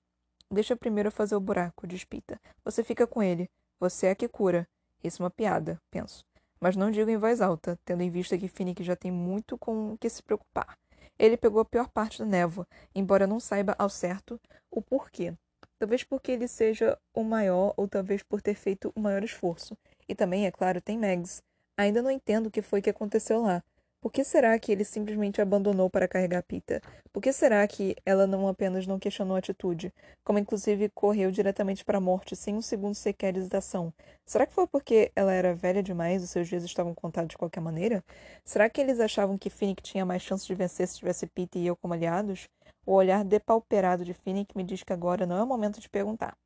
Deixa 0.52 0.76
primeiro 0.76 1.12
fazer 1.12 1.36
o 1.36 1.40
buraco, 1.40 1.88
diz 1.88 2.04
Pita. 2.04 2.40
Você 2.64 2.84
fica 2.84 3.08
com 3.08 3.22
ele. 3.22 3.50
Você 3.80 4.08
é 4.08 4.16
que 4.16 4.28
cura. 4.28 4.68
Isso 5.04 5.22
é 5.22 5.24
uma 5.24 5.30
piada, 5.30 5.82
penso. 5.92 6.26
Mas 6.60 6.76
não 6.76 6.92
digo 6.92 7.10
em 7.10 7.18
voz 7.18 7.42
alta, 7.42 7.78
tendo 7.84 8.02
em 8.02 8.10
vista 8.10 8.38
que 8.38 8.48
Finnick 8.48 8.84
já 8.84 8.96
tem 8.96 9.12
muito 9.12 9.58
com 9.58 9.94
o 9.94 9.98
que 9.98 10.10
se 10.10 10.24
preocupar. 10.24 10.78
Ele 11.18 11.38
pegou 11.38 11.62
a 11.62 11.66
pior 11.66 11.90
parte 11.90 12.20
da 12.20 12.26
névoa, 12.26 12.68
embora 12.94 13.28
não 13.28 13.40
saiba 13.40 13.76
ao 13.78 13.90
certo 13.90 14.40
o 14.72 14.82
porquê. 14.82 15.34
Talvez 15.78 16.04
porque 16.04 16.32
ele 16.32 16.48
seja 16.48 16.98
o 17.14 17.24
maior, 17.24 17.74
ou 17.78 17.88
talvez 17.88 18.24
por 18.24 18.42
ter 18.42 18.56
feito 18.56 18.92
o 18.96 19.00
maior 19.00 19.24
esforço. 19.24 19.78
E 20.08 20.16
também, 20.16 20.46
é 20.46 20.52
claro, 20.52 20.82
tem 20.82 20.98
Megs. 20.98 21.42
Ainda 21.78 22.02
não 22.02 22.12
entendo 22.12 22.48
o 22.48 22.52
que 22.52 22.62
foi 22.62 22.82
que 22.82 22.90
aconteceu 22.90 23.42
lá, 23.42 23.64
por 24.06 24.12
que 24.12 24.24
será 24.24 24.60
que 24.60 24.72
ele 24.72 24.86
simplesmente 24.86 25.42
abandonou 25.42 25.90
para 25.90 26.08
carregar 26.08 26.44
Pita? 26.44 26.80
Por 27.12 27.24
que 27.24 27.34
será 27.34 27.68
que 27.68 27.96
ela 28.06 28.28
não 28.28 28.48
apenas 28.48 28.86
não 28.86 29.00
questionou 29.00 29.36
a 29.36 29.40
atitude, 29.40 29.92
como 30.24 30.38
inclusive 30.38 30.90
correu 30.90 31.32
diretamente 31.32 31.84
para 31.84 31.98
a 31.98 32.02
morte 32.02 32.36
sem 32.36 32.56
um 32.56 32.62
segundo 32.62 32.94
sequer 32.94 33.34
de 33.34 33.40
hesitação? 33.40 33.92
Será 34.24 34.46
que 34.46 34.54
foi 34.54 34.68
porque 34.68 35.12
ela 35.16 35.34
era 35.34 35.56
velha 35.56 35.82
demais 35.82 36.22
e 36.22 36.28
seus 36.28 36.48
dias 36.48 36.64
estavam 36.64 36.94
contados 36.94 37.30
de 37.30 37.36
qualquer 37.36 37.62
maneira? 37.62 38.04
Será 38.44 38.70
que 38.70 38.80
eles 38.80 39.00
achavam 39.00 39.40
que 39.40 39.50
Finnick 39.50 39.82
tinha 39.82 40.06
mais 40.06 40.22
chance 40.22 40.46
de 40.46 40.54
vencer 40.54 40.88
se 40.88 41.00
tivesse 41.00 41.26
Pita 41.26 41.58
e 41.58 41.66
eu 41.66 41.76
como 41.76 41.96
aliados? 41.96 42.48
O 42.86 42.94
olhar 42.94 43.26
depauperado 43.26 44.06
de 44.06 44.14
Finnick 44.14 44.56
me 44.56 44.64
diz 44.64 44.84
que 44.84 44.94
agora 44.94 45.26
não 45.26 45.36
é 45.36 45.42
o 45.42 45.48
momento 45.48 45.82
de 45.82 45.90
perguntar. 45.90 46.38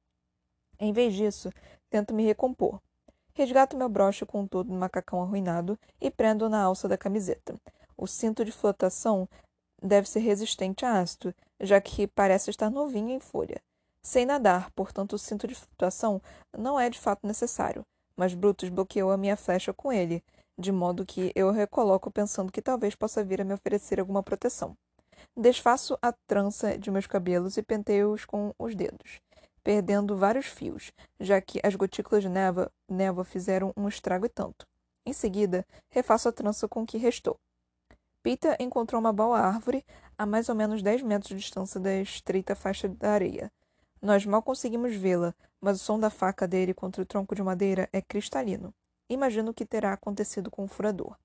Em 0.79 0.93
vez 0.93 1.13
disso, 1.13 1.49
tento 1.89 2.13
me 2.13 2.23
recompor. 2.23 2.79
Resgato 3.39 3.77
meu 3.77 3.87
broche 3.87 4.25
com 4.25 4.45
todo 4.45 4.69
no 4.69 4.77
macacão 4.77 5.21
arruinado 5.21 5.79
e 6.01 6.11
prendo 6.11 6.49
na 6.49 6.61
alça 6.61 6.89
da 6.89 6.97
camiseta. 6.97 7.55
O 7.95 8.05
cinto 8.05 8.43
de 8.43 8.51
flotação 8.51 9.29
deve 9.81 10.09
ser 10.09 10.19
resistente 10.19 10.83
a 10.83 10.99
ácido, 10.99 11.33
já 11.57 11.79
que 11.79 12.05
parece 12.05 12.49
estar 12.49 12.69
novinho 12.69 13.11
em 13.11 13.19
folha. 13.21 13.61
Sei 14.03 14.25
nadar, 14.25 14.69
portanto 14.71 15.13
o 15.13 15.17
cinto 15.17 15.47
de 15.47 15.55
flutuação 15.55 16.21
não 16.57 16.77
é 16.77 16.89
de 16.89 16.99
fato 16.99 17.25
necessário, 17.25 17.85
mas 18.13 18.33
Brutus 18.33 18.67
bloqueou 18.67 19.09
a 19.09 19.17
minha 19.17 19.37
flecha 19.37 19.71
com 19.71 19.89
ele, 19.89 20.21
de 20.59 20.73
modo 20.73 21.05
que 21.05 21.31
eu 21.33 21.49
recoloco 21.49 22.11
pensando 22.11 22.51
que 22.51 22.61
talvez 22.61 22.93
possa 22.93 23.23
vir 23.23 23.39
a 23.39 23.45
me 23.45 23.53
oferecer 23.53 24.01
alguma 24.01 24.21
proteção. 24.21 24.75
Desfaço 25.33 25.97
a 26.01 26.11
trança 26.27 26.77
de 26.77 26.91
meus 26.91 27.07
cabelos 27.07 27.55
e 27.55 27.63
penteio-os 27.63 28.25
com 28.25 28.53
os 28.59 28.75
dedos, 28.75 29.21
perdendo 29.69 30.17
vários 30.17 30.47
fios, 30.47 30.91
já 31.19 31.39
que 31.39 31.59
as 31.63 31.75
gotículas 31.75 32.23
de 32.23 32.29
névoa, 32.29 32.71
névoa 32.89 33.23
fizeram 33.23 33.71
um 33.77 33.87
estrago 33.87 34.25
e 34.25 34.29
tanto. 34.29 34.65
Em 35.05 35.13
seguida, 35.13 35.63
refaço 35.91 36.27
a 36.27 36.31
trança 36.31 36.67
com 36.67 36.81
o 36.81 36.87
que 36.87 36.97
restou. 36.97 37.37
Pita 38.23 38.57
encontrou 38.59 38.99
uma 38.99 39.13
boa 39.13 39.39
árvore 39.39 39.85
a 40.17 40.25
mais 40.25 40.49
ou 40.49 40.55
menos 40.55 40.81
dez 40.81 41.03
metros 41.03 41.29
de 41.29 41.35
distância 41.35 41.79
da 41.79 41.93
estreita 41.97 42.55
faixa 42.55 42.89
da 42.89 43.11
areia. 43.11 43.51
Nós 44.01 44.25
mal 44.25 44.41
conseguimos 44.41 44.95
vê-la, 44.95 45.35
mas 45.61 45.79
o 45.79 45.83
som 45.83 45.99
da 45.99 46.09
faca 46.09 46.47
dele 46.47 46.73
contra 46.73 47.03
o 47.03 47.05
tronco 47.05 47.35
de 47.35 47.43
madeira 47.43 47.87
é 47.93 48.01
cristalino. 48.01 48.73
Imagino 49.07 49.51
o 49.51 49.53
que 49.53 49.67
terá 49.67 49.93
acontecido 49.93 50.49
com 50.49 50.63
o 50.63 50.67
furador. 50.67 51.15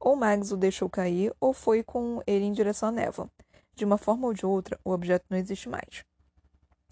Ou 0.00 0.16
Mags 0.16 0.50
o 0.50 0.56
deixou 0.56 0.90
cair, 0.90 1.32
ou 1.40 1.52
foi 1.52 1.84
com 1.84 2.20
ele 2.26 2.46
em 2.46 2.52
direção 2.52 2.88
à 2.88 2.92
névoa. 2.92 3.30
De 3.76 3.84
uma 3.84 3.96
forma 3.96 4.26
ou 4.26 4.34
de 4.34 4.44
outra, 4.44 4.76
o 4.84 4.90
objeto 4.90 5.26
não 5.30 5.38
existe 5.38 5.68
mais. 5.68 6.04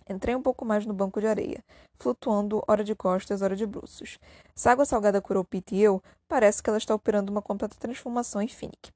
Entrei 0.08 0.34
um 0.36 0.42
pouco 0.42 0.64
mais 0.64 0.84
no 0.84 0.92
banco 0.92 1.20
de 1.20 1.26
areia, 1.26 1.64
flutuando 1.96 2.62
hora 2.68 2.84
de 2.84 2.94
costas, 2.94 3.40
hora 3.40 3.56
de 3.56 3.64
bruços. 3.64 4.18
Se 4.54 4.68
a 4.68 4.72
água 4.72 4.84
salgada 4.84 5.20
curou 5.20 5.44
Pete 5.44 5.76
e 5.76 5.82
eu, 5.82 6.02
parece 6.28 6.62
que 6.62 6.68
ela 6.68 6.78
está 6.78 6.94
operando 6.94 7.32
uma 7.32 7.40
completa 7.40 7.76
transformação 7.78 8.42
em 8.42 8.48
Finnick. 8.48 8.90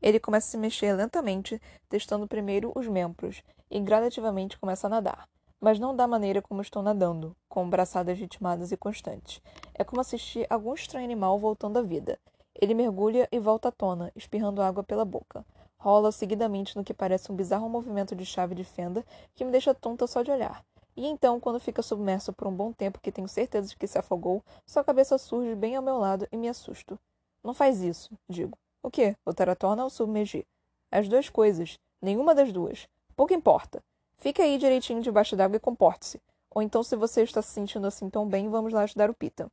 Ele 0.00 0.18
começa 0.18 0.48
a 0.48 0.50
se 0.50 0.56
mexer 0.56 0.92
lentamente, 0.94 1.60
testando 1.88 2.26
primeiro 2.26 2.72
os 2.74 2.86
membros, 2.86 3.42
e 3.70 3.78
gradativamente 3.80 4.58
começa 4.58 4.86
a 4.86 4.90
nadar. 4.90 5.28
Mas 5.60 5.78
não 5.78 5.94
da 5.94 6.06
maneira 6.06 6.42
como 6.42 6.60
estou 6.60 6.82
nadando, 6.82 7.36
com 7.48 7.68
braçadas 7.68 8.18
ritmadas 8.18 8.72
e 8.72 8.76
constantes. 8.76 9.40
É 9.74 9.84
como 9.84 10.00
assistir 10.00 10.46
algum 10.48 10.74
estranho 10.74 11.04
animal 11.04 11.38
voltando 11.38 11.78
à 11.78 11.82
vida. 11.82 12.18
Ele 12.54 12.74
mergulha 12.74 13.28
e 13.32 13.38
volta 13.38 13.68
à 13.68 13.72
tona, 13.72 14.12
espirrando 14.14 14.62
água 14.62 14.82
pela 14.82 15.04
boca. 15.04 15.44
Rola 15.84 16.10
seguidamente 16.10 16.74
no 16.78 16.82
que 16.82 16.94
parece 16.94 17.30
um 17.30 17.36
bizarro 17.36 17.68
movimento 17.68 18.16
de 18.16 18.24
chave 18.24 18.54
de 18.54 18.64
fenda 18.64 19.04
que 19.34 19.44
me 19.44 19.50
deixa 19.50 19.74
tonta 19.74 20.06
só 20.06 20.22
de 20.22 20.30
olhar. 20.30 20.64
E 20.96 21.06
então, 21.06 21.38
quando 21.38 21.60
fica 21.60 21.82
submerso 21.82 22.32
por 22.32 22.48
um 22.48 22.56
bom 22.56 22.72
tempo 22.72 22.98
que 23.02 23.12
tenho 23.12 23.28
certeza 23.28 23.68
de 23.68 23.76
que 23.76 23.86
se 23.86 23.98
afogou, 23.98 24.42
sua 24.64 24.82
cabeça 24.82 25.18
surge 25.18 25.54
bem 25.54 25.76
ao 25.76 25.82
meu 25.82 25.98
lado 25.98 26.26
e 26.32 26.38
me 26.38 26.48
assusto. 26.48 26.98
Não 27.42 27.52
faz 27.52 27.82
isso, 27.82 28.10
digo. 28.26 28.56
O 28.82 28.90
quê? 28.90 29.14
Botar 29.26 29.50
a 29.50 29.84
ou 29.84 29.90
submergir? 29.90 30.46
As 30.90 31.06
duas 31.06 31.28
coisas. 31.28 31.78
Nenhuma 32.00 32.34
das 32.34 32.50
duas. 32.50 32.88
Pouco 33.14 33.34
importa. 33.34 33.84
Fique 34.16 34.40
aí 34.40 34.56
direitinho 34.56 35.02
debaixo 35.02 35.36
d'água 35.36 35.58
e 35.58 35.60
comporte-se. 35.60 36.18
Ou 36.54 36.62
então, 36.62 36.82
se 36.82 36.96
você 36.96 37.24
está 37.24 37.42
se 37.42 37.50
sentindo 37.50 37.86
assim 37.86 38.08
tão 38.08 38.26
bem, 38.26 38.48
vamos 38.48 38.72
lá 38.72 38.84
ajudar 38.84 39.10
o 39.10 39.14
Pita. 39.14 39.52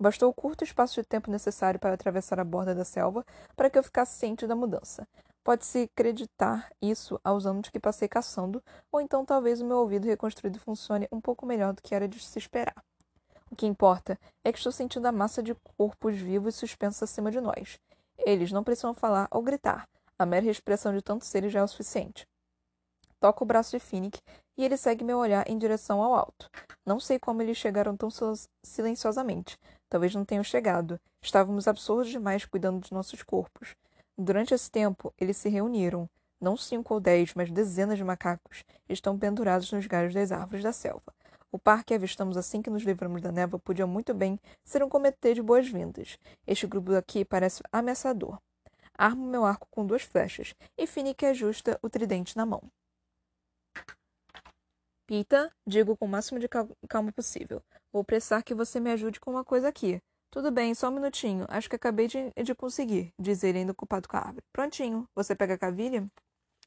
Bastou 0.00 0.30
o 0.30 0.34
curto 0.34 0.64
espaço 0.64 0.98
de 1.02 1.06
tempo 1.06 1.30
necessário 1.30 1.78
para 1.78 1.92
atravessar 1.92 2.40
a 2.40 2.44
borda 2.44 2.74
da 2.74 2.86
selva 2.86 3.22
para 3.54 3.68
que 3.68 3.78
eu 3.78 3.82
ficasse 3.82 4.18
ciente 4.18 4.46
da 4.46 4.56
mudança. 4.56 5.06
Pode-se 5.44 5.90
acreditar 5.92 6.70
isso 6.80 7.20
aos 7.24 7.46
anos 7.46 7.68
que 7.68 7.80
passei 7.80 8.06
caçando, 8.06 8.62
ou 8.92 9.00
então 9.00 9.24
talvez 9.24 9.60
o 9.60 9.66
meu 9.66 9.78
ouvido 9.78 10.06
reconstruído 10.06 10.60
funcione 10.60 11.08
um 11.10 11.20
pouco 11.20 11.44
melhor 11.44 11.72
do 11.72 11.82
que 11.82 11.94
era 11.94 12.06
de 12.06 12.20
se 12.20 12.38
esperar. 12.38 12.84
O 13.50 13.56
que 13.56 13.66
importa 13.66 14.18
é 14.44 14.52
que 14.52 14.58
estou 14.58 14.72
sentindo 14.72 15.06
a 15.06 15.12
massa 15.12 15.42
de 15.42 15.54
corpos 15.76 16.14
vivos 16.14 16.54
suspensos 16.54 17.02
acima 17.02 17.30
de 17.30 17.40
nós. 17.40 17.78
Eles 18.18 18.52
não 18.52 18.62
precisam 18.62 18.94
falar 18.94 19.26
ou 19.30 19.42
gritar. 19.42 19.88
A 20.18 20.24
mera 20.24 20.46
expressão 20.46 20.94
de 20.94 21.02
tantos 21.02 21.28
seres 21.28 21.52
já 21.52 21.60
é 21.60 21.62
o 21.62 21.68
suficiente. 21.68 22.26
Toco 23.18 23.44
o 23.44 23.46
braço 23.46 23.72
de 23.72 23.78
Finnick 23.78 24.20
e 24.56 24.64
ele 24.64 24.76
segue 24.76 25.04
meu 25.04 25.18
olhar 25.18 25.48
em 25.48 25.58
direção 25.58 26.02
ao 26.02 26.14
alto. 26.14 26.48
Não 26.86 26.98
sei 26.98 27.18
como 27.18 27.42
eles 27.42 27.56
chegaram 27.56 27.96
tão 27.96 28.08
silenciosamente. 28.62 29.58
Talvez 29.88 30.14
não 30.14 30.24
tenham 30.24 30.42
chegado. 30.42 31.00
Estávamos 31.20 31.68
absurdos 31.68 32.08
demais 32.08 32.44
cuidando 32.44 32.80
de 32.80 32.92
nossos 32.92 33.22
corpos. 33.22 33.74
Durante 34.16 34.54
esse 34.54 34.70
tempo, 34.70 35.12
eles 35.18 35.36
se 35.36 35.48
reuniram. 35.48 36.08
Não 36.40 36.56
cinco 36.56 36.94
ou 36.94 37.00
dez, 37.00 37.34
mas 37.34 37.50
dezenas 37.50 37.96
de 37.96 38.04
macacos 38.04 38.64
estão 38.88 39.18
pendurados 39.18 39.70
nos 39.72 39.86
galhos 39.86 40.12
das 40.12 40.32
árvores 40.32 40.62
da 40.62 40.72
selva. 40.72 41.14
O 41.52 41.58
par 41.58 41.84
que 41.84 41.94
avistamos 41.94 42.36
assim 42.36 42.62
que 42.62 42.70
nos 42.70 42.82
livramos 42.82 43.20
da 43.20 43.30
névoa 43.30 43.60
podia 43.60 43.86
muito 43.86 44.14
bem 44.14 44.40
ser 44.64 44.82
um 44.82 44.88
comitê 44.88 45.34
de 45.34 45.42
boas-vindas. 45.42 46.18
Este 46.46 46.66
grupo 46.66 46.94
aqui 46.94 47.24
parece 47.24 47.62
ameaçador. 47.70 48.40
Armo 48.96 49.26
meu 49.26 49.44
arco 49.44 49.68
com 49.70 49.86
duas 49.86 50.02
flechas 50.02 50.54
e 50.76 50.86
Finnick 50.86 51.24
ajusta 51.26 51.78
o 51.82 51.88
tridente 51.88 52.36
na 52.36 52.46
mão. 52.46 52.62
Pita, 55.06 55.54
digo 55.66 55.96
com 55.96 56.06
o 56.06 56.08
máximo 56.08 56.40
de 56.40 56.48
calma 56.88 57.12
possível. 57.12 57.62
Vou 57.92 58.02
pressar 58.02 58.42
que 58.42 58.54
você 58.54 58.80
me 58.80 58.90
ajude 58.90 59.20
com 59.20 59.30
uma 59.30 59.44
coisa 59.44 59.68
aqui. 59.68 60.00
Tudo 60.32 60.50
bem, 60.50 60.74
só 60.74 60.88
um 60.88 60.92
minutinho. 60.92 61.46
Acho 61.48 61.70
que 61.70 61.76
acabei 61.76 62.08
de, 62.08 62.32
de 62.42 62.54
conseguir, 62.56 63.14
diz 63.16 63.44
ele 63.44 63.58
ainda 63.58 63.70
ocupado 63.70 64.08
com 64.08 64.16
a 64.16 64.20
árvore. 64.20 64.42
Prontinho. 64.52 65.06
Você 65.14 65.36
pega 65.36 65.54
a 65.54 65.58
cavilha? 65.58 66.10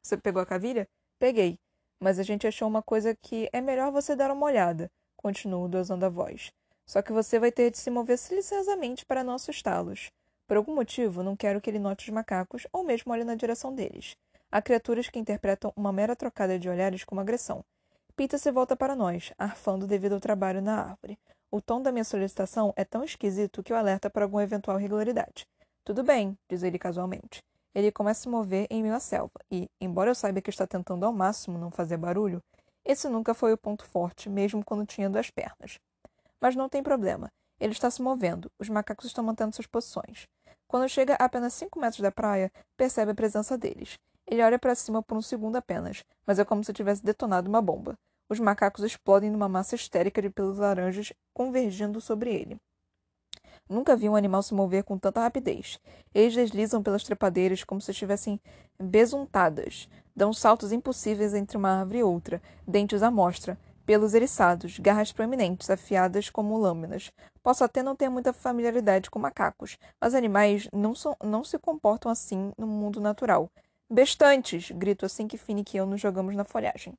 Você 0.02 0.16
pegou 0.16 0.42
a 0.42 0.46
cavilha? 0.46 0.88
Peguei 1.20 1.60
mas 2.00 2.20
a 2.20 2.24
gente 2.24 2.48
achou 2.48 2.68
uma 2.68 2.84
coisa 2.84 3.16
que 3.16 3.50
é 3.52 3.62
melhor 3.62 3.92
você 3.92 4.16
dar 4.16 4.32
uma 4.32 4.46
olhada, 4.46 4.92
continuo 5.16 5.68
dosando 5.68 6.06
a 6.06 6.10
voz. 6.10 6.52
Só 6.86 7.02
que 7.02 7.12
você 7.12 7.40
vai 7.40 7.52
ter 7.52 7.72
de 7.72 7.78
se 7.78 7.90
mover 7.90 8.18
silenciosamente 8.18 9.06
para 9.06 9.24
não 9.24 9.34
assustá-los. 9.34 10.12
Por 10.48 10.58
algum 10.58 10.76
motivo, 10.76 11.24
não 11.24 11.36
quero 11.36 11.60
que 11.60 11.70
ele 11.70 11.80
note 11.80 12.08
os 12.08 12.14
macacos 12.14 12.68
ou 12.72 12.84
mesmo 12.84 13.12
olhe 13.12 13.24
na 13.24 13.34
direção 13.34 13.74
deles. 13.74 14.16
Há 14.52 14.62
criaturas 14.62 15.10
que 15.10 15.18
interpretam 15.18 15.74
uma 15.76 15.92
mera 15.92 16.16
trocada 16.16 16.60
de 16.60 16.70
olhares 16.70 17.04
como 17.04 17.22
agressão. 17.22 17.64
Pita 18.16 18.38
se 18.38 18.52
volta 18.52 18.76
para 18.76 18.96
nós, 18.96 19.34
arfando 19.38 19.88
devido 19.88 20.14
ao 20.14 20.20
trabalho 20.20 20.62
na 20.62 20.80
árvore. 20.80 21.18
O 21.56 21.62
tom 21.62 21.82
da 21.82 21.90
minha 21.90 22.04
solicitação 22.04 22.74
é 22.76 22.84
tão 22.84 23.02
esquisito 23.02 23.64
que 23.64 23.72
o 23.72 23.78
alerta 23.78 24.10
para 24.10 24.26
alguma 24.26 24.44
eventual 24.44 24.78
irregularidade. 24.78 25.48
Tudo 25.86 26.04
bem, 26.04 26.38
diz 26.50 26.64
ele 26.64 26.78
casualmente 26.78 27.42
ele 27.74 27.94
começa 27.94 28.20
a 28.20 28.24
se 28.24 28.30
mover 28.30 28.68
em 28.70 28.82
meio 28.82 28.94
à 28.94 29.00
selva, 29.00 29.40
e, 29.50 29.70
embora 29.80 30.10
eu 30.10 30.16
saiba 30.16 30.42
que 30.42 30.50
está 30.50 30.68
tentando 30.68 31.06
ao 31.06 31.14
máximo 31.14 31.58
não 31.58 31.72
fazer 31.72 31.96
barulho, 31.96 32.42
esse 32.84 33.08
nunca 33.08 33.34
foi 33.34 33.54
o 33.54 33.58
ponto 33.58 33.86
forte, 33.86 34.30
mesmo 34.30 34.64
quando 34.66 34.86
tinha 34.86 35.10
duas 35.10 35.30
pernas. 35.30 35.80
Mas 36.42 36.58
não 36.58 36.68
tem 36.68 36.84
problema. 36.84 37.32
Ele 37.58 37.72
está 37.72 37.90
se 37.90 38.02
movendo, 38.02 38.52
os 38.60 38.68
macacos 38.68 39.06
estão 39.06 39.24
mantendo 39.24 39.56
suas 39.56 39.68
posições. 39.68 40.28
Quando 40.68 40.90
chega 40.90 41.16
a 41.16 41.26
apenas 41.26 41.54
cinco 41.54 41.80
metros 41.80 42.02
da 42.02 42.12
praia, 42.12 42.52
percebe 42.78 43.12
a 43.12 43.16
presença 43.16 43.58
deles. 43.58 43.98
Ele 44.28 44.42
olha 44.42 44.60
para 44.60 44.76
cima 44.76 45.02
por 45.02 45.18
um 45.18 45.22
segundo 45.22 45.56
apenas, 45.56 46.04
mas 46.26 46.38
é 46.38 46.46
como 46.46 46.64
se 46.64 46.74
tivesse 46.74 47.04
detonado 47.04 47.50
uma 47.50 47.62
bomba. 47.62 47.98
Os 48.30 48.40
macacos 48.40 48.84
explodem 48.84 49.30
numa 49.30 49.48
massa 49.48 49.76
histérica 49.76 50.22
de 50.22 50.30
pelos 50.30 50.58
laranjas 50.58 51.14
convergindo 51.34 52.02
sobre 52.02 52.34
ele. 52.34 52.58
Nunca 53.70 53.96
vi 53.96 54.08
um 54.08 54.16
animal 54.16 54.44
se 54.44 54.54
mover 54.54 54.84
com 54.84 54.98
tanta 54.98 55.22
rapidez. 55.22 55.80
Eles 56.14 56.36
deslizam 56.36 56.84
pelas 56.84 57.04
trepadeiras 57.04 57.64
como 57.64 57.82
se 57.82 57.92
estivessem 57.92 58.40
besuntadas. 58.80 59.90
Dão 60.16 60.32
saltos 60.32 60.72
impossíveis 60.72 61.34
entre 61.34 61.58
uma 61.58 61.80
árvore 61.80 62.00
e 62.00 62.04
outra, 62.04 62.42
dentes 62.68 63.02
à 63.02 63.10
mostra, 63.10 63.58
pelos 63.86 64.14
eriçados, 64.14 64.80
garras 64.80 65.12
proeminentes, 65.12 65.70
afiadas 65.70 66.30
como 66.30 66.58
lâminas. 66.58 67.12
Posso 67.44 67.64
até 67.64 67.84
não 67.84 67.96
ter 67.96 68.10
muita 68.10 68.34
familiaridade 68.34 69.10
com 69.10 69.20
macacos, 69.20 69.78
mas 70.02 70.16
animais 70.16 70.68
não, 70.74 70.96
são, 70.96 71.16
não 71.24 71.44
se 71.44 71.60
comportam 71.60 72.12
assim 72.12 72.52
no 72.58 72.66
mundo 72.66 73.00
natural. 73.00 73.50
Bestantes! 73.90 74.72
grito 74.72 75.06
assim 75.06 75.28
que 75.28 75.38
Finnick 75.38 75.76
e 75.76 75.80
eu 75.80 75.86
nos 75.86 76.02
jogamos 76.02 76.36
na 76.36 76.44
folhagem. 76.44 76.96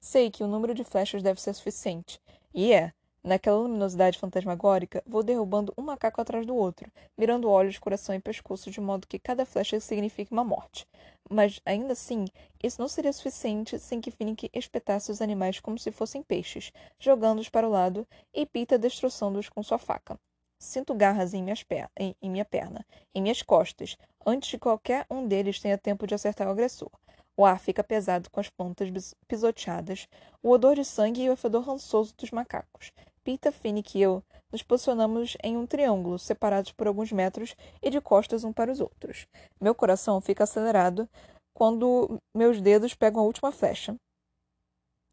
Sei 0.00 0.30
que 0.30 0.44
o 0.44 0.48
número 0.48 0.74
de 0.74 0.84
flechas 0.84 1.22
deve 1.22 1.40
ser 1.40 1.54
suficiente. 1.54 2.20
E 2.54 2.72
é. 2.72 2.92
Naquela 3.22 3.58
luminosidade 3.58 4.16
fantasmagórica, 4.18 5.02
vou 5.04 5.24
derrubando 5.24 5.74
um 5.76 5.82
macaco 5.82 6.20
atrás 6.20 6.46
do 6.46 6.54
outro, 6.54 6.90
mirando 7.16 7.50
olhos, 7.50 7.76
coração 7.76 8.14
e 8.14 8.20
pescoço 8.20 8.70
de 8.70 8.80
modo 8.80 9.08
que 9.08 9.18
cada 9.18 9.44
flecha 9.44 9.80
signifique 9.80 10.32
uma 10.32 10.44
morte. 10.44 10.86
Mas, 11.28 11.60
ainda 11.66 11.92
assim, 11.92 12.26
isso 12.62 12.80
não 12.80 12.88
seria 12.88 13.12
suficiente 13.12 13.78
sem 13.78 14.00
que 14.00 14.12
Finnick 14.12 14.48
espetasse 14.54 15.10
os 15.10 15.20
animais 15.20 15.58
como 15.58 15.78
se 15.78 15.90
fossem 15.90 16.22
peixes, 16.22 16.72
jogando-os 16.98 17.48
para 17.48 17.68
o 17.68 17.70
lado 17.70 18.06
e 18.32 18.46
Pita 18.46 18.78
destroçando-os 18.78 19.48
com 19.48 19.62
sua 19.62 19.78
faca. 19.78 20.18
Sinto 20.58 20.94
garras 20.94 21.34
em, 21.34 21.44
per 21.68 21.90
em 21.96 22.30
minha 22.30 22.44
perna, 22.44 22.86
em 23.14 23.20
minhas 23.20 23.42
costas, 23.42 23.96
antes 24.24 24.48
de 24.48 24.58
qualquer 24.58 25.06
um 25.10 25.26
deles 25.26 25.60
tenha 25.60 25.76
tempo 25.76 26.06
de 26.06 26.14
acertar 26.14 26.46
o 26.46 26.50
agressor. 26.52 26.90
O 27.38 27.46
ar 27.46 27.60
fica 27.60 27.84
pesado 27.84 28.28
com 28.30 28.40
as 28.40 28.48
pontas 28.50 29.14
pisoteadas, 29.28 30.08
o 30.42 30.50
odor 30.50 30.74
de 30.74 30.84
sangue 30.84 31.22
e 31.22 31.30
o 31.30 31.36
fedor 31.36 31.62
rançoso 31.62 32.12
dos 32.16 32.32
macacos. 32.32 32.90
Pita, 33.22 33.52
Finnick 33.52 33.96
e 33.96 34.02
eu 34.02 34.24
nos 34.50 34.64
posicionamos 34.64 35.36
em 35.44 35.56
um 35.56 35.64
triângulo, 35.64 36.18
separados 36.18 36.72
por 36.72 36.88
alguns 36.88 37.12
metros 37.12 37.54
e 37.80 37.90
de 37.90 38.00
costas 38.00 38.42
um 38.42 38.52
para 38.52 38.72
os 38.72 38.80
outros. 38.80 39.28
Meu 39.60 39.72
coração 39.72 40.20
fica 40.20 40.42
acelerado 40.42 41.08
quando 41.54 42.20
meus 42.34 42.60
dedos 42.60 42.92
pegam 42.94 43.22
a 43.22 43.26
última 43.26 43.52
flecha. 43.52 43.94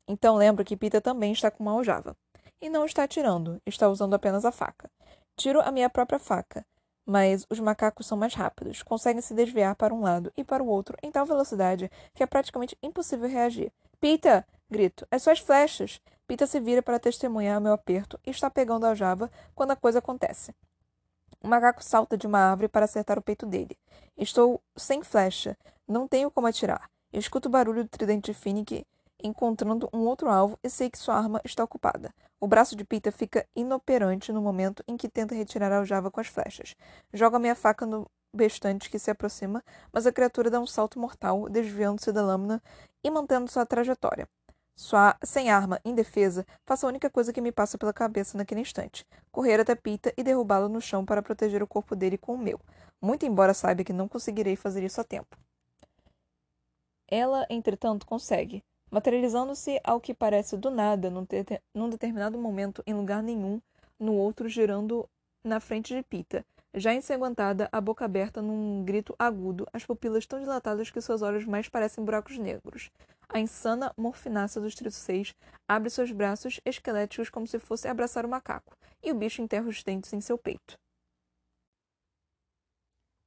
Então 0.08 0.36
lembro 0.36 0.66
que 0.66 0.76
Pita 0.76 1.00
também 1.00 1.32
está 1.32 1.52
com 1.52 1.62
uma 1.62 1.74
aljava. 1.74 2.18
E 2.60 2.70
não 2.70 2.86
está 2.86 3.04
atirando, 3.04 3.62
está 3.68 3.88
usando 3.88 4.16
apenas 4.16 4.46
a 4.46 4.52
faca. 4.52 4.90
Tiro 5.38 5.62
a 5.62 5.72
minha 5.72 5.92
própria 5.92 6.18
faca 6.18 6.66
mas 7.06 7.46
os 7.50 7.60
macacos 7.60 8.08
são 8.08 8.18
mais 8.18 8.34
rápidos, 8.34 8.82
conseguem 8.82 9.22
se 9.22 9.34
desviar 9.34 9.76
para 9.76 9.94
um 9.94 10.02
lado 10.02 10.34
e 10.36 10.44
para 10.44 10.64
o 10.64 10.68
outro 10.68 10.98
em 11.04 11.12
tal 11.12 11.26
velocidade 11.26 11.92
que 12.14 12.24
é 12.24 12.26
praticamente 12.26 12.78
impossível 12.82 13.30
reagir. 13.30 13.72
Pita! 14.00 14.46
Grito. 14.70 15.08
As 15.12 15.22
suas 15.22 15.40
flechas! 15.40 16.02
Pita 16.28 16.48
se 16.48 16.60
vira 16.60 16.82
para 16.82 16.98
testemunhar 16.98 17.62
meu 17.62 17.74
aperto 17.74 18.20
e 18.26 18.32
está 18.32 18.50
pegando 18.50 18.86
a 18.88 18.96
Java 18.96 19.30
quando 19.54 19.72
a 19.72 19.76
coisa 19.76 20.00
acontece. 20.00 20.56
O 21.44 21.48
macaco 21.48 21.84
salta 21.84 22.18
de 22.18 22.26
uma 22.26 22.40
árvore 22.40 22.68
para 22.68 22.86
acertar 22.86 23.20
o 23.20 23.22
peito 23.22 23.46
dele. 23.46 23.78
Estou 24.18 24.60
sem 24.76 25.04
flecha. 25.04 25.56
Não 25.88 26.08
tenho 26.08 26.32
como 26.32 26.48
atirar. 26.48 26.90
Escuto 27.14 27.48
o 27.48 27.52
barulho 27.52 27.84
do 27.84 27.90
tridente 27.90 28.32
de 28.32 28.38
Finnick 28.38 28.84
encontrando 29.26 29.90
um 29.94 30.00
outro 30.00 30.30
alvo 30.30 30.58
e 30.64 30.70
sei 30.70 30.90
que 30.90 30.98
sua 30.98 31.16
arma 31.16 31.42
está 31.44 31.64
ocupada. 31.64 32.14
O 32.40 32.48
braço 32.48 32.76
de 32.76 32.86
Pita 32.86 33.12
fica 33.12 33.48
inoperante 33.56 34.32
no 34.32 34.42
momento 34.42 34.84
em 34.88 34.96
que 34.96 35.10
tenta 35.10 35.34
retirar 35.34 35.72
a 35.72 35.78
aljava 35.78 36.12
com 36.12 36.20
as 36.20 36.28
flechas. 36.28 36.76
Jogo 37.14 37.38
a 37.38 37.40
minha 37.40 37.56
faca 37.56 37.86
no 37.86 38.06
bestante 38.34 38.90
que 38.90 39.00
se 39.00 39.10
aproxima, 39.10 39.64
mas 39.92 40.06
a 40.06 40.12
criatura 40.12 40.50
dá 40.50 40.60
um 40.60 40.68
salto 40.68 41.00
mortal, 41.00 41.50
desviando-se 41.50 42.12
da 42.12 42.22
lâmina 42.22 42.62
e 43.04 43.10
mantendo 43.10 43.50
sua 43.50 43.66
trajetória. 43.66 44.28
Sua, 44.78 45.18
sem 45.24 45.50
arma, 45.50 45.80
indefesa, 45.86 46.46
faço 46.66 46.86
a 46.86 46.90
única 46.90 47.10
coisa 47.10 47.32
que 47.32 47.40
me 47.40 47.52
passa 47.52 47.78
pela 47.78 47.94
cabeça 47.94 48.38
naquele 48.38 48.60
instante: 48.60 49.06
correr 49.32 49.60
até 49.60 49.74
Pita 49.74 50.14
e 50.18 50.24
derrubá-lo 50.24 50.68
no 50.68 50.82
chão 50.82 51.06
para 51.06 51.24
proteger 51.24 51.64
o 51.64 51.68
corpo 51.68 51.96
dele 51.96 52.18
com 52.18 52.34
o 52.36 52.38
meu, 52.38 52.60
muito 53.02 53.26
embora 53.26 53.54
saiba 53.54 53.86
que 53.86 53.94
não 53.94 54.10
conseguirei 54.10 54.58
fazer 54.58 54.84
isso 54.84 55.00
a 55.00 55.04
tempo. 55.04 55.38
Ela, 57.08 57.46
entretanto, 57.50 58.06
consegue 58.06 58.64
materializando-se 58.96 59.78
ao 59.84 60.00
que 60.00 60.14
parece 60.14 60.56
do 60.56 60.72
nada, 60.72 61.10
num, 61.10 61.28
num 61.74 61.90
determinado 61.90 62.38
momento, 62.38 62.82
em 62.88 62.94
lugar 62.94 63.22
nenhum, 63.22 63.62
no 64.00 64.14
outro, 64.14 64.48
girando 64.48 65.06
na 65.44 65.60
frente 65.60 65.94
de 65.94 66.02
Pita, 66.02 66.46
já 66.74 66.94
ensanguentada, 66.94 67.68
a 67.74 67.82
boca 67.82 68.06
aberta 68.06 68.42
num 68.42 68.86
grito 68.86 69.14
agudo, 69.20 69.68
as 69.74 69.86
pupilas 69.86 70.26
tão 70.26 70.40
dilatadas 70.40 70.90
que 70.90 71.02
seus 71.02 71.22
olhos 71.22 71.44
mais 71.44 71.68
parecem 71.68 72.06
buracos 72.06 72.38
negros. 72.38 72.90
A 73.28 73.38
insana 73.38 73.94
morfinácea 73.98 74.62
dos 74.62 74.76
6 74.76 75.36
abre 75.68 75.90
seus 75.90 76.14
braços 76.14 76.62
esqueléticos 76.64 77.30
como 77.30 77.46
se 77.46 77.60
fosse 77.60 77.90
abraçar 77.90 78.26
o 78.26 78.30
macaco, 78.30 78.78
e 79.04 79.12
o 79.12 79.16
bicho 79.16 79.42
enterra 79.42 79.68
os 79.68 79.84
dentes 79.84 80.14
em 80.14 80.22
seu 80.22 80.38
peito. 80.38 80.80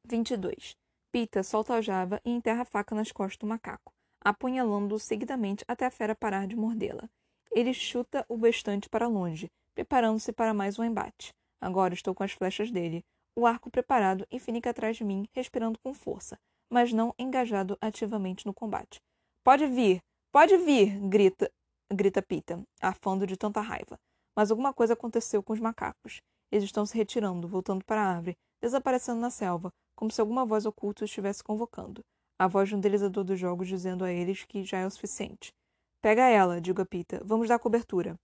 22. 0.06 0.74
Pita 1.12 1.42
solta 1.42 1.74
a 1.74 1.82
java 1.82 2.18
e 2.24 2.30
enterra 2.30 2.62
a 2.62 2.64
faca 2.64 2.94
nas 2.94 3.12
costas 3.12 3.36
do 3.36 3.46
macaco 3.46 3.97
apunhalando-o 4.20 4.98
seguidamente 4.98 5.64
até 5.66 5.86
a 5.86 5.90
fera 5.90 6.14
parar 6.14 6.46
de 6.46 6.56
mordê-la. 6.56 7.08
Ele 7.50 7.72
chuta 7.72 8.24
o 8.28 8.36
bastante 8.36 8.88
para 8.88 9.06
longe, 9.06 9.50
preparando-se 9.74 10.32
para 10.32 10.52
mais 10.52 10.78
um 10.78 10.84
embate. 10.84 11.32
Agora 11.60 11.94
estou 11.94 12.14
com 12.14 12.22
as 12.22 12.32
flechas 12.32 12.70
dele, 12.70 13.04
o 13.34 13.46
arco 13.46 13.70
preparado 13.70 14.26
e 14.30 14.38
finica 14.38 14.70
atrás 14.70 14.96
de 14.96 15.04
mim, 15.04 15.28
respirando 15.32 15.78
com 15.78 15.94
força, 15.94 16.38
mas 16.68 16.92
não 16.92 17.14
engajado 17.18 17.76
ativamente 17.80 18.46
no 18.46 18.54
combate. 18.54 19.00
Pode 19.42 19.66
vir! 19.66 20.00
Pode 20.30 20.56
vir! 20.58 20.98
grita, 21.08 21.50
grita 21.92 22.20
Pita, 22.20 22.62
afando 22.80 23.26
de 23.26 23.36
tanta 23.36 23.60
raiva. 23.60 23.98
Mas 24.36 24.50
alguma 24.50 24.72
coisa 24.72 24.92
aconteceu 24.92 25.42
com 25.42 25.52
os 25.52 25.60
macacos. 25.60 26.20
Eles 26.50 26.64
estão 26.64 26.84
se 26.84 26.96
retirando, 26.96 27.48
voltando 27.48 27.84
para 27.84 28.00
a 28.00 28.06
árvore, 28.16 28.36
desaparecendo 28.60 29.20
na 29.20 29.30
selva, 29.30 29.72
como 29.96 30.10
se 30.10 30.20
alguma 30.20 30.44
voz 30.44 30.66
oculta 30.66 31.04
os 31.04 31.10
estivesse 31.10 31.42
convocando 31.42 32.04
a 32.38 32.46
voz 32.46 32.68
de 32.68 32.76
um 32.76 32.80
delizador 32.80 33.24
dos 33.24 33.38
jogos 33.38 33.66
dizendo 33.66 34.04
a 34.04 34.12
eles 34.12 34.44
que 34.44 34.62
já 34.64 34.78
é 34.78 34.86
o 34.86 34.90
suficiente. 34.90 35.52
Pega 36.00 36.22
ela, 36.22 36.60
digo 36.60 36.80
a 36.80 36.86
Pita. 36.86 37.20
Vamos 37.24 37.48
dar 37.48 37.58
cobertura. 37.58 38.18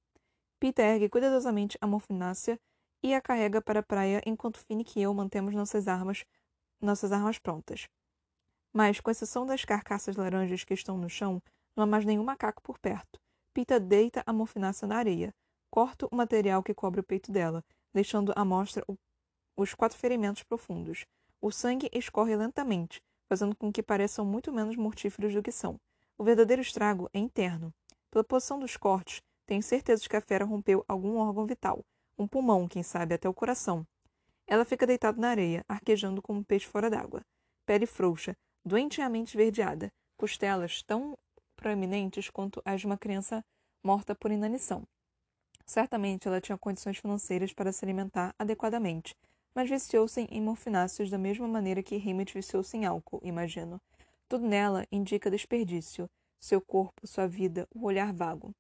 Pita 0.61 0.83
ergue 0.83 1.09
cuidadosamente 1.09 1.77
a 1.81 1.87
morfinácea 1.87 2.59
e 3.03 3.13
a 3.13 3.21
carrega 3.21 3.61
para 3.61 3.81
a 3.81 3.83
praia 3.83 4.23
enquanto 4.25 4.59
Finnick 4.59 4.99
e 4.99 5.03
eu 5.03 5.13
mantemos 5.13 5.55
nossas 5.55 5.89
armas, 5.89 6.25
nossas 6.81 7.11
armas 7.11 7.39
prontas. 7.39 7.89
Mas, 8.73 9.01
com 9.01 9.11
exceção 9.11 9.45
das 9.45 9.65
carcaças 9.65 10.17
laranjas 10.17 10.65
que 10.65 10.75
estão 10.75 10.97
no 10.97 11.09
chão, 11.09 11.43
não 11.77 11.85
há 11.85 11.87
mais 11.87 12.05
nenhum 12.05 12.25
macaco 12.25 12.63
por 12.63 12.79
perto. 12.79 13.21
Pita 13.53 13.79
deita 13.81 14.23
a 14.25 14.33
morfinácea 14.33 14.87
na 14.87 14.97
areia. 14.97 15.35
Corto 15.71 16.09
o 16.11 16.17
material 16.17 16.63
que 16.63 16.73
cobre 16.73 17.01
o 17.01 17.05
peito 17.05 17.33
dela, 17.33 17.65
deixando 17.93 18.33
à 18.37 18.45
mostra 18.45 18.85
o, 18.89 18.97
os 19.57 19.75
quatro 19.75 19.99
ferimentos 19.99 20.45
profundos. 20.45 21.05
O 21.41 21.51
sangue 21.51 21.91
escorre 21.93 22.37
lentamente, 22.37 23.03
fazendo 23.29 23.55
com 23.57 23.73
que 23.73 23.83
pareçam 23.83 24.25
muito 24.25 24.53
menos 24.53 24.77
mortíferos 24.77 25.33
do 25.33 25.43
que 25.43 25.53
são. 25.53 25.79
O 26.17 26.25
verdadeiro 26.25 26.63
estrago 26.63 27.09
é 27.13 27.19
interno. 27.19 27.73
Pela 28.11 28.25
posição 28.25 28.59
dos 28.59 28.77
cortes, 28.77 29.21
tenho 29.47 29.63
certeza 29.63 30.03
de 30.03 30.09
que 30.09 30.17
a 30.17 30.21
fera 30.21 30.45
rompeu 30.45 30.85
algum 30.89 31.17
órgão 31.17 31.47
vital, 31.47 31.85
um 32.19 32.27
pulmão, 32.27 32.69
quem 32.69 32.83
sabe 32.83 33.15
até 33.15 33.29
o 33.29 33.35
coração. 33.35 33.87
Ela 34.47 34.65
fica 34.65 34.87
deitada 34.87 35.21
na 35.21 35.31
areia, 35.31 35.65
arquejando 35.69 36.23
como 36.23 36.41
um 36.41 36.45
peixe 36.45 36.67
fora 36.67 36.89
d'água. 36.89 37.23
Pele 37.67 37.87
frouxa, 37.87 38.37
doentiamente 38.65 39.31
esverdeada, 39.31 39.91
costelas 40.17 40.83
tão 40.83 41.17
proeminentes 41.57 42.31
quanto 42.31 42.63
as 42.65 42.81
de 42.81 42.87
uma 42.87 42.99
criança 42.99 43.45
morta 43.83 44.15
por 44.15 44.31
inanição. 44.31 44.87
Certamente 45.67 46.29
ela 46.29 46.41
tinha 46.41 46.59
condições 46.59 46.99
financeiras 46.99 47.53
para 47.53 47.73
se 47.73 47.85
alimentar 47.85 48.35
adequadamente, 48.39 49.17
mas 49.55 49.71
viciou-se 49.71 50.21
em 50.23 50.41
morfináceos 50.41 51.11
da 51.11 51.19
mesma 51.19 51.47
maneira 51.47 51.83
que 51.83 51.97
Hammett 51.97 52.35
viciou-se 52.35 52.77
em 52.77 52.85
álcool, 52.85 53.21
imagino. 53.23 53.81
Tudo 54.29 54.47
nela 54.47 54.87
indica 54.91 55.31
desperdício, 55.31 56.09
seu 56.41 56.61
corpo, 56.61 57.07
sua 57.07 57.27
vida, 57.27 57.69
o 57.75 57.85
olhar 57.85 58.13
vago. 58.13 58.53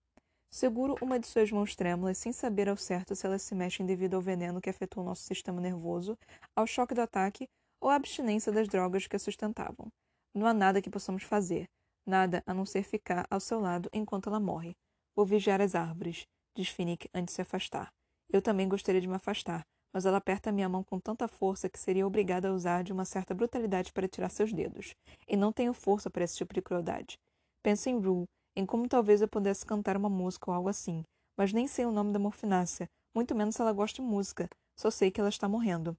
Seguro 0.50 0.94
uma 1.02 1.18
de 1.18 1.26
suas 1.26 1.50
mãos 1.50 1.74
trêmulas, 1.74 2.16
sem 2.16 2.32
saber 2.32 2.68
ao 2.68 2.76
certo 2.76 3.16
se 3.16 3.26
elas 3.26 3.42
se 3.42 3.56
mexem 3.56 3.84
devido 3.84 4.14
ao 4.14 4.22
veneno 4.22 4.60
que 4.60 4.70
afetou 4.70 5.02
nosso 5.02 5.22
sistema 5.24 5.60
nervoso, 5.60 6.16
ao 6.54 6.66
choque 6.66 6.94
do 6.94 7.00
ataque 7.00 7.48
ou 7.80 7.90
à 7.90 7.96
abstinência 7.96 8.52
das 8.52 8.68
drogas 8.68 9.08
que 9.08 9.16
a 9.16 9.18
sustentavam. 9.18 9.88
Não 10.32 10.46
há 10.46 10.54
nada 10.54 10.80
que 10.80 10.88
possamos 10.88 11.24
fazer, 11.24 11.68
nada 12.06 12.40
a 12.46 12.54
não 12.54 12.64
ser 12.64 12.84
ficar 12.84 13.26
ao 13.28 13.40
seu 13.40 13.58
lado 13.58 13.90
enquanto 13.92 14.28
ela 14.28 14.38
morre. 14.38 14.76
Vou 15.16 15.26
vigiar 15.26 15.60
as 15.60 15.74
árvores, 15.74 16.24
diz 16.56 16.68
Finnick 16.68 17.08
antes 17.12 17.32
de 17.32 17.36
se 17.36 17.42
afastar. 17.42 17.92
Eu 18.30 18.40
também 18.40 18.68
gostaria 18.68 19.00
de 19.00 19.08
me 19.08 19.16
afastar, 19.16 19.66
mas 19.94 20.04
ela 20.04 20.16
aperta 20.16 20.50
minha 20.50 20.68
mão 20.68 20.82
com 20.82 20.98
tanta 20.98 21.28
força 21.28 21.68
que 21.68 21.78
seria 21.78 22.04
obrigada 22.04 22.48
a 22.48 22.52
usar 22.52 22.82
de 22.82 22.92
uma 22.92 23.04
certa 23.04 23.32
brutalidade 23.32 23.92
para 23.92 24.08
tirar 24.08 24.28
seus 24.28 24.52
dedos. 24.52 24.96
E 25.28 25.36
não 25.36 25.52
tenho 25.52 25.72
força 25.72 26.10
para 26.10 26.24
esse 26.24 26.36
tipo 26.36 26.52
de 26.52 26.60
crueldade. 26.60 27.16
Penso 27.62 27.88
em 27.88 28.00
Rue, 28.00 28.24
em 28.56 28.66
como 28.66 28.88
talvez 28.88 29.22
eu 29.22 29.28
pudesse 29.28 29.64
cantar 29.64 29.96
uma 29.96 30.08
música 30.10 30.50
ou 30.50 30.54
algo 30.56 30.68
assim, 30.68 31.04
mas 31.38 31.52
nem 31.52 31.68
sei 31.68 31.86
o 31.86 31.92
nome 31.92 32.12
da 32.12 32.18
morfinácea, 32.18 32.88
muito 33.14 33.36
menos 33.36 33.54
se 33.54 33.62
ela 33.62 33.72
gosta 33.72 34.02
de 34.02 34.08
música. 34.08 34.48
Só 34.76 34.90
sei 34.90 35.12
que 35.12 35.20
ela 35.20 35.28
está 35.28 35.48
morrendo. 35.48 35.96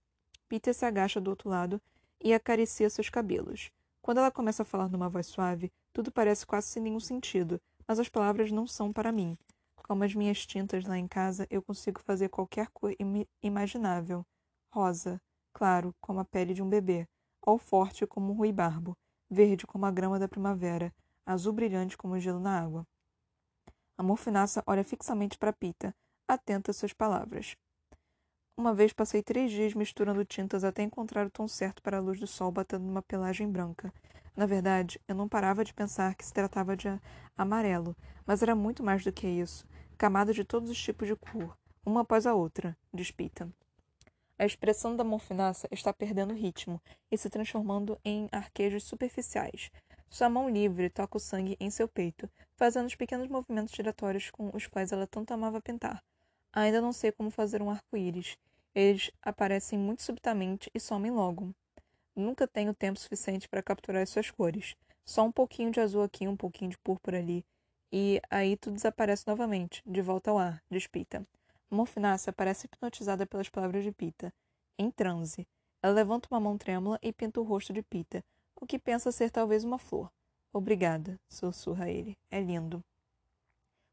Peter 0.50 0.74
se 0.74 0.86
agacha 0.86 1.22
do 1.22 1.30
outro 1.30 1.50
lado 1.50 1.82
e 2.22 2.34
acaricia 2.34 2.90
seus 2.90 3.10
cabelos. 3.10 3.72
Quando 4.02 4.18
ela 4.18 4.30
começa 4.30 4.64
a 4.64 4.66
falar 4.66 4.90
numa 4.90 5.10
voz 5.10 5.28
suave, 5.28 5.72
tudo 5.94 6.12
parece 6.12 6.46
quase 6.46 6.68
sem 6.68 6.84
nenhum 6.84 7.00
sentido, 7.00 7.60
mas 7.88 8.00
as 8.00 8.10
palavras 8.10 8.52
não 8.52 8.68
são 8.68 8.92
para 8.92 9.12
mim. 9.12 9.38
Como 9.88 10.04
as 10.04 10.16
minhas 10.16 10.44
tintas 10.48 10.84
lá 10.84 10.98
em 10.98 11.08
casa, 11.08 11.46
eu 11.48 11.62
consigo 11.62 12.02
fazer 12.02 12.30
qualquer 12.30 12.70
cor 12.74 12.96
im 13.00 13.24
imaginável. 13.44 14.26
Rosa, 14.74 15.22
claro, 15.54 15.94
como 16.02 16.20
a 16.20 16.26
pele 16.26 16.56
de 16.56 16.64
um 16.64 16.68
bebê, 16.68 17.08
ou 17.40 17.60
forte 17.60 18.08
como 18.08 18.34
um 18.34 18.36
ruibarbo, 18.36 18.98
verde 19.30 19.68
como 19.68 19.86
a 19.86 19.92
grama 19.92 20.18
da 20.18 20.28
primavera, 20.28 20.92
azul 21.24 21.54
brilhante 21.54 21.96
como 21.96 22.16
o 22.16 22.20
gelo 22.20 22.40
na 22.40 22.60
água. 22.60 22.84
A 23.96 24.02
morfinaça 24.02 24.64
olha 24.66 24.84
fixamente 24.84 25.38
para 25.38 25.54
Pita, 25.54 25.96
atenta 26.28 26.72
às 26.72 26.78
suas 26.78 26.92
palavras. 26.92 27.56
Uma 28.58 28.74
vez 28.74 28.92
passei 28.92 29.22
três 29.22 29.52
dias 29.52 29.76
misturando 29.76 30.26
tintas 30.26 30.64
até 30.64 30.82
encontrar 30.82 31.28
o 31.28 31.32
tom 31.32 31.48
certo 31.48 31.84
para 31.84 31.98
a 31.98 32.02
luz 32.02 32.20
do 32.20 32.26
sol 32.26 32.52
batendo 32.52 32.86
numa 32.86 33.04
pelagem 33.04 33.48
branca. 33.48 33.94
Na 34.36 34.48
verdade, 34.48 35.00
eu 35.08 35.14
não 35.14 35.30
parava 35.30 35.64
de 35.64 35.76
pensar 35.76 36.16
que 36.16 36.26
se 36.26 36.34
tratava 36.34 36.76
de 36.76 36.88
amarelo, 37.38 37.96
mas 38.26 38.42
era 38.42 38.56
muito 38.56 38.84
mais 38.84 39.04
do 39.04 39.12
que 39.14 39.28
isso 39.28 39.64
camadas 39.96 40.36
de 40.36 40.44
todos 40.44 40.70
os 40.70 40.82
tipos 40.82 41.08
de 41.08 41.16
cor, 41.16 41.58
uma 41.86 42.02
após 42.02 42.28
a 42.28 42.34
outra, 42.34 42.78
diz 42.94 43.12
Pita. 43.12 43.50
A 44.38 44.46
expressão 44.46 44.96
da 44.96 45.04
morfinácea 45.04 45.70
está 45.72 45.94
perdendo 45.94 46.34
ritmo 46.34 46.82
e 47.10 47.18
se 47.18 47.30
transformando 47.30 47.98
em 48.04 48.28
arquejos 48.32 48.84
superficiais. 48.84 49.72
Sua 50.10 50.30
mão 50.30 50.50
livre 50.50 50.90
toca 50.90 51.18
o 51.18 51.20
sangue 51.20 51.56
em 51.60 51.70
seu 51.70 51.88
peito, 51.88 52.30
fazendo 52.56 52.88
os 52.88 52.96
pequenos 52.96 53.30
movimentos 53.30 53.74
giratórios 53.74 54.30
com 54.30 54.50
os 54.54 54.68
quais 54.68 54.92
ela 54.92 55.08
tanto 55.08 55.34
amava 55.34 55.62
pintar. 55.62 56.04
Ainda 56.52 56.82
não 56.82 56.92
sei 56.92 57.12
como 57.12 57.30
fazer 57.30 57.62
um 57.62 57.70
arco-íris. 57.70 58.38
Eles 58.74 59.10
aparecem 59.22 59.80
muito 59.80 60.04
subitamente 60.04 60.70
e 60.74 60.80
somem 60.80 61.12
logo. 61.12 61.54
Nunca 62.16 62.48
tenho 62.48 62.74
tempo 62.74 63.00
suficiente 63.00 63.48
para 63.48 63.64
capturar 63.64 64.06
suas 64.06 64.30
cores. 64.30 64.76
Só 65.06 65.24
um 65.24 65.32
pouquinho 65.32 65.72
de 65.72 65.80
azul 65.80 66.04
aqui, 66.04 66.28
um 66.28 66.36
pouquinho 66.36 66.72
de 66.72 66.78
púrpura 66.78 67.20
ali, 67.20 67.46
e 67.92 68.22
aí 68.30 68.58
tudo 68.58 68.76
desaparece 68.76 69.26
novamente, 69.28 69.82
de 69.86 70.02
volta 70.02 70.32
ao 70.32 70.38
ar, 70.38 70.62
diz 70.70 70.88
Pita. 70.88 71.26
Morfinácia 71.70 72.34
parece 72.34 72.66
hipnotizada 72.66 73.26
pelas 73.26 73.50
palavras 73.50 73.84
de 73.84 73.92
Pita. 73.92 74.34
Em 74.78 74.92
transe. 74.92 75.48
Ela 75.82 75.94
levanta 75.94 76.28
uma 76.32 76.40
mão 76.40 76.58
trêmula 76.58 77.00
e 77.02 77.14
pinta 77.14 77.40
o 77.40 77.44
rosto 77.44 77.72
de 77.72 77.82
Pita, 77.82 78.24
o 78.56 78.66
que 78.66 78.80
pensa 78.80 79.12
ser 79.12 79.30
talvez 79.30 79.64
uma 79.64 79.78
flor. 79.78 80.12
Obrigada, 80.52 81.20
sussurra 81.28 81.90
ele. 81.90 82.18
É 82.32 82.40
lindo. 82.40 82.84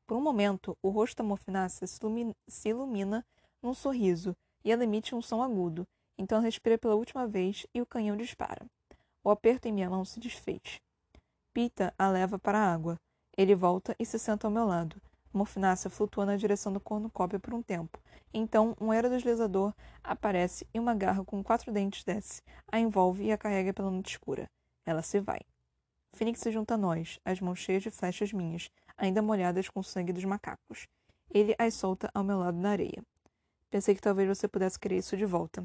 Por 0.07 0.17
um 0.17 0.21
momento, 0.21 0.77
o 0.83 0.91
rosto 0.91 1.19
da 1.19 1.25
morfinácia 1.25 1.87
se 1.87 1.99
se 2.47 2.69
ilumina 2.69 3.25
num 3.63 3.75
sorriso 3.75 4.37
e 4.65 4.71
ela 4.71 4.85
emite 4.85 5.15
um 5.15 5.23
som 5.23 5.43
agudo. 5.43 5.87
Então 6.17 6.37
ela 6.37 6.45
respira 6.45 6.79
pela 6.79 6.95
última 6.95 7.27
vez 7.27 7.67
e 7.75 7.81
o 7.81 7.87
canhão 7.87 8.17
dispara. 8.17 8.67
O 9.25 9.31
aperto 9.31 9.69
em 9.69 9.73
minha 9.73 9.91
mão 9.91 10.05
se 10.05 10.21
desfez. 10.21 10.81
Pita 11.53 11.95
a 11.99 12.09
leva 12.09 12.39
para 12.39 12.59
a 12.59 12.73
água. 12.73 12.99
Ele 13.37 13.55
volta 13.55 13.97
e 13.99 14.05
se 14.05 14.19
senta 14.19 14.47
ao 14.47 14.51
meu 14.51 14.65
lado. 14.65 15.01
Morfinácea 15.33 15.91
flutua 15.91 16.27
na 16.27 16.37
direção 16.37 16.73
do 16.73 16.79
cornucópio 16.79 17.41
por 17.41 17.55
um 17.55 17.63
tempo. 17.63 17.99
Então, 18.35 18.77
um 18.81 18.91
aerodeslizador 18.91 19.75
aparece 20.05 20.67
e 20.75 20.79
uma 20.79 20.95
garra 20.95 21.25
com 21.25 21.43
quatro 21.43 21.73
dentes 21.73 22.05
desce, 22.05 22.43
a 22.71 22.79
envolve 22.79 23.25
e 23.25 23.33
a 23.33 23.39
carrega 23.39 23.73
pela 23.73 23.91
noite 23.91 24.11
escura. 24.11 24.51
Ela 24.85 25.03
se 25.03 25.21
vai. 25.21 25.41
Phoenix 26.15 26.41
se 26.41 26.51
junta 26.51 26.75
a 26.75 26.79
nós, 26.79 27.19
as 27.25 27.41
mãos 27.41 27.59
cheias 27.59 27.83
de 27.83 27.91
flechas 27.91 28.33
minhas, 28.33 28.71
ainda 28.97 29.23
molhadas 29.23 29.69
com 29.69 29.81
o 29.81 29.85
sangue 29.85 30.13
dos 30.13 30.25
macacos. 30.25 30.87
Ele 31.31 31.55
as 31.59 31.75
solta 31.75 32.11
ao 32.15 32.23
meu 32.23 32.39
lado 32.39 32.59
na 32.59 32.71
areia. 32.71 33.03
Pensei 33.71 33.95
que 33.95 34.03
talvez 34.03 34.29
você 34.29 34.47
pudesse 34.47 34.79
querer 34.79 34.99
isso 34.99 35.17
de 35.17 35.25
volta. 35.25 35.65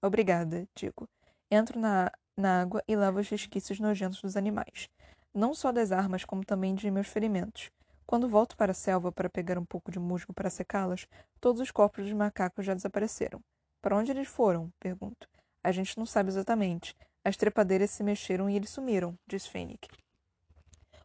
Obrigada, 0.00 0.66
digo. 0.74 1.06
Entro 1.50 1.78
na, 1.78 2.10
na 2.34 2.62
água 2.62 2.82
e 2.88 2.96
lavo 2.96 3.20
os 3.20 3.28
resquícios 3.28 3.78
nojentos 3.78 4.22
dos 4.22 4.36
animais. 4.36 4.88
Não 5.34 5.54
só 5.54 5.72
das 5.72 5.92
armas, 5.92 6.24
como 6.24 6.44
também 6.44 6.74
de 6.74 6.90
meus 6.90 7.08
ferimentos. 7.08 7.70
Quando 8.06 8.28
volto 8.28 8.54
para 8.54 8.72
a 8.72 8.74
selva 8.74 9.10
para 9.10 9.30
pegar 9.30 9.58
um 9.58 9.64
pouco 9.64 9.90
de 9.90 9.98
musgo 9.98 10.34
para 10.34 10.50
secá-las, 10.50 11.06
todos 11.40 11.60
os 11.60 11.70
corpos 11.70 12.04
dos 12.04 12.12
macacos 12.12 12.66
já 12.66 12.74
desapareceram. 12.74 13.42
Para 13.80 13.96
onde 13.96 14.10
eles 14.10 14.28
foram? 14.28 14.70
pergunto. 14.78 15.26
A 15.64 15.72
gente 15.72 15.96
não 15.96 16.04
sabe 16.04 16.28
exatamente. 16.28 16.94
As 17.24 17.36
trepadeiras 17.36 17.90
se 17.90 18.02
mexeram 18.02 18.50
e 18.50 18.56
eles 18.56 18.68
sumiram, 18.68 19.18
diz 19.26 19.46
Fênix. 19.46 19.88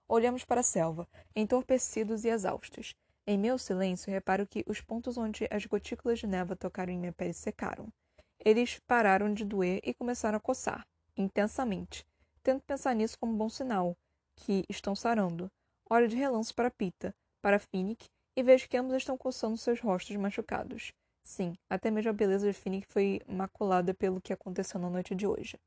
Olhamos 0.10 0.44
para 0.44 0.60
a 0.60 0.64
selva, 0.64 1.08
entorpecidos 1.34 2.26
e 2.26 2.30
exaustos. 2.30 2.96
Em 3.26 3.38
meu 3.38 3.58
silêncio, 3.58 4.12
reparo 4.12 4.46
que 4.46 4.66
os 4.68 4.82
pontos 4.82 5.18
onde 5.18 5.48
as 5.50 5.66
gotículas 5.66 6.20
de 6.20 6.28
neva 6.28 6.56
tocaram 6.56 6.92
em 6.92 6.98
minha 6.98 7.14
pele 7.14 7.34
secaram. 7.34 7.88
Eles 8.44 8.80
pararam 8.88 9.34
de 9.34 9.46
doer 9.46 9.80
e 9.84 9.94
começaram 9.94 10.38
a 10.38 10.42
coçar, 10.42 10.86
intensamente. 11.16 12.06
Tento 12.44 12.64
pensar 12.64 12.94
nisso 12.94 13.18
como 13.20 13.34
um 13.34 13.38
bom 13.38 13.50
sinal, 13.50 13.98
que 14.38 14.64
estão 14.70 14.96
sarando. 14.96 15.52
Olho 15.90 16.08
de 16.08 16.16
relance 16.16 16.54
para 16.54 16.72
Pita, 16.72 17.14
para 17.42 17.60
Finnick, 17.60 18.08
e 18.36 18.44
vejo 18.44 18.70
que 18.70 18.78
ambos 18.78 18.96
estão 18.96 19.18
coçando 19.18 19.58
seus 19.58 19.82
rostos 19.82 20.16
machucados. 20.16 20.94
Sim, 21.24 21.58
até 21.70 21.92
mesmo 21.92 22.12
a 22.12 22.14
beleza 22.14 22.48
de 22.48 22.54
Finnick 22.54 22.88
foi 22.88 23.20
maculada 23.28 23.94
pelo 23.94 24.22
que 24.22 24.32
aconteceu 24.32 24.80
na 24.80 24.90
noite 24.90 25.14
de 25.14 25.28
hoje. 25.28 25.60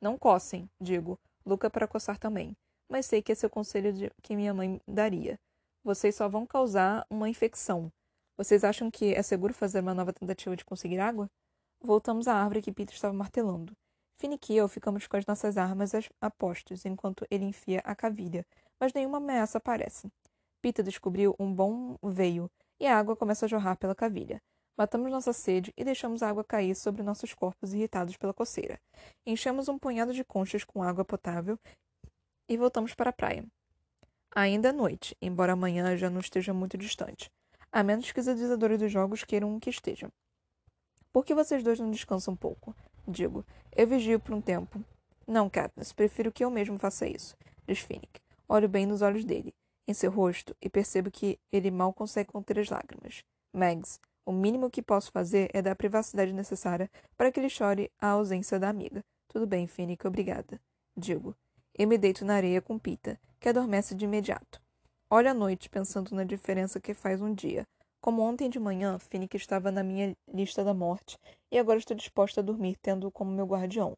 Não 0.00 0.18
coçem, 0.18 0.68
digo, 0.80 1.18
Luca 1.46 1.70
para 1.70 1.88
coçar 1.88 2.18
também, 2.18 2.54
mas 2.88 3.06
sei 3.06 3.22
que 3.22 3.32
esse 3.32 3.44
é 3.44 3.48
o 3.48 3.50
conselho 3.50 3.92
de, 3.92 4.10
que 4.22 4.36
minha 4.36 4.52
mãe 4.52 4.80
daria. 4.86 5.38
Vocês 5.82 6.14
só 6.14 6.28
vão 6.28 6.44
causar 6.44 7.06
uma 7.08 7.28
infecção. 7.28 7.90
Vocês 8.36 8.64
acham 8.64 8.90
que 8.90 9.14
é 9.14 9.22
seguro 9.22 9.54
fazer 9.54 9.80
uma 9.80 9.94
nova 9.94 10.12
tentativa 10.12 10.54
de 10.54 10.64
conseguir 10.64 10.98
água? 10.98 11.30
Voltamos 11.80 12.28
à 12.28 12.34
árvore 12.34 12.62
que 12.62 12.72
Peter 12.72 12.94
estava 12.94 13.14
martelando. 13.14 13.74
Finnick 14.18 14.52
e 14.52 14.56
eu 14.56 14.66
ficamos 14.66 15.06
com 15.06 15.16
as 15.16 15.24
nossas 15.24 15.56
armas 15.56 15.92
a 16.20 16.28
postos, 16.28 16.84
enquanto 16.84 17.24
ele 17.30 17.44
enfia 17.44 17.80
a 17.84 17.94
cavilha, 17.94 18.44
mas 18.78 18.92
nenhuma 18.92 19.18
ameaça 19.18 19.58
aparece. 19.58 20.10
Peter 20.60 20.84
descobriu 20.84 21.36
um 21.38 21.54
bom 21.54 21.96
veio, 22.02 22.50
e 22.80 22.86
a 22.86 22.98
água 22.98 23.14
começa 23.14 23.46
a 23.46 23.48
jorrar 23.48 23.76
pela 23.76 23.94
cavilha. 23.94 24.42
Matamos 24.76 25.10
nossa 25.10 25.32
sede 25.32 25.72
e 25.76 25.84
deixamos 25.84 26.22
a 26.22 26.28
água 26.28 26.42
cair 26.42 26.74
sobre 26.74 27.02
nossos 27.02 27.32
corpos 27.32 27.72
irritados 27.72 28.16
pela 28.16 28.34
coceira. 28.34 28.80
Enchemos 29.24 29.68
um 29.68 29.78
punhado 29.78 30.12
de 30.12 30.24
conchas 30.24 30.64
com 30.64 30.82
água 30.82 31.04
potável 31.04 31.56
e 32.48 32.56
voltamos 32.56 32.94
para 32.94 33.10
a 33.10 33.12
praia. 33.12 33.44
Ainda 34.34 34.68
é 34.68 34.72
noite, 34.72 35.16
embora 35.22 35.52
amanhã 35.52 35.96
já 35.96 36.10
não 36.10 36.20
esteja 36.20 36.52
muito 36.52 36.76
distante. 36.76 37.30
A 37.70 37.84
menos 37.84 38.10
que 38.10 38.18
os 38.18 38.26
idealizadores 38.26 38.78
dos 38.78 38.90
jogos 38.90 39.22
queiram 39.22 39.60
que 39.60 39.70
esteja. 39.70 40.10
Por 41.12 41.24
que 41.24 41.34
vocês 41.34 41.62
dois 41.62 41.78
não 41.78 41.90
descansam 41.90 42.34
um 42.34 42.36
pouco? 42.36 42.74
Digo. 43.08 43.42
Eu 43.74 43.86
vigio 43.86 44.20
por 44.20 44.34
um 44.34 44.40
tempo. 44.40 44.84
Não, 45.26 45.48
Katniss, 45.48 45.94
prefiro 45.94 46.30
que 46.30 46.44
eu 46.44 46.50
mesmo 46.50 46.78
faça 46.78 47.06
isso, 47.06 47.34
diz 47.66 47.78
Finnick. 47.78 48.20
Olho 48.46 48.68
bem 48.68 48.84
nos 48.84 49.00
olhos 49.00 49.24
dele, 49.24 49.54
em 49.86 49.94
seu 49.94 50.10
rosto, 50.10 50.54
e 50.60 50.68
percebo 50.68 51.10
que 51.10 51.38
ele 51.50 51.70
mal 51.70 51.92
consegue 51.92 52.30
conter 52.30 52.58
as 52.58 52.68
lágrimas. 52.68 53.24
Mags, 53.52 53.98
o 54.26 54.32
mínimo 54.32 54.70
que 54.70 54.82
posso 54.82 55.10
fazer 55.10 55.50
é 55.54 55.62
dar 55.62 55.72
a 55.72 55.76
privacidade 55.76 56.34
necessária 56.34 56.90
para 57.16 57.32
que 57.32 57.40
ele 57.40 57.48
chore 57.48 57.90
a 57.98 58.08
ausência 58.08 58.58
da 58.58 58.68
amiga. 58.68 59.02
Tudo 59.26 59.46
bem, 59.46 59.66
Finnick, 59.66 60.06
obrigada. 60.06 60.60
Digo. 60.94 61.34
Eu 61.74 61.88
me 61.88 61.96
deito 61.96 62.24
na 62.24 62.34
areia 62.34 62.60
com 62.60 62.78
Pita, 62.78 63.18
que 63.38 63.48
adormece 63.48 63.94
de 63.94 64.04
imediato. 64.04 64.60
Olho 65.08 65.30
à 65.30 65.34
noite, 65.34 65.70
pensando 65.70 66.14
na 66.14 66.24
diferença 66.24 66.80
que 66.80 66.92
faz 66.92 67.22
um 67.22 67.32
dia. 67.32 67.66
Como 68.00 68.22
ontem 68.22 68.48
de 68.48 68.60
manhã, 68.60 68.98
Finnick 68.98 69.36
estava 69.36 69.72
na 69.72 69.82
minha 69.82 70.16
lista 70.32 70.62
da 70.62 70.72
morte, 70.72 71.18
e 71.50 71.58
agora 71.58 71.78
estou 71.78 71.96
disposta 71.96 72.40
a 72.40 72.44
dormir 72.44 72.76
tendo 72.80 73.10
como 73.10 73.30
meu 73.30 73.44
guardião. 73.44 73.96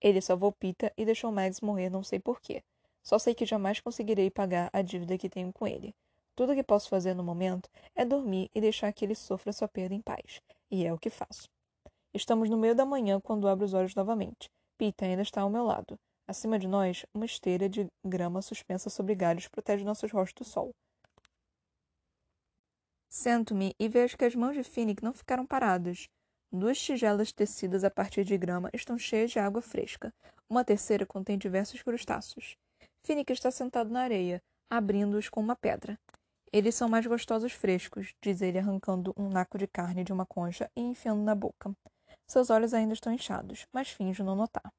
Ele 0.00 0.20
salvou 0.20 0.52
Pita 0.52 0.92
e 0.96 1.04
deixou 1.04 1.30
Mags 1.30 1.60
morrer 1.60 1.90
não 1.90 2.02
sei 2.02 2.18
porquê. 2.18 2.62
Só 3.02 3.18
sei 3.18 3.34
que 3.34 3.44
jamais 3.44 3.80
conseguirei 3.80 4.30
pagar 4.30 4.70
a 4.72 4.80
dívida 4.80 5.18
que 5.18 5.28
tenho 5.28 5.52
com 5.52 5.66
ele. 5.66 5.94
Tudo 6.34 6.52
o 6.52 6.54
que 6.54 6.62
posso 6.62 6.88
fazer 6.88 7.14
no 7.14 7.22
momento 7.22 7.68
é 7.94 8.04
dormir 8.04 8.48
e 8.54 8.60
deixar 8.60 8.92
que 8.92 9.04
ele 9.04 9.14
sofra 9.14 9.52
sua 9.52 9.68
perda 9.68 9.94
em 9.94 10.00
paz. 10.00 10.40
E 10.70 10.86
é 10.86 10.92
o 10.92 10.98
que 10.98 11.10
faço. 11.10 11.48
Estamos 12.14 12.48
no 12.48 12.56
meio 12.56 12.74
da 12.74 12.86
manhã 12.86 13.20
quando 13.20 13.46
abro 13.46 13.64
os 13.64 13.74
olhos 13.74 13.94
novamente. 13.94 14.48
Pita 14.78 15.04
ainda 15.04 15.22
está 15.22 15.42
ao 15.42 15.50
meu 15.50 15.64
lado. 15.64 15.98
Acima 16.26 16.58
de 16.58 16.66
nós, 16.66 17.04
uma 17.12 17.26
esteira 17.26 17.68
de 17.68 17.86
grama 18.04 18.40
suspensa 18.40 18.88
sobre 18.88 19.14
galhos 19.14 19.48
protege 19.48 19.84
nossos 19.84 20.10
rostos 20.10 20.46
do 20.46 20.50
sol. 20.50 20.70
Sento-me 23.14 23.76
e 23.78 23.90
vejo 23.90 24.16
que 24.16 24.24
as 24.24 24.34
mãos 24.34 24.54
de 24.54 24.64
Finnick 24.64 25.04
não 25.04 25.12
ficaram 25.12 25.44
paradas. 25.44 26.08
Duas 26.50 26.80
tigelas 26.80 27.30
tecidas 27.30 27.84
a 27.84 27.90
partir 27.90 28.24
de 28.24 28.38
grama 28.38 28.70
estão 28.72 28.98
cheias 28.98 29.30
de 29.30 29.38
água 29.38 29.60
fresca. 29.60 30.10
Uma 30.48 30.64
terceira 30.64 31.04
contém 31.04 31.36
diversos 31.36 31.82
crustáceos. 31.82 32.56
Finnick 33.04 33.30
está 33.30 33.50
sentado 33.50 33.90
na 33.90 34.00
areia, 34.00 34.42
abrindo-os 34.70 35.28
com 35.28 35.42
uma 35.42 35.54
pedra. 35.54 35.98
Eles 36.50 36.74
são 36.74 36.88
mais 36.88 37.06
gostosos 37.06 37.52
frescos, 37.52 38.14
diz 38.22 38.40
ele, 38.40 38.58
arrancando 38.58 39.12
um 39.14 39.28
naco 39.28 39.58
de 39.58 39.66
carne 39.66 40.04
de 40.04 40.12
uma 40.12 40.24
concha 40.24 40.70
e 40.74 40.80
enfiando 40.80 41.22
na 41.22 41.34
boca. 41.34 41.70
Seus 42.26 42.48
olhos 42.48 42.72
ainda 42.72 42.94
estão 42.94 43.12
inchados, 43.12 43.66
mas 43.74 43.90
finjo 43.90 44.24
não 44.24 44.34
notar. 44.34 44.72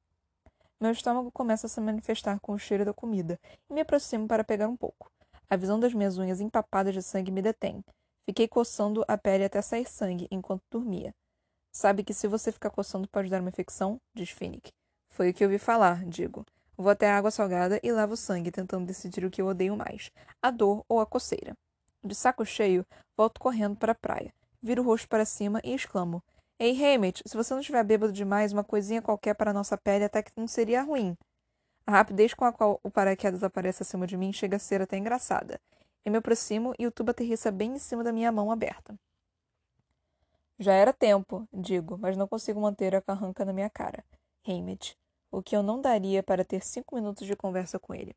Meu 0.82 0.92
estômago 0.92 1.32
começa 1.32 1.68
a 1.68 1.70
se 1.70 1.80
manifestar 1.80 2.40
com 2.40 2.54
o 2.54 2.60
cheiro 2.60 2.84
da 2.84 2.96
comida 2.96 3.40
e 3.70 3.74
me 3.76 3.82
aproximo 3.82 4.28
para 4.28 4.44
pegar 4.44 4.68
um 4.68 4.76
pouco. 4.76 5.12
A 5.48 5.56
visão 5.56 5.80
das 5.80 5.94
minhas 5.94 6.18
unhas 6.18 6.42
empapadas 6.42 6.96
de 6.96 7.04
sangue 7.04 7.32
me 7.32 7.44
detém. 7.44 7.84
Fiquei 8.26 8.48
coçando 8.48 9.04
a 9.08 9.18
pele 9.18 9.44
até 9.44 9.62
sair 9.62 9.86
sangue 9.86 10.28
enquanto 10.32 10.64
dormia. 10.72 11.14
Sabe 11.72 12.04
que 12.04 12.14
se 12.14 12.28
você 12.28 12.52
ficar 12.52 12.70
coçando 12.70 13.08
pode 13.08 13.30
dar 13.30 13.42
uma 13.42 13.50
infecção? 13.50 14.00
Diz 14.16 14.30
Finnick. 14.30 14.72
Foi 15.10 15.30
o 15.30 15.34
que 15.34 15.44
ouvi 15.44 15.58
falar, 15.58 16.06
digo. 16.06 16.46
Vou 16.78 16.90
até 16.90 17.10
a 17.10 17.18
água 17.18 17.32
salgada 17.32 17.80
e 17.84 17.92
lavo 17.92 18.14
o 18.14 18.18
sangue, 18.18 18.52
tentando 18.52 18.86
decidir 18.86 19.26
o 19.26 19.30
que 19.30 19.42
eu 19.42 19.48
odeio 19.48 19.76
mais: 19.76 20.10
a 20.42 20.50
dor 20.50 20.84
ou 20.88 21.00
a 21.00 21.06
coceira. 21.06 21.54
De 22.04 22.16
saco 22.16 22.46
cheio, 22.46 22.86
volto 23.16 23.40
correndo 23.40 23.76
para 23.76 23.92
a 23.92 23.96
praia. 23.96 24.34
Viro 24.62 24.82
o 24.82 24.86
rosto 24.86 25.08
para 25.08 25.26
cima 25.26 25.60
e 25.64 25.74
exclamo: 25.74 26.24
Ei, 26.60 26.72
Hammett, 26.74 27.22
se 27.26 27.36
você 27.36 27.54
não 27.54 27.62
estiver 27.62 27.84
bêbado 27.84 28.14
demais, 28.14 28.54
uma 28.54 28.64
coisinha 28.64 29.02
qualquer 29.02 29.34
para 29.36 29.52
a 29.52 29.54
nossa 29.54 29.78
pele 29.78 30.06
até 30.06 30.24
que 30.24 30.32
não 30.38 30.48
seria 30.48 30.82
ruim. 30.82 31.18
A 31.86 31.92
rapidez 31.92 32.34
com 32.34 32.46
a 32.46 32.54
qual 32.54 32.80
o 32.82 32.90
paraquedas 32.90 33.44
aparece 33.44 33.84
acima 33.84 34.08
de 34.08 34.16
mim 34.16 34.32
chega 34.32 34.56
a 34.56 34.60
ser 34.60 34.82
até 34.82 34.98
engraçada. 34.98 35.60
Eu 36.06 36.12
me 36.12 36.18
aproximo 36.18 36.74
e 36.78 36.86
o 36.86 36.92
tubo 36.92 37.12
aterrissa 37.12 37.52
bem 37.52 37.74
em 37.74 37.80
cima 37.80 38.04
da 38.04 38.12
minha 38.12 38.32
mão 38.32 38.52
aberta. 38.52 38.94
Já 40.60 40.74
era 40.74 40.94
tempo, 40.94 41.48
digo, 41.52 41.98
mas 41.98 42.18
não 42.18 42.28
consigo 42.28 42.60
manter 42.60 42.96
a 42.96 43.02
carranca 43.02 43.44
na 43.46 43.54
minha 43.54 43.70
cara. 43.70 44.04
Hammett, 44.46 44.98
o 45.32 45.42
que 45.42 45.56
eu 45.56 45.64
não 45.64 45.82
daria 45.82 46.22
para 46.22 46.46
ter 46.46 46.64
cinco 46.64 46.96
minutos 46.96 47.26
de 47.26 47.36
conversa 47.36 47.80
com 47.80 47.96
ele. 47.96 48.16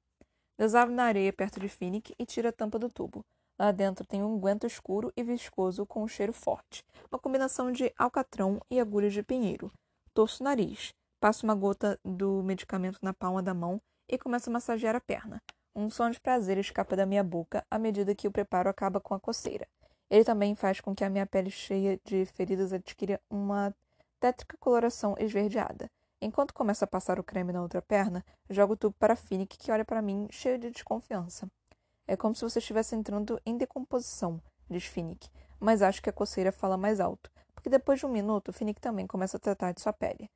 Desabo 0.58 0.90
na 0.90 1.04
areia 1.04 1.32
perto 1.32 1.60
de 1.60 1.68
Finnick 1.68 2.14
e 2.18 2.26
tiro 2.26 2.48
a 2.48 2.52
tampa 2.52 2.78
do 2.78 2.90
tubo. 2.90 3.24
Lá 3.58 3.72
dentro 3.72 4.06
tem 4.06 4.22
um 4.22 4.38
guento 4.38 4.66
escuro 4.66 5.12
e 5.16 5.22
viscoso 5.22 5.86
com 5.86 6.02
um 6.02 6.08
cheiro 6.08 6.32
forte, 6.32 6.84
uma 7.10 7.18
combinação 7.18 7.72
de 7.72 7.92
alcatrão 7.96 8.60
e 8.70 8.78
agulhas 8.78 9.14
de 9.14 9.22
pinheiro. 9.22 9.72
Torço 10.12 10.42
o 10.42 10.44
nariz, 10.44 10.92
passo 11.20 11.46
uma 11.46 11.54
gota 11.54 11.98
do 12.04 12.42
medicamento 12.42 12.98
na 13.00 13.14
palma 13.14 13.42
da 13.42 13.54
mão 13.54 13.80
e 14.08 14.18
começo 14.18 14.50
a 14.50 14.52
massagear 14.52 14.94
a 14.94 15.00
perna. 15.00 15.42
Um 15.78 15.90
som 15.90 16.08
de 16.10 16.18
prazer 16.18 16.56
escapa 16.56 16.96
da 16.96 17.04
minha 17.04 17.22
boca 17.22 17.62
à 17.70 17.78
medida 17.78 18.14
que 18.14 18.26
o 18.26 18.32
preparo 18.32 18.70
acaba 18.70 18.98
com 18.98 19.12
a 19.12 19.20
coceira. 19.20 19.68
Ele 20.08 20.24
também 20.24 20.54
faz 20.54 20.80
com 20.80 20.94
que 20.94 21.04
a 21.04 21.10
minha 21.10 21.26
pele 21.26 21.50
cheia 21.50 22.00
de 22.02 22.24
feridas 22.24 22.72
adquira 22.72 23.20
uma 23.28 23.74
tétrica 24.18 24.56
coloração 24.56 25.14
esverdeada. 25.18 25.90
Enquanto 26.18 26.54
começo 26.54 26.82
a 26.82 26.86
passar 26.86 27.20
o 27.20 27.22
creme 27.22 27.52
na 27.52 27.60
outra 27.60 27.82
perna, 27.82 28.24
jogo 28.48 28.72
o 28.72 28.76
tubo 28.76 28.96
para 28.98 29.14
Finnick, 29.14 29.58
que 29.58 29.70
olha 29.70 29.84
para 29.84 30.00
mim 30.00 30.26
cheio 30.30 30.58
de 30.58 30.70
desconfiança. 30.70 31.46
É 32.08 32.16
como 32.16 32.34
se 32.34 32.40
você 32.40 32.58
estivesse 32.58 32.96
entrando 32.96 33.38
em 33.44 33.58
decomposição, 33.58 34.40
diz 34.70 34.84
Finnick, 34.84 35.28
mas 35.60 35.82
acho 35.82 36.00
que 36.00 36.08
a 36.08 36.12
coceira 36.12 36.50
fala 36.50 36.78
mais 36.78 37.00
alto, 37.00 37.30
porque 37.54 37.68
depois 37.68 37.98
de 37.98 38.06
um 38.06 38.10
minuto, 38.10 38.50
Finnick 38.50 38.80
também 38.80 39.06
começa 39.06 39.36
a 39.36 39.40
tratar 39.40 39.72
de 39.72 39.82
sua 39.82 39.92
pele. 39.92 40.30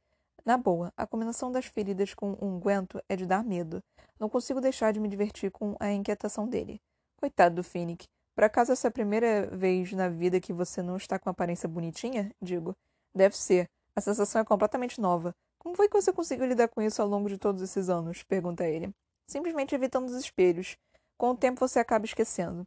Na 0.44 0.56
boa, 0.56 0.92
a 0.96 1.06
combinação 1.06 1.52
das 1.52 1.66
feridas 1.66 2.14
com 2.14 2.32
um 2.40 2.56
unguento 2.56 3.02
é 3.08 3.16
de 3.16 3.26
dar 3.26 3.44
medo. 3.44 3.82
Não 4.18 4.28
consigo 4.28 4.60
deixar 4.60 4.92
de 4.92 5.00
me 5.00 5.08
divertir 5.08 5.50
com 5.50 5.76
a 5.78 5.90
inquietação 5.92 6.48
dele. 6.48 6.80
Coitado 7.16 7.56
do 7.56 7.64
Finnick. 7.64 8.06
Por 8.34 8.44
acaso 8.44 8.72
essa 8.72 8.88
é 8.88 8.90
a 8.90 8.92
primeira 8.92 9.46
vez 9.48 9.92
na 9.92 10.08
vida 10.08 10.40
que 10.40 10.52
você 10.52 10.82
não 10.82 10.96
está 10.96 11.18
com 11.18 11.28
aparência 11.28 11.68
bonitinha? 11.68 12.30
Digo. 12.40 12.74
Deve 13.14 13.36
ser. 13.36 13.68
A 13.94 14.00
sensação 14.00 14.40
é 14.40 14.44
completamente 14.44 15.00
nova. 15.00 15.34
Como 15.58 15.74
foi 15.74 15.88
que 15.88 16.00
você 16.00 16.12
conseguiu 16.12 16.46
lidar 16.46 16.68
com 16.68 16.80
isso 16.80 17.02
ao 17.02 17.08
longo 17.08 17.28
de 17.28 17.36
todos 17.36 17.60
esses 17.60 17.90
anos? 17.90 18.22
Pergunta 18.22 18.64
ele. 18.64 18.94
Simplesmente 19.26 19.74
evitando 19.74 20.08
os 20.08 20.14
espelhos. 20.14 20.76
Com 21.18 21.30
o 21.30 21.36
tempo 21.36 21.60
você 21.60 21.78
acaba 21.78 22.06
esquecendo. 22.06 22.66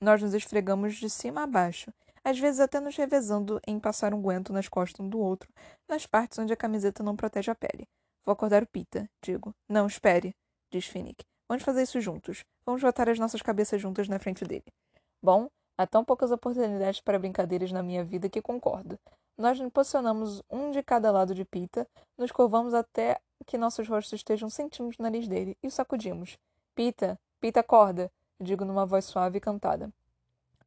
Nós 0.00 0.20
nos 0.20 0.34
esfregamos 0.34 0.96
de 0.96 1.08
cima 1.08 1.44
a 1.44 1.46
baixo, 1.46 1.92
às 2.24 2.38
vezes 2.38 2.58
até 2.58 2.80
nos 2.80 2.96
revezando 2.96 3.60
em 3.66 3.78
passar 3.78 4.14
um 4.14 4.22
guento 4.22 4.52
nas 4.52 4.68
costas 4.68 5.04
um 5.04 5.08
do 5.08 5.20
outro, 5.20 5.52
nas 5.86 6.06
partes 6.06 6.38
onde 6.38 6.52
a 6.52 6.56
camiseta 6.56 7.02
não 7.02 7.14
protege 7.14 7.50
a 7.50 7.54
pele. 7.54 7.86
Vou 8.24 8.32
acordar 8.32 8.62
o 8.62 8.66
Pita, 8.66 9.08
digo. 9.22 9.54
Não, 9.68 9.86
espere, 9.86 10.34
diz 10.72 10.86
Finnick. 10.86 11.24
Vamos 11.46 11.62
fazer 11.62 11.82
isso 11.82 12.00
juntos. 12.00 12.42
Vamos 12.64 12.80
botar 12.80 13.08
as 13.10 13.18
nossas 13.18 13.42
cabeças 13.42 13.80
juntas 13.80 14.08
na 14.08 14.18
frente 14.18 14.44
dele. 14.44 14.64
Bom, 15.22 15.48
há 15.76 15.86
tão 15.86 16.02
poucas 16.02 16.30
oportunidades 16.30 17.00
para 17.00 17.18
brincadeiras 17.18 17.70
na 17.70 17.82
minha 17.82 18.02
vida 18.02 18.30
que 18.30 18.40
concordo. 18.40 18.98
Nós 19.36 19.60
nos 19.60 19.70
posicionamos 19.70 20.42
um 20.48 20.70
de 20.70 20.82
cada 20.82 21.10
lado 21.10 21.34
de 21.34 21.44
Pita, 21.44 21.86
nos 22.16 22.32
curvamos 22.32 22.72
até 22.72 23.20
que 23.44 23.58
nossos 23.58 23.86
rostos 23.86 24.20
estejam 24.20 24.48
centímetros 24.48 24.96
no 24.96 25.02
nariz 25.02 25.28
dele 25.28 25.58
e 25.62 25.66
o 25.66 25.70
sacudimos. 25.70 26.38
Pita, 26.74 27.18
Pita, 27.40 27.60
acorda, 27.60 28.10
digo 28.40 28.64
numa 28.64 28.86
voz 28.86 29.04
suave 29.04 29.38
e 29.38 29.40
cantada. 29.40 29.92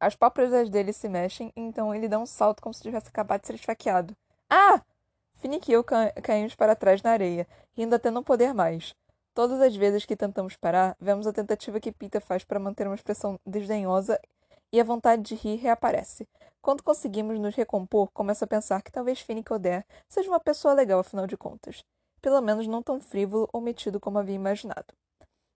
As 0.00 0.14
pálpebras 0.14 0.70
dele 0.70 0.92
se 0.92 1.08
mexem, 1.08 1.52
então 1.56 1.94
ele 1.94 2.08
dá 2.08 2.18
um 2.18 2.26
salto 2.26 2.62
como 2.62 2.72
se 2.72 2.82
tivesse 2.82 3.08
acabado 3.08 3.40
de 3.40 3.48
ser 3.48 3.54
esfaqueado. 3.54 4.16
Ah! 4.48 4.80
Finnick 5.34 5.70
e 5.70 5.74
eu 5.74 5.84
ca 5.84 6.12
caímos 6.22 6.54
para 6.54 6.76
trás 6.76 7.02
na 7.02 7.10
areia, 7.10 7.46
rindo 7.76 7.94
até 7.94 8.10
não 8.10 8.22
poder 8.22 8.52
mais. 8.54 8.94
Todas 9.34 9.60
as 9.60 9.74
vezes 9.76 10.04
que 10.04 10.16
tentamos 10.16 10.56
parar, 10.56 10.96
vemos 11.00 11.26
a 11.26 11.32
tentativa 11.32 11.78
que 11.78 11.92
Pita 11.92 12.20
faz 12.20 12.44
para 12.44 12.58
manter 12.58 12.86
uma 12.86 12.94
expressão 12.94 13.38
desdenhosa 13.46 14.20
e 14.72 14.80
a 14.80 14.84
vontade 14.84 15.22
de 15.22 15.34
rir 15.34 15.56
reaparece. 15.56 16.28
Quando 16.60 16.82
conseguimos 16.82 17.38
nos 17.38 17.54
recompor, 17.54 18.10
começo 18.12 18.44
a 18.44 18.48
pensar 18.48 18.82
que 18.82 18.92
talvez 18.92 19.20
Finnick 19.20 19.52
Oder 19.52 19.84
seja 20.08 20.28
uma 20.28 20.40
pessoa 20.40 20.74
legal, 20.74 21.00
afinal 21.00 21.26
de 21.26 21.36
contas. 21.36 21.84
Pelo 22.20 22.40
menos 22.40 22.66
não 22.66 22.82
tão 22.82 23.00
frívolo 23.00 23.48
ou 23.52 23.60
metido 23.60 24.00
como 24.00 24.18
havia 24.18 24.34
imaginado. 24.34 24.92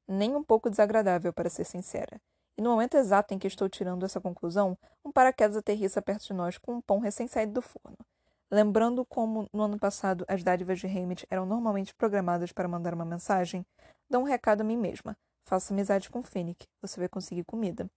Nem 0.07 0.35
um 0.35 0.43
pouco 0.43 0.71
desagradável, 0.71 1.33
para 1.33 1.51
ser 1.51 1.65
sincera. 1.65 2.21
E 2.57 2.63
no 2.63 2.71
momento 2.71 2.97
exato 2.97 3.33
em 3.33 3.39
que 3.39 3.47
estou 3.47 3.69
tirando 3.69 4.05
essa 4.05 4.21
conclusão, 4.21 4.77
um 5.05 5.11
paraquedas 5.11 5.57
aterrissa 5.57 6.03
perto 6.03 6.27
de 6.27 6.33
nós 6.35 6.59
com 6.59 6.75
um 6.75 6.81
pão 6.81 6.99
recém-saído 6.99 7.53
do 7.53 7.63
forno. 7.63 7.99
Lembrando 8.51 9.05
como 9.05 9.49
no 9.53 9.63
ano 9.63 9.79
passado 9.79 10.25
as 10.29 10.43
dádivas 10.45 10.79
de 10.79 10.87
Hamid 10.87 11.27
eram 11.31 11.47
normalmente 11.47 11.95
programadas 11.95 12.53
para 12.53 12.69
mandar 12.69 12.93
uma 12.93 13.05
mensagem, 13.05 13.65
dou 14.11 14.21
um 14.21 14.27
recado 14.27 14.61
a 14.61 14.65
mim 14.65 14.77
mesma. 14.77 15.17
Faça 15.45 15.73
amizade 15.73 16.11
com 16.11 16.23
Finnick, 16.23 16.67
você 16.81 17.01
vai 17.01 17.09
conseguir 17.09 17.45
comida. 17.45 17.91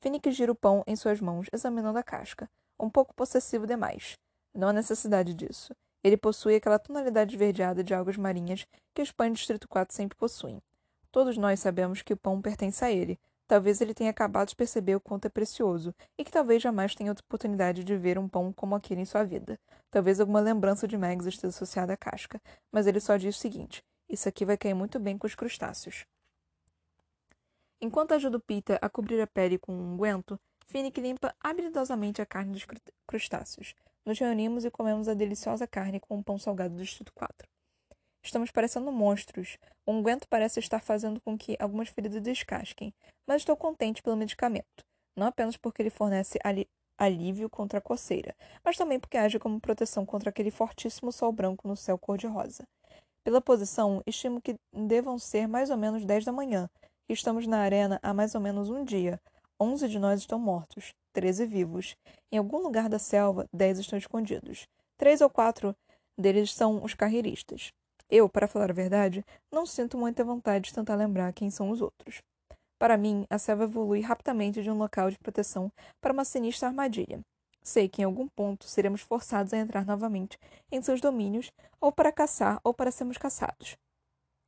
Finnick 0.00 0.30
gira 0.32 0.52
o 0.52 0.54
pão 0.54 0.82
em 0.86 0.96
suas 0.96 1.20
mãos, 1.20 1.46
examinando 1.52 1.98
a 1.98 2.02
casca. 2.02 2.50
Um 2.78 2.90
pouco 2.90 3.14
possessivo 3.14 3.66
demais. 3.66 4.18
Não 4.52 4.68
há 4.68 4.72
necessidade 4.72 5.32
disso. 5.32 5.74
Ele 6.02 6.16
possui 6.16 6.56
aquela 6.56 6.78
tonalidade 6.78 7.34
esverdeada 7.34 7.82
de 7.82 7.94
águas 7.94 8.16
marinhas 8.16 8.66
que 8.92 9.00
os 9.00 9.10
pães 9.10 9.30
do 9.30 9.36
Distrito 9.36 9.66
4 9.68 9.94
sempre 9.94 10.18
possuem. 10.18 10.60
Todos 11.10 11.38
nós 11.38 11.60
sabemos 11.60 12.02
que 12.02 12.12
o 12.12 12.16
pão 12.16 12.42
pertence 12.42 12.84
a 12.84 12.90
ele, 12.90 13.18
Talvez 13.46 13.80
ele 13.80 13.92
tenha 13.92 14.10
acabado 14.10 14.48
de 14.48 14.56
perceber 14.56 14.96
o 14.96 15.00
quanto 15.00 15.26
é 15.26 15.28
precioso 15.28 15.94
e 16.16 16.24
que 16.24 16.32
talvez 16.32 16.62
jamais 16.62 16.94
tenha 16.94 17.10
outra 17.10 17.24
oportunidade 17.24 17.84
de 17.84 17.96
ver 17.96 18.18
um 18.18 18.28
pão 18.28 18.52
como 18.52 18.74
aquele 18.74 19.02
em 19.02 19.04
sua 19.04 19.22
vida. 19.22 19.58
Talvez 19.90 20.18
alguma 20.18 20.40
lembrança 20.40 20.88
de 20.88 20.96
Mags 20.96 21.26
esteja 21.26 21.48
associada 21.48 21.92
à 21.92 21.96
casca, 21.96 22.40
mas 22.72 22.86
ele 22.86 23.00
só 23.00 23.16
diz 23.16 23.36
o 23.36 23.38
seguinte: 23.38 23.84
Isso 24.08 24.28
aqui 24.28 24.44
vai 24.44 24.56
cair 24.56 24.74
muito 24.74 24.98
bem 24.98 25.18
com 25.18 25.26
os 25.26 25.34
crustáceos. 25.34 26.06
Enquanto 27.80 28.12
ajuda 28.12 28.38
o 28.38 28.40
Pita 28.40 28.78
a 28.80 28.88
cobrir 28.88 29.20
a 29.20 29.26
pele 29.26 29.58
com 29.58 29.72
um 29.72 29.92
unguento, 29.92 30.40
Finnick 30.66 30.98
limpa 31.00 31.34
habilidosamente 31.38 32.22
a 32.22 32.26
carne 32.26 32.52
dos 32.52 32.66
crustáceos. 33.06 33.74
Nos 34.06 34.18
reunimos 34.18 34.64
e 34.64 34.70
comemos 34.70 35.06
a 35.06 35.14
deliciosa 35.14 35.66
carne 35.66 36.00
com 36.00 36.18
o 36.18 36.24
pão 36.24 36.38
salgado 36.38 36.74
do 36.74 36.82
Distrito 36.82 37.12
4. 37.14 37.53
Estamos 38.24 38.50
parecendo 38.50 38.90
monstros. 38.90 39.58
O 39.84 39.92
unguento 39.92 40.26
parece 40.26 40.58
estar 40.58 40.80
fazendo 40.80 41.20
com 41.20 41.36
que 41.36 41.56
algumas 41.60 41.88
feridas 41.88 42.22
descasquem, 42.22 42.94
mas 43.26 43.42
estou 43.42 43.54
contente 43.54 44.02
pelo 44.02 44.16
medicamento. 44.16 44.82
Não 45.14 45.26
apenas 45.26 45.58
porque 45.58 45.82
ele 45.82 45.90
fornece 45.90 46.38
ali 46.42 46.66
alívio 46.96 47.50
contra 47.50 47.80
a 47.80 47.82
coceira, 47.82 48.34
mas 48.64 48.76
também 48.76 48.98
porque 48.98 49.18
age 49.18 49.38
como 49.38 49.60
proteção 49.60 50.06
contra 50.06 50.30
aquele 50.30 50.50
fortíssimo 50.50 51.12
sol 51.12 51.32
branco 51.32 51.68
no 51.68 51.76
céu 51.76 51.98
cor-de-rosa. 51.98 52.64
Pela 53.22 53.42
posição, 53.42 54.02
estimo 54.06 54.40
que 54.40 54.54
devam 54.72 55.18
ser 55.18 55.46
mais 55.46 55.70
ou 55.70 55.76
menos 55.76 56.04
dez 56.04 56.24
da 56.24 56.32
manhã, 56.32 56.68
estamos 57.08 57.46
na 57.46 57.58
arena 57.58 58.00
há 58.02 58.14
mais 58.14 58.34
ou 58.34 58.40
menos 58.40 58.70
um 58.70 58.84
dia. 58.84 59.20
Onze 59.60 59.88
de 59.88 59.98
nós 59.98 60.20
estão 60.20 60.38
mortos, 60.38 60.94
treze 61.12 61.44
vivos. 61.44 61.94
Em 62.32 62.38
algum 62.38 62.58
lugar 62.58 62.88
da 62.88 62.98
selva, 62.98 63.46
dez 63.52 63.78
estão 63.78 63.98
escondidos. 63.98 64.66
Três 64.96 65.20
ou 65.20 65.28
quatro 65.28 65.74
deles 66.16 66.54
são 66.54 66.82
os 66.82 66.94
carreiristas. 66.94 67.72
Eu, 68.10 68.28
para 68.28 68.46
falar 68.46 68.70
a 68.70 68.74
verdade, 68.74 69.24
não 69.50 69.64
sinto 69.64 69.98
muita 69.98 70.24
vontade 70.24 70.66
de 70.66 70.74
tentar 70.74 70.94
lembrar 70.94 71.32
quem 71.32 71.50
são 71.50 71.70
os 71.70 71.80
outros. 71.80 72.22
Para 72.78 72.96
mim, 72.96 73.26
a 73.30 73.38
selva 73.38 73.64
evolui 73.64 74.00
rapidamente 74.00 74.62
de 74.62 74.70
um 74.70 74.76
local 74.76 75.10
de 75.10 75.18
proteção 75.18 75.72
para 76.00 76.12
uma 76.12 76.24
sinistra 76.24 76.68
armadilha. 76.68 77.20
Sei 77.62 77.88
que 77.88 78.02
em 78.02 78.04
algum 78.04 78.28
ponto 78.28 78.66
seremos 78.66 79.00
forçados 79.00 79.54
a 79.54 79.58
entrar 79.58 79.86
novamente 79.86 80.38
em 80.70 80.82
seus 80.82 81.00
domínios, 81.00 81.50
ou 81.80 81.90
para 81.90 82.12
caçar 82.12 82.60
ou 82.62 82.74
para 82.74 82.90
sermos 82.90 83.16
caçados. 83.16 83.76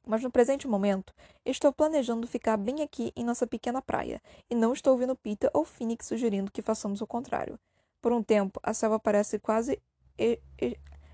Mas 0.07 0.23
no 0.23 0.31
presente 0.31 0.69
momento, 0.69 1.15
estou 1.45 1.73
planejando 1.73 2.27
ficar 2.27 2.57
bem 2.57 2.83
aqui 2.83 3.13
em 3.17 3.25
nossa 3.25 3.47
pequena 3.47 3.81
praia, 3.81 4.21
e 4.51 4.55
não 4.55 4.73
estou 4.73 4.93
ouvindo 4.93 5.17
Pita 5.17 5.51
ou 5.55 5.65
Phoenix 5.65 6.07
sugerindo 6.07 6.53
que 6.53 6.61
façamos 6.61 7.01
o 7.01 7.07
contrário. 7.07 7.59
Por 8.03 8.13
um 8.13 8.23
tempo, 8.23 8.61
a 8.63 8.75
selva 8.75 9.01
parece 9.01 9.39
quase 9.39 9.81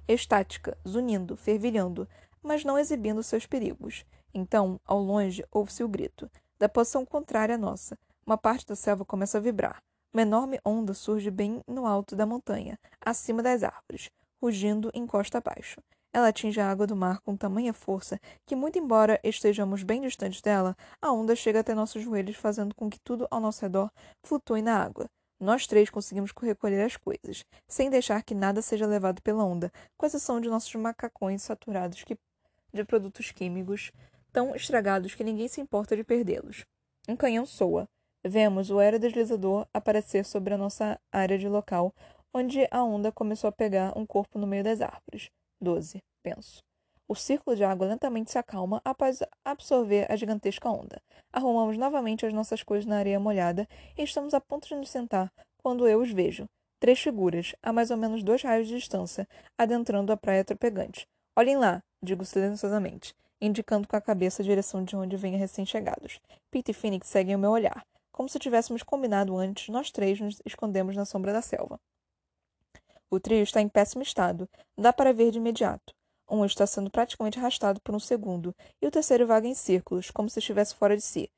estática, 0.08 0.76
zunindo, 0.86 1.36
fervilhando, 1.36 2.08
mas 2.42 2.64
não 2.64 2.78
exibindo 2.78 3.22
seus 3.22 3.46
perigos. 3.46 4.04
Então, 4.34 4.80
ao 4.84 4.98
longe, 4.98 5.44
ouve-se 5.50 5.84
o 5.84 5.88
grito. 5.88 6.30
Da 6.58 6.68
posição 6.68 7.04
contrária 7.04 7.54
à 7.54 7.58
nossa, 7.58 7.98
uma 8.26 8.38
parte 8.38 8.66
da 8.66 8.76
selva 8.76 9.04
começa 9.04 9.38
a 9.38 9.40
vibrar. 9.40 9.82
Uma 10.12 10.22
enorme 10.22 10.60
onda 10.64 10.92
surge 10.92 11.30
bem 11.30 11.62
no 11.66 11.86
alto 11.86 12.14
da 12.14 12.26
montanha, 12.26 12.78
acima 13.00 13.42
das 13.42 13.62
árvores, 13.62 14.10
rugindo 14.40 14.90
em 14.92 15.06
costa 15.06 15.38
abaixo. 15.38 15.80
Ela 16.12 16.28
atinge 16.28 16.60
a 16.60 16.70
água 16.70 16.86
do 16.86 16.94
mar 16.94 17.20
com 17.20 17.34
tamanha 17.36 17.72
força 17.72 18.20
que, 18.44 18.54
muito 18.54 18.78
embora 18.78 19.18
estejamos 19.24 19.82
bem 19.82 20.02
distantes 20.02 20.42
dela, 20.42 20.76
a 21.00 21.10
onda 21.10 21.34
chega 21.34 21.60
até 21.60 21.74
nossos 21.74 22.02
joelhos, 22.02 22.36
fazendo 22.36 22.74
com 22.74 22.90
que 22.90 23.00
tudo 23.00 23.26
ao 23.30 23.40
nosso 23.40 23.62
redor 23.62 23.90
flutue 24.22 24.60
na 24.60 24.76
água. 24.76 25.08
Nós 25.40 25.66
três 25.66 25.88
conseguimos 25.88 26.30
recolher 26.40 26.82
as 26.82 26.96
coisas, 26.96 27.44
sem 27.66 27.88
deixar 27.88 28.22
que 28.22 28.34
nada 28.34 28.60
seja 28.60 28.86
levado 28.86 29.22
pela 29.22 29.42
onda, 29.42 29.72
com 29.96 30.06
exceção 30.06 30.40
de 30.40 30.48
nossos 30.48 30.74
macacões 30.74 31.42
saturados 31.42 32.04
que 32.04 32.16
de 32.72 32.84
produtos 32.84 33.30
químicos 33.30 33.92
tão 34.32 34.54
estragados 34.54 35.14
que 35.14 35.24
ninguém 35.24 35.48
se 35.48 35.60
importa 35.60 35.96
de 35.96 36.02
perdê-los. 36.02 36.64
Um 37.08 37.16
canhão 37.16 37.44
soa. 37.44 37.86
Vemos 38.24 38.70
o 38.70 38.78
aerodeslizador 38.78 39.66
aparecer 39.74 40.24
sobre 40.24 40.54
a 40.54 40.58
nossa 40.58 40.98
área 41.10 41.36
de 41.36 41.48
local, 41.48 41.92
onde 42.32 42.66
a 42.70 42.82
onda 42.82 43.12
começou 43.12 43.48
a 43.48 43.52
pegar 43.52 43.96
um 43.98 44.06
corpo 44.06 44.38
no 44.38 44.46
meio 44.46 44.64
das 44.64 44.80
árvores. 44.80 45.28
Doze, 45.60 45.98
penso. 46.22 46.62
O 47.08 47.14
círculo 47.14 47.54
de 47.54 47.64
água 47.64 47.86
lentamente 47.86 48.30
se 48.30 48.38
acalma 48.38 48.80
após 48.84 49.18
absorver 49.44 50.10
a 50.10 50.16
gigantesca 50.16 50.70
onda. 50.70 51.02
Arrumamos 51.32 51.76
novamente 51.76 52.24
as 52.24 52.32
nossas 52.32 52.62
coisas 52.62 52.86
na 52.86 52.96
areia 52.96 53.20
molhada 53.20 53.68
e 53.98 54.02
estamos 54.02 54.32
a 54.32 54.40
ponto 54.40 54.68
de 54.68 54.76
nos 54.76 54.88
sentar 54.88 55.30
quando 55.58 55.86
eu 55.86 56.00
os 56.00 56.10
vejo. 56.10 56.46
Três 56.80 57.00
figuras, 57.00 57.54
a 57.62 57.72
mais 57.72 57.90
ou 57.90 57.96
menos 57.96 58.22
dois 58.22 58.42
raios 58.42 58.66
de 58.66 58.76
distância, 58.76 59.28
adentrando 59.58 60.10
a 60.10 60.16
praia 60.16 60.44
tropegante. 60.44 61.06
Olhem 61.34 61.56
lá, 61.56 61.82
digo 62.02 62.26
silenciosamente, 62.26 63.14
indicando 63.40 63.88
com 63.88 63.96
a 63.96 64.00
cabeça 64.02 64.42
a 64.42 64.44
direção 64.44 64.84
de 64.84 64.94
onde 64.94 65.16
vêm 65.16 65.36
recém-chegados. 65.36 66.20
Pete 66.50 66.72
e 66.72 66.74
Phoenix 66.74 67.08
seguem 67.08 67.34
o 67.34 67.38
meu 67.38 67.50
olhar. 67.50 67.86
Como 68.12 68.28
se 68.28 68.38
tivéssemos 68.38 68.82
combinado 68.82 69.34
antes, 69.38 69.70
nós 69.70 69.90
três 69.90 70.20
nos 70.20 70.42
escondemos 70.44 70.94
na 70.94 71.06
sombra 71.06 71.32
da 71.32 71.40
selva. 71.40 71.80
O 73.10 73.18
trio 73.18 73.42
está 73.42 73.62
em 73.62 73.68
péssimo 73.68 74.02
estado. 74.02 74.46
Dá 74.76 74.92
para 74.92 75.14
ver 75.14 75.30
de 75.30 75.38
imediato. 75.38 75.94
Um 76.30 76.44
está 76.44 76.66
sendo 76.66 76.90
praticamente 76.90 77.38
arrastado 77.38 77.80
por 77.80 77.94
um 77.94 77.98
segundo, 77.98 78.54
e 78.80 78.86
o 78.86 78.90
terceiro 78.90 79.26
vaga 79.26 79.46
em 79.46 79.54
círculos, 79.54 80.10
como 80.10 80.28
se 80.28 80.38
estivesse 80.38 80.74
fora 80.74 80.96
de 80.96 81.02
si. 81.02 81.30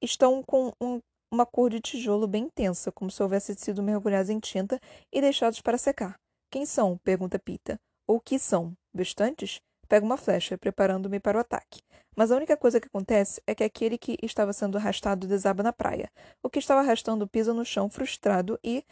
Estão 0.00 0.42
com 0.42 0.72
um, 0.78 1.00
uma 1.30 1.46
cor 1.46 1.70
de 1.70 1.80
tijolo 1.80 2.26
bem 2.26 2.44
intensa, 2.44 2.92
como 2.92 3.10
se 3.10 3.22
houvessem 3.22 3.56
sido 3.56 3.82
mergulhados 3.82 4.28
em 4.28 4.38
tinta 4.38 4.78
e 5.10 5.22
deixados 5.22 5.62
para 5.62 5.78
secar. 5.78 6.18
Quem 6.50 6.66
são? 6.66 6.98
pergunta 6.98 7.38
Pita. 7.38 7.80
Ou 8.06 8.20
que 8.20 8.38
são? 8.38 8.74
Bestantes? 8.94 9.60
Pego 9.88 10.06
uma 10.06 10.16
flecha, 10.16 10.56
preparando-me 10.56 11.20
para 11.20 11.36
o 11.36 11.40
ataque. 11.40 11.80
Mas 12.16 12.30
a 12.30 12.36
única 12.36 12.56
coisa 12.56 12.80
que 12.80 12.88
acontece 12.88 13.42
é 13.46 13.54
que 13.54 13.64
aquele 13.64 13.96
que 13.96 14.18
estava 14.22 14.52
sendo 14.52 14.76
arrastado 14.76 15.26
desaba 15.26 15.62
na 15.62 15.72
praia. 15.72 16.10
O 16.42 16.50
que 16.50 16.58
estava 16.58 16.80
arrastando 16.80 17.26
pisa 17.26 17.54
no 17.54 17.64
chão 17.64 17.88
frustrado 17.88 18.58
e, 18.62 18.84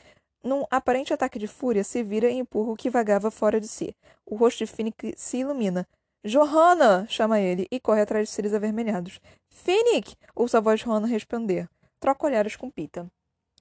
num 0.43 0.65
aparente 0.71 1.13
ataque 1.13 1.39
de 1.39 1.47
fúria, 1.47 1.85
se 1.85 2.03
vira 2.03 2.31
e 2.31 2.39
empurra 2.39 2.73
o 2.73 2.77
que 2.77 2.89
vagava 2.89 3.31
fora 3.31 3.61
de 3.61 3.69
si. 3.69 3.95
O 4.25 4.37
rosto 4.37 4.59
de 4.59 4.67
Finnick 4.67 5.15
se 5.17 5.39
ilumina. 5.39 5.87
Johanna! 6.25 7.07
chama 7.09 7.41
ele 7.41 7.67
e 7.71 7.81
corre 7.81 8.03
atrás 8.03 8.29
de 8.29 8.35
cílios 8.35 8.55
avermelhados. 8.55 9.21
Finnick! 9.49 10.15
ouço 10.35 10.57
a 10.57 10.61
voz 10.61 10.81
de 10.81 10.87
Johanna 10.87 11.07
responder. 11.07 11.69
Troca 11.99 12.27
olhares 12.27 12.57
com 12.57 12.71
Pita. 12.71 13.11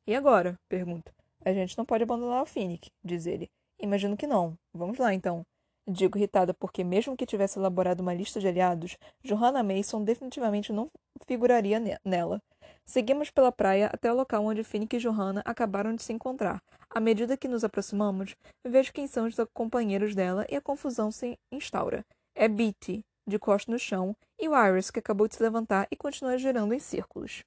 E 0.08 0.16
agora? 0.16 0.58
pergunto. 0.68 1.14
A 1.44 1.54
gente 1.54 1.78
não 1.78 1.86
pode 1.86 2.04
abandonar 2.04 2.42
o 2.42 2.46
Finnick, 2.46 2.90
diz 3.04 3.26
ele. 3.26 3.50
Imagino 3.80 4.18
que 4.18 4.28
não. 4.28 4.58
Vamos 4.74 4.98
lá, 4.98 5.14
então. 5.14 5.46
Digo 5.92 6.20
irritada 6.20 6.54
porque, 6.54 6.84
mesmo 6.84 7.18
que 7.18 7.26
tivesse 7.26 7.58
elaborado 7.58 8.02
uma 8.02 8.14
lista 8.14 8.40
de 8.40 8.48
aliados, 8.48 8.96
Johanna 9.24 9.64
Mason 9.64 10.04
definitivamente 10.04 10.72
não 10.72 10.88
figuraria 11.26 11.82
nela. 12.06 12.40
Seguimos 12.86 13.32
pela 13.32 13.52
praia 13.52 13.90
até 13.92 14.12
o 14.12 14.16
local 14.16 14.46
onde 14.46 14.64
Finnick 14.64 14.96
e 14.96 15.00
Johanna 15.00 15.42
acabaram 15.44 15.96
de 15.96 16.04
se 16.04 16.14
encontrar. 16.14 16.62
À 16.92 17.00
medida 17.00 17.36
que 17.36 17.48
nos 17.48 17.64
aproximamos, 17.64 18.36
vejo 18.64 18.94
quem 18.94 19.08
são 19.08 19.26
os 19.26 19.36
companheiros 19.52 20.14
dela 20.14 20.46
e 20.48 20.56
a 20.56 20.62
confusão 20.62 21.12
se 21.12 21.40
instaura. 21.52 22.06
É 22.36 22.48
Beatty, 22.48 23.04
de 23.28 23.40
costas 23.40 23.74
no 23.74 23.80
chão, 23.80 24.16
e 24.40 24.48
o 24.48 24.54
Iris, 24.56 24.92
que 24.92 25.00
acabou 25.00 25.28
de 25.28 25.38
se 25.38 25.42
levantar 25.42 25.88
e 25.90 25.96
continua 25.96 26.38
girando 26.38 26.72
em 26.72 26.80
círculos. 26.80 27.44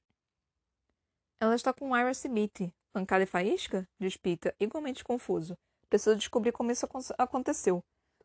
Ela 1.39 1.55
está 1.55 1.71
com 1.71 1.95
Iris 1.97 2.25
e 2.25 2.27
Beatty. 2.27 2.73
Pancada 2.91 3.23
e 3.23 3.25
faísca? 3.25 3.87
diz 3.97 4.17
Pita, 4.17 4.53
igualmente 4.59 5.01
confuso. 5.01 5.57
Preciso 5.89 6.17
descobrir 6.17 6.51
como 6.51 6.71
isso 6.71 6.85
aconteceu. 7.17 7.81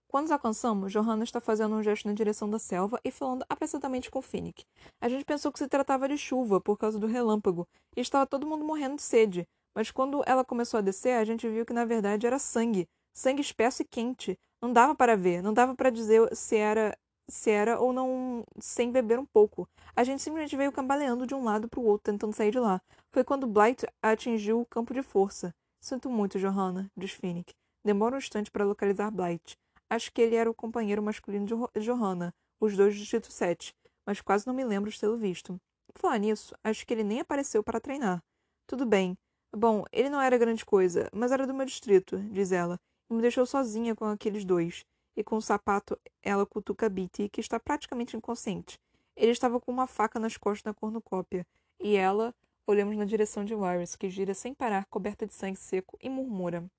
Quando 0.08 0.24
nos 0.24 0.32
alcançamos, 0.32 0.90
Johanna 0.90 1.22
está 1.22 1.38
fazendo 1.38 1.74
um 1.74 1.82
gesto 1.82 2.08
na 2.08 2.14
direção 2.14 2.48
da 2.48 2.58
selva 2.58 2.98
e 3.04 3.10
falando 3.10 3.44
apressadamente 3.46 4.10
com 4.10 4.22
Finnick. 4.22 4.64
A 5.02 5.08
gente 5.08 5.22
pensou 5.22 5.52
que 5.52 5.58
se 5.58 5.68
tratava 5.68 6.08
de 6.08 6.16
chuva 6.16 6.58
por 6.58 6.78
causa 6.78 6.98
do 6.98 7.06
relâmpago 7.06 7.68
e 7.94 8.00
estava 8.00 8.26
todo 8.26 8.46
mundo 8.46 8.64
morrendo 8.64 8.96
de 8.96 9.02
sede. 9.02 9.46
Mas 9.74 9.90
quando 9.90 10.22
ela 10.26 10.42
começou 10.42 10.78
a 10.78 10.80
descer, 10.80 11.12
a 11.12 11.24
gente 11.24 11.46
viu 11.46 11.66
que 11.66 11.74
na 11.74 11.84
verdade 11.84 12.26
era 12.26 12.38
sangue. 12.38 12.88
Sangue 13.12 13.42
espesso 13.42 13.82
e 13.82 13.84
quente. 13.84 14.38
Não 14.62 14.72
dava 14.72 14.94
para 14.94 15.14
ver, 15.14 15.42
não 15.42 15.52
dava 15.52 15.74
para 15.74 15.90
dizer 15.90 16.34
se 16.34 16.56
era 16.56 16.96
se 17.30 17.50
era 17.50 17.78
ou 17.78 17.92
não 17.92 18.42
sem 18.58 18.90
beber 18.90 19.18
um 19.18 19.26
pouco. 19.26 19.68
A 19.94 20.02
gente 20.02 20.22
simplesmente 20.22 20.56
veio 20.56 20.72
cambaleando 20.72 21.26
de 21.26 21.34
um 21.34 21.44
lado 21.44 21.68
para 21.68 21.80
o 21.80 21.84
outro, 21.84 22.10
tentando 22.10 22.32
sair 22.32 22.50
de 22.50 22.58
lá. 22.58 22.80
Foi 23.12 23.22
quando 23.22 23.46
Blight 23.46 23.86
atingiu 24.02 24.62
o 24.62 24.66
campo 24.66 24.94
de 24.94 25.02
força. 25.02 25.54
Sinto 25.78 26.08
muito, 26.08 26.38
Johanna, 26.38 26.90
diz 26.96 27.10
Finnick. 27.10 27.52
Demora 27.84 28.14
um 28.14 28.18
instante 28.18 28.50
para 28.50 28.64
localizar 28.64 29.10
Blight. 29.10 29.58
Acho 29.90 30.12
que 30.12 30.20
ele 30.20 30.36
era 30.36 30.50
o 30.50 30.54
companheiro 30.54 31.02
masculino 31.02 31.46
de 31.46 31.80
Johanna, 31.80 32.34
os 32.60 32.76
dois 32.76 32.94
do 32.94 33.00
Distrito 33.00 33.30
7, 33.32 33.74
mas 34.04 34.20
quase 34.20 34.46
não 34.46 34.54
me 34.54 34.64
lembro 34.64 34.90
de 34.90 34.98
tê-lo 34.98 35.16
visto. 35.16 35.60
Por 35.86 36.00
falar 36.00 36.18
nisso, 36.18 36.54
acho 36.62 36.86
que 36.86 36.92
ele 36.92 37.04
nem 37.04 37.20
apareceu 37.20 37.62
para 37.62 37.80
treinar. 37.80 38.22
Tudo 38.66 38.84
bem. 38.84 39.16
Bom, 39.50 39.84
ele 39.90 40.10
não 40.10 40.20
era 40.20 40.36
grande 40.36 40.64
coisa, 40.64 41.08
mas 41.12 41.32
era 41.32 41.46
do 41.46 41.54
meu 41.54 41.64
distrito, 41.64 42.18
diz 42.30 42.52
ela, 42.52 42.78
e 43.08 43.14
me 43.14 43.22
deixou 43.22 43.46
sozinha 43.46 43.94
com 43.94 44.04
aqueles 44.04 44.44
dois. 44.44 44.84
E 45.16 45.24
com 45.24 45.36
o 45.36 45.42
sapato, 45.42 45.98
ela 46.22 46.46
cutuca 46.46 46.88
Bitty, 46.88 47.28
que 47.28 47.40
está 47.40 47.58
praticamente 47.58 48.16
inconsciente. 48.16 48.78
Ele 49.16 49.32
estava 49.32 49.58
com 49.58 49.72
uma 49.72 49.86
faca 49.86 50.20
nas 50.20 50.36
costas 50.36 50.64
na 50.64 50.74
cornucópia, 50.74 51.44
e 51.80 51.96
ela 51.96 52.32
olhamos 52.66 52.96
na 52.96 53.04
direção 53.04 53.44
de 53.44 53.54
Warris, 53.54 53.96
que 53.96 54.10
gira 54.10 54.34
sem 54.34 54.54
parar, 54.54 54.86
coberta 54.86 55.26
de 55.26 55.34
sangue 55.34 55.58
seco, 55.58 55.98
e 56.00 56.08
murmura: 56.08 56.70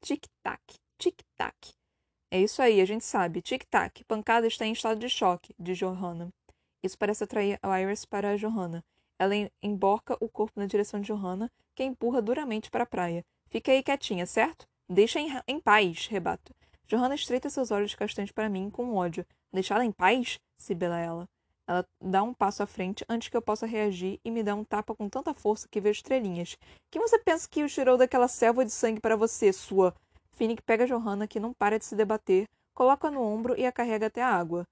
Tic-tac, 0.00 0.78
tic-tac. 0.96 1.75
É 2.30 2.40
isso 2.40 2.60
aí, 2.60 2.80
a 2.80 2.84
gente 2.84 3.04
sabe. 3.04 3.40
Tic-tac. 3.40 4.04
Pancada 4.04 4.46
está 4.46 4.66
em 4.66 4.72
estado 4.72 4.98
de 4.98 5.08
choque, 5.08 5.54
diz 5.58 5.78
Johanna. 5.78 6.28
Isso 6.82 6.98
parece 6.98 7.24
atrair 7.24 7.58
a 7.62 7.80
Iris 7.80 8.04
para 8.04 8.30
a 8.30 8.36
Johanna. 8.36 8.84
Ela 9.18 9.34
emborca 9.62 10.16
o 10.20 10.28
corpo 10.28 10.58
na 10.60 10.66
direção 10.66 11.00
de 11.00 11.06
Johanna, 11.06 11.50
que 11.74 11.82
a 11.82 11.86
empurra 11.86 12.20
duramente 12.20 12.70
para 12.70 12.82
a 12.82 12.86
praia. 12.86 13.24
Fica 13.48 13.72
aí 13.72 13.82
quietinha, 13.82 14.26
certo? 14.26 14.66
Deixa 14.88 15.20
em, 15.20 15.28
em 15.46 15.60
paz, 15.60 16.06
rebato. 16.06 16.54
Johanna 16.86 17.14
estreita 17.14 17.50
seus 17.50 17.70
olhos 17.70 17.94
castanhos 17.94 18.30
para 18.30 18.48
mim 18.48 18.70
com 18.70 18.94
ódio. 18.94 19.26
Deixá-la 19.52 19.84
em 19.84 19.92
paz? 19.92 20.38
sibila 20.58 20.98
ela. 20.98 21.28
Ela 21.66 21.84
dá 22.00 22.22
um 22.22 22.32
passo 22.32 22.62
à 22.62 22.66
frente 22.66 23.04
antes 23.08 23.28
que 23.28 23.36
eu 23.36 23.42
possa 23.42 23.66
reagir 23.66 24.20
e 24.24 24.30
me 24.30 24.42
dá 24.42 24.54
um 24.54 24.62
tapa 24.62 24.94
com 24.94 25.08
tanta 25.08 25.34
força 25.34 25.66
que 25.68 25.80
vejo 25.80 25.98
estrelinhas. 25.98 26.56
Quem 26.90 27.02
você 27.02 27.18
pensa 27.18 27.48
que 27.48 27.64
o 27.64 27.68
tirou 27.68 27.96
daquela 27.96 28.28
selva 28.28 28.64
de 28.64 28.70
sangue 28.70 29.00
para 29.00 29.16
você, 29.16 29.52
sua 29.52 29.92
Finnick 30.36 30.62
pega 30.62 30.86
Johanna, 30.86 31.26
que 31.26 31.40
não 31.40 31.54
para 31.54 31.78
de 31.78 31.84
se 31.86 31.96
debater, 31.96 32.46
coloca 32.74 33.10
no 33.10 33.22
ombro 33.22 33.58
e 33.58 33.64
a 33.64 33.72
carrega 33.72 34.06
até 34.06 34.22
a 34.22 34.28
água. 34.28 34.66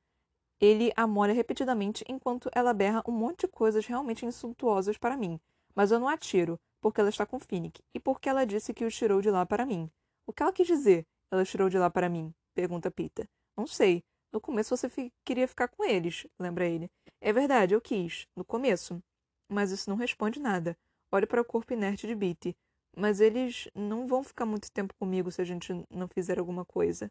Ele 0.61 0.93
a 0.95 1.07
molha 1.07 1.33
repetidamente 1.33 2.05
enquanto 2.07 2.51
ela 2.55 2.75
berra 2.75 3.03
um 3.09 3.13
monte 3.13 3.41
de 3.41 3.49
coisas 3.49 3.87
realmente 3.87 4.27
insultuosas 4.27 4.99
para 4.99 5.17
mim. 5.17 5.41
Mas 5.75 5.91
eu 5.91 5.99
não 5.99 6.07
atiro, 6.07 6.61
porque 6.83 7.01
ela 7.01 7.09
está 7.09 7.25
com 7.25 7.41
Finnick, 7.41 7.83
e 7.95 7.99
porque 7.99 8.29
ela 8.29 8.45
disse 8.45 8.75
que 8.75 8.85
o 8.85 8.91
tirou 8.91 9.23
de 9.23 9.31
lá 9.31 9.47
para 9.47 9.65
mim. 9.65 9.91
O 10.27 10.33
que 10.35 10.43
ela 10.43 10.53
quis 10.53 10.67
dizer? 10.67 11.07
Ela 11.31 11.47
tirou 11.47 11.71
de 11.71 11.79
lá 11.79 11.89
para 11.89 12.11
mim? 12.11 12.33
Pergunta 12.55 12.91
Pita. 12.91 13.27
Não 13.57 13.67
sei. 13.67 14.05
No 14.31 14.41
começo 14.41 14.77
você 14.77 14.89
fi 14.91 15.11
queria 15.25 15.49
ficar 15.49 15.69
com 15.69 15.83
eles, 15.83 16.27
lembra 16.39 16.67
ele. 16.67 16.91
É 17.21 17.33
verdade, 17.33 17.73
eu 17.73 17.81
quis. 17.81 18.27
No 18.37 18.45
começo. 18.45 19.03
Mas 19.49 19.71
isso 19.71 19.89
não 19.89 19.97
responde 19.97 20.39
nada. 20.39 20.77
Olha 21.11 21.27
para 21.27 21.41
o 21.41 21.45
corpo 21.45 21.73
inerte 21.73 22.07
de 22.07 22.15
Beatty. 22.15 22.55
Mas 22.97 23.21
eles 23.21 23.69
não 23.75 24.07
vão 24.07 24.23
ficar 24.23 24.47
muito 24.47 24.71
tempo 24.71 24.95
comigo 24.95 25.31
se 25.31 25.43
a 25.43 25.45
gente 25.45 25.73
não 25.91 26.09
fizer 26.09 26.39
alguma 26.39 26.65
coisa. 26.65 27.11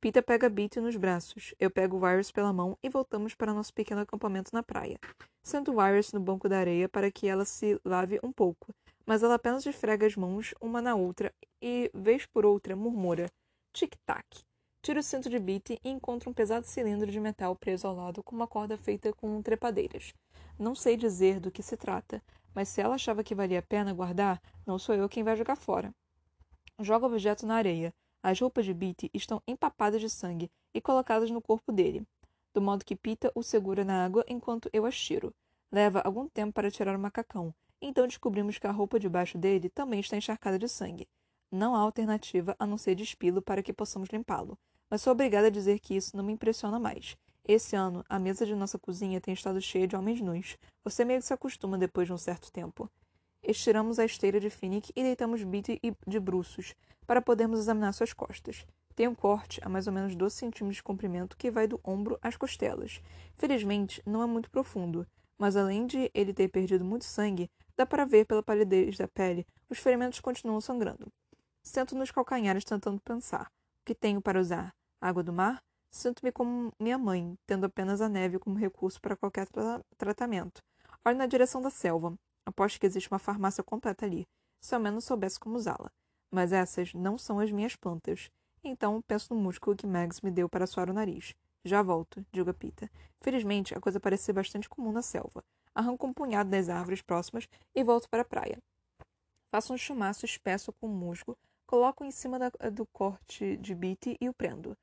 Pita 0.00 0.20
pega 0.20 0.48
Beatty 0.48 0.80
nos 0.80 0.96
braços. 0.96 1.54
Eu 1.60 1.70
pego 1.70 2.00
Virus 2.00 2.32
pela 2.32 2.52
mão 2.52 2.76
e 2.82 2.88
voltamos 2.88 3.34
para 3.34 3.54
nosso 3.54 3.72
pequeno 3.72 4.00
acampamento 4.00 4.50
na 4.52 4.62
praia. 4.62 4.98
Sento 5.42 5.72
Virus 5.72 6.12
no 6.12 6.20
banco 6.20 6.48
da 6.48 6.58
areia 6.58 6.88
para 6.88 7.10
que 7.10 7.28
ela 7.28 7.44
se 7.44 7.80
lave 7.84 8.18
um 8.22 8.32
pouco, 8.32 8.74
mas 9.06 9.22
ela 9.22 9.34
apenas 9.34 9.64
esfrega 9.64 10.06
as 10.06 10.16
mãos 10.16 10.54
uma 10.60 10.82
na 10.82 10.94
outra 10.94 11.32
e, 11.62 11.88
vez 11.94 12.26
por 12.26 12.44
outra, 12.44 12.74
murmura: 12.74 13.30
tic-tac. 13.72 14.26
Tiro 14.82 14.98
o 14.98 15.02
cinto 15.04 15.30
de 15.30 15.38
Beatty 15.38 15.78
e 15.84 15.88
encontro 15.88 16.28
um 16.28 16.34
pesado 16.34 16.66
cilindro 16.66 17.08
de 17.08 17.20
metal 17.20 17.54
preso 17.54 17.86
ao 17.86 17.94
lado 17.94 18.24
com 18.24 18.34
uma 18.34 18.48
corda 18.48 18.76
feita 18.76 19.12
com 19.12 19.40
trepadeiras. 19.40 20.12
Não 20.58 20.74
sei 20.74 20.96
dizer 20.96 21.38
do 21.38 21.52
que 21.52 21.62
se 21.62 21.76
trata, 21.76 22.20
mas 22.54 22.68
se 22.68 22.80
ela 22.80 22.94
achava 22.94 23.24
que 23.24 23.34
valia 23.34 23.58
a 23.58 23.62
pena 23.62 23.92
guardar, 23.92 24.40
não 24.66 24.78
sou 24.78 24.94
eu 24.94 25.08
quem 25.08 25.22
vai 25.22 25.36
jogar 25.36 25.56
fora. 25.56 25.94
Joga 26.78 27.06
o 27.06 27.08
objeto 27.08 27.46
na 27.46 27.56
areia. 27.56 27.94
As 28.22 28.40
roupas 28.40 28.64
de 28.64 28.72
Beatty 28.72 29.10
estão 29.12 29.42
empapadas 29.46 30.00
de 30.00 30.08
sangue 30.08 30.50
e 30.72 30.80
colocadas 30.80 31.30
no 31.30 31.40
corpo 31.40 31.72
dele, 31.72 32.06
do 32.54 32.62
modo 32.62 32.84
que 32.84 32.94
Pita 32.94 33.32
o 33.34 33.42
segura 33.42 33.84
na 33.84 34.04
água 34.04 34.24
enquanto 34.28 34.70
eu 34.72 34.86
as 34.86 34.96
tiro. 34.96 35.34
Leva 35.70 36.00
algum 36.00 36.28
tempo 36.28 36.52
para 36.52 36.70
tirar 36.70 36.94
o 36.94 36.98
macacão, 36.98 37.52
então 37.80 38.06
descobrimos 38.06 38.58
que 38.58 38.66
a 38.66 38.70
roupa 38.70 39.00
debaixo 39.00 39.36
dele 39.38 39.68
também 39.68 40.00
está 40.00 40.16
encharcada 40.16 40.58
de 40.58 40.68
sangue. 40.68 41.08
Não 41.50 41.74
há 41.74 41.80
alternativa 41.80 42.54
a 42.58 42.66
não 42.66 42.78
ser 42.78 42.94
despilo 42.94 43.42
para 43.42 43.62
que 43.62 43.72
possamos 43.72 44.08
limpá-lo, 44.10 44.56
mas 44.88 45.02
sou 45.02 45.12
obrigada 45.12 45.48
a 45.48 45.50
dizer 45.50 45.80
que 45.80 45.96
isso 45.96 46.16
não 46.16 46.24
me 46.24 46.32
impressiona 46.32 46.78
mais. 46.78 47.16
Esse 47.44 47.74
ano, 47.74 48.04
a 48.08 48.20
mesa 48.20 48.46
de 48.46 48.54
nossa 48.54 48.78
cozinha 48.78 49.20
tem 49.20 49.34
estado 49.34 49.60
cheia 49.60 49.88
de 49.88 49.96
homens 49.96 50.20
nus. 50.20 50.56
Você 50.84 51.04
meio 51.04 51.18
que 51.18 51.26
se 51.26 51.34
acostuma 51.34 51.76
depois 51.76 52.06
de 52.06 52.12
um 52.12 52.18
certo 52.18 52.52
tempo. 52.52 52.88
Estiramos 53.42 53.98
a 53.98 54.04
esteira 54.04 54.38
de 54.38 54.48
Finnick 54.48 54.92
e 54.94 55.02
deitamos 55.02 55.42
Beatty 55.42 55.80
de 56.06 56.20
bruços, 56.20 56.76
para 57.04 57.20
podermos 57.20 57.58
examinar 57.58 57.92
suas 57.92 58.12
costas. 58.12 58.64
Tem 58.94 59.08
um 59.08 59.14
corte 59.14 59.60
a 59.64 59.68
mais 59.68 59.88
ou 59.88 59.92
menos 59.92 60.14
12 60.14 60.36
centímetros 60.36 60.76
de 60.76 60.82
comprimento 60.84 61.36
que 61.36 61.50
vai 61.50 61.66
do 61.66 61.80
ombro 61.82 62.16
às 62.22 62.36
costelas. 62.36 63.00
Felizmente, 63.36 64.00
não 64.06 64.22
é 64.22 64.26
muito 64.26 64.48
profundo, 64.48 65.04
mas 65.36 65.56
além 65.56 65.84
de 65.84 66.08
ele 66.14 66.32
ter 66.32 66.46
perdido 66.46 66.84
muito 66.84 67.04
sangue, 67.04 67.50
dá 67.76 67.84
para 67.84 68.04
ver 68.04 68.24
pela 68.24 68.42
palidez 68.42 68.96
da 68.96 69.08
pele, 69.08 69.44
os 69.68 69.78
ferimentos 69.78 70.20
continuam 70.20 70.60
sangrando. 70.60 71.12
Sento 71.64 71.96
nos 71.96 72.12
calcanhares 72.12 72.64
tentando 72.64 73.00
pensar. 73.00 73.46
O 73.80 73.84
que 73.84 73.94
tenho 73.94 74.20
para 74.20 74.40
usar? 74.40 74.72
Água 75.00 75.24
do 75.24 75.32
mar? 75.32 75.60
Sinto-me 75.94 76.32
como 76.32 76.72
minha 76.80 76.96
mãe, 76.96 77.38
tendo 77.46 77.66
apenas 77.66 78.00
a 78.00 78.08
neve 78.08 78.38
como 78.38 78.56
recurso 78.56 78.98
para 78.98 79.14
qualquer 79.14 79.46
tra 79.46 79.84
tratamento. 79.98 80.62
Olho 81.04 81.18
na 81.18 81.26
direção 81.26 81.60
da 81.60 81.68
selva. 81.68 82.14
Aposto 82.46 82.80
que 82.80 82.86
existe 82.86 83.10
uma 83.10 83.18
farmácia 83.18 83.62
completa 83.62 84.06
ali, 84.06 84.26
se 84.58 84.74
ao 84.74 84.80
menos 84.80 85.04
soubesse 85.04 85.38
como 85.38 85.54
usá-la. 85.54 85.92
Mas 86.32 86.50
essas 86.50 86.94
não 86.94 87.18
são 87.18 87.38
as 87.38 87.52
minhas 87.52 87.76
plantas. 87.76 88.30
Então 88.64 89.02
penso 89.02 89.34
no 89.34 89.40
músculo 89.40 89.76
que 89.76 89.86
Mags 89.86 90.22
me 90.22 90.30
deu 90.30 90.48
para 90.48 90.66
suar 90.66 90.88
o 90.88 90.94
nariz. 90.94 91.34
Já 91.62 91.82
volto, 91.82 92.24
digo 92.32 92.48
a 92.48 92.54
Pita. 92.54 92.90
Felizmente, 93.20 93.74
a 93.74 93.80
coisa 93.80 94.00
parece 94.00 94.24
ser 94.24 94.32
bastante 94.32 94.70
comum 94.70 94.92
na 94.92 95.02
selva. 95.02 95.44
Arranco 95.74 96.06
um 96.06 96.12
punhado 96.12 96.48
das 96.48 96.70
árvores 96.70 97.02
próximas 97.02 97.46
e 97.74 97.84
volto 97.84 98.08
para 98.08 98.22
a 98.22 98.24
praia. 98.24 98.58
Faço 99.50 99.74
um 99.74 99.78
chumaço 99.78 100.24
espesso 100.24 100.72
com 100.72 100.88
musgo, 100.88 101.36
coloco 101.66 102.02
em 102.02 102.10
cima 102.10 102.38
da, 102.38 102.48
do 102.70 102.86
corte 102.86 103.58
de 103.58 103.74
Beatty 103.74 104.16
e 104.18 104.28
o 104.28 104.34
prendo 104.34 104.74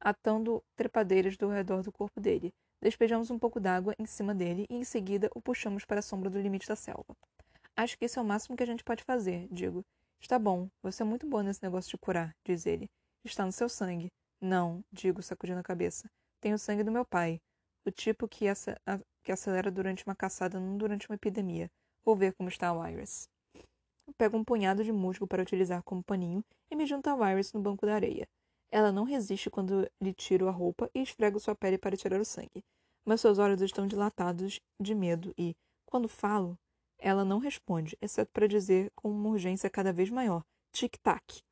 atando 0.00 0.62
trepadeiras 0.76 1.36
do 1.36 1.48
redor 1.48 1.82
do 1.82 1.92
corpo 1.92 2.20
dele. 2.20 2.52
Despejamos 2.80 3.30
um 3.30 3.38
pouco 3.38 3.58
d'água 3.58 3.94
em 3.98 4.06
cima 4.06 4.34
dele 4.34 4.66
e 4.70 4.76
em 4.76 4.84
seguida 4.84 5.28
o 5.34 5.40
puxamos 5.40 5.84
para 5.84 5.98
a 5.98 6.02
sombra 6.02 6.30
do 6.30 6.40
limite 6.40 6.68
da 6.68 6.76
selva. 6.76 7.16
Acho 7.76 7.98
que 7.98 8.04
isso 8.04 8.18
é 8.18 8.22
o 8.22 8.24
máximo 8.24 8.56
que 8.56 8.62
a 8.62 8.66
gente 8.66 8.84
pode 8.84 9.04
fazer, 9.04 9.48
digo. 9.50 9.84
Está 10.20 10.38
bom, 10.38 10.68
você 10.82 11.02
é 11.02 11.06
muito 11.06 11.26
boa 11.26 11.42
nesse 11.42 11.62
negócio 11.62 11.90
de 11.90 11.98
curar, 11.98 12.34
diz 12.44 12.66
ele. 12.66 12.88
Está 13.24 13.44
no 13.44 13.52
seu 13.52 13.68
sangue. 13.68 14.08
Não, 14.40 14.84
digo, 14.92 15.22
sacudindo 15.22 15.60
a 15.60 15.62
cabeça. 15.62 16.08
Tenho 16.40 16.54
o 16.54 16.58
sangue 16.58 16.84
do 16.84 16.92
meu 16.92 17.04
pai. 17.04 17.40
O 17.84 17.90
tipo 17.90 18.28
que, 18.28 18.46
que 19.24 19.32
acelera 19.32 19.70
durante 19.70 20.04
uma 20.04 20.14
caçada, 20.14 20.60
não 20.60 20.76
durante 20.76 21.08
uma 21.08 21.14
epidemia. 21.14 21.70
Vou 22.04 22.16
ver 22.16 22.32
como 22.34 22.48
está 22.48 22.72
o 22.72 22.86
Iris. 22.86 23.28
Pego 24.16 24.36
um 24.36 24.44
punhado 24.44 24.82
de 24.82 24.92
musgo 24.92 25.26
para 25.26 25.42
utilizar 25.42 25.82
como 25.82 26.02
paninho 26.02 26.44
e 26.70 26.76
me 26.76 26.86
junto 26.86 27.08
ao 27.08 27.24
Iris 27.28 27.52
no 27.52 27.60
banco 27.60 27.84
da 27.84 27.94
areia. 27.94 28.26
Ela 28.70 28.92
não 28.92 29.04
resiste 29.04 29.48
quando 29.48 29.90
lhe 30.00 30.12
tiro 30.12 30.48
a 30.48 30.50
roupa 30.50 30.90
e 30.94 31.00
esfrego 31.00 31.40
sua 31.40 31.54
pele 31.54 31.78
para 31.78 31.96
tirar 31.96 32.20
o 32.20 32.24
sangue. 32.24 32.64
Mas 33.04 33.20
seus 33.20 33.38
olhos 33.38 33.62
estão 33.62 33.86
dilatados 33.86 34.60
de 34.78 34.94
medo 34.94 35.32
e, 35.38 35.56
quando 35.86 36.08
falo, 36.08 36.58
ela 36.98 37.24
não 37.24 37.38
responde, 37.38 37.96
exceto 38.02 38.30
para 38.32 38.46
dizer 38.46 38.90
com 38.94 39.10
uma 39.10 39.30
urgência 39.30 39.70
cada 39.70 39.92
vez 39.92 40.10
maior: 40.10 40.44
tic-tac. 40.72 41.42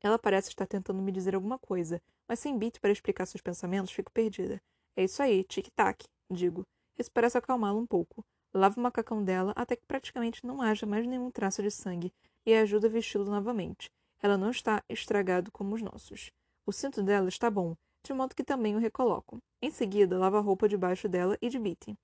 Ela 0.00 0.18
parece 0.18 0.48
estar 0.48 0.66
tentando 0.66 1.02
me 1.02 1.10
dizer 1.10 1.34
alguma 1.34 1.58
coisa, 1.58 2.00
mas 2.28 2.38
sem 2.38 2.56
beat 2.58 2.78
para 2.80 2.92
explicar 2.92 3.26
seus 3.26 3.40
pensamentos, 3.40 3.92
fico 3.92 4.12
perdida. 4.12 4.60
É 4.96 5.04
isso 5.04 5.22
aí, 5.22 5.42
tic-tac, 5.44 6.04
digo. 6.30 6.66
Isso 6.98 7.10
parece 7.10 7.38
acalmá-la 7.38 7.78
um 7.78 7.86
pouco. 7.86 8.24
Lavo 8.54 8.78
o 8.78 8.82
macacão 8.82 9.24
dela 9.24 9.52
até 9.56 9.74
que 9.74 9.86
praticamente 9.86 10.44
não 10.46 10.60
haja 10.60 10.84
mais 10.84 11.06
nenhum 11.06 11.30
traço 11.30 11.62
de 11.62 11.70
sangue 11.70 12.12
e 12.44 12.54
ajuda 12.54 12.86
a 12.86 12.90
vesti-lo 12.90 13.24
novamente. 13.24 13.90
Ela 14.20 14.36
não 14.36 14.50
está 14.50 14.82
estragado 14.88 15.50
como 15.50 15.74
os 15.74 15.82
nossos. 15.82 16.30
O 16.64 16.72
cinto 16.72 17.02
dela 17.02 17.28
está 17.28 17.50
bom, 17.50 17.76
de 18.04 18.12
modo 18.12 18.36
que 18.36 18.44
também 18.44 18.76
o 18.76 18.78
recoloco. 18.78 19.38
Em 19.60 19.70
seguida, 19.70 20.16
lavo 20.16 20.36
a 20.36 20.40
roupa 20.40 20.68
debaixo 20.68 21.08
dela 21.08 21.36
e 21.42 21.48
de 21.48 21.58
Beatty. 21.58 21.96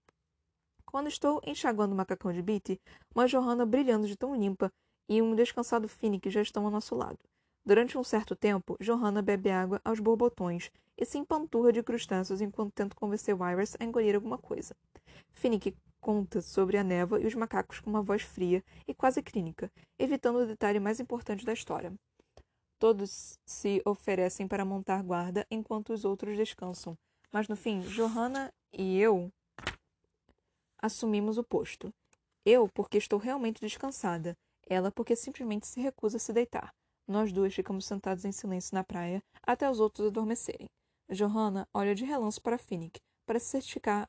Quando 0.85 1.09
estou 1.09 1.41
enxaguando 1.47 1.95
o 1.95 1.97
macacão 1.97 2.33
de 2.33 2.43
Beatty, 2.43 2.81
uma 3.15 3.29
Johanna 3.29 3.65
brilhando 3.65 4.09
de 4.09 4.17
tão 4.17 4.35
limpa 4.35 4.73
e 5.09 5.23
um 5.23 5.35
descansado 5.35 5.87
Finnick 5.87 6.29
já 6.29 6.43
estão 6.43 6.65
ao 6.65 6.71
nosso 6.71 6.95
lado. 6.95 7.19
Durante 7.65 7.97
um 7.97 8.03
certo 8.03 8.35
tempo, 8.35 8.77
Johanna 8.81 9.23
bebe 9.23 9.51
água 9.51 9.81
aos 9.85 10.01
borbotões 10.01 10.73
e 10.97 11.05
se 11.05 11.19
empanturra 11.19 11.73
de 11.73 11.83
crustáceos 11.83 12.41
enquanto 12.41 12.73
tento 12.73 12.97
convencer 12.97 13.37
Iris 13.53 13.77
a 13.79 13.85
engolir 13.85 14.15
alguma 14.15 14.39
coisa. 14.39 14.75
Finnick 15.33 15.77
conta 16.01 16.41
sobre 16.41 16.77
a 16.77 16.83
névoa 16.83 17.21
e 17.21 17.27
os 17.27 17.35
macacos 17.35 17.79
com 17.79 17.91
uma 17.91 18.03
voz 18.03 18.23
fria 18.23 18.65
e 18.87 18.95
quase 18.95 19.23
clínica, 19.23 19.71
evitando 19.99 20.41
o 20.41 20.47
detalhe 20.47 20.81
mais 20.81 20.99
importante 20.99 21.45
da 21.45 21.53
história. 21.53 21.93
Todos 22.79 23.39
se 23.45 23.83
oferecem 23.85 24.47
para 24.47 24.65
montar 24.65 25.03
guarda 25.03 25.47
enquanto 25.51 25.93
os 25.93 26.05
outros 26.05 26.37
descansam, 26.37 26.97
mas 27.33 27.49
no 27.49 27.57
fim, 27.57 27.81
Johanna 27.81 28.53
e 28.73 29.01
eu 29.01 29.33
assumimos 30.81 31.39
o 31.39 31.45
posto. 31.45 31.93
Eu 32.45 32.69
porque 32.69 32.99
estou 32.99 33.19
realmente 33.19 33.61
descansada, 33.61 34.37
ela 34.69 34.93
porque 34.93 35.17
simplesmente 35.17 35.67
se 35.67 35.81
recusa 35.81 36.19
a 36.19 36.21
se 36.21 36.33
deitar. 36.33 36.73
Nós 37.07 37.33
duas 37.33 37.55
ficamos 37.55 37.85
sentados 37.85 38.25
em 38.25 38.33
silêncio 38.33 38.75
na 38.75 38.85
praia 38.85 39.23
até 39.43 39.69
os 39.69 39.81
outros 39.81 40.07
adormecerem. 40.07 40.69
Johanna 41.11 41.67
olha 41.75 41.95
de 41.95 42.05
relance 42.05 42.41
para 42.41 42.59
Finnick 42.59 43.01
para 43.27 43.41
se 43.41 43.47
certificar 43.47 44.09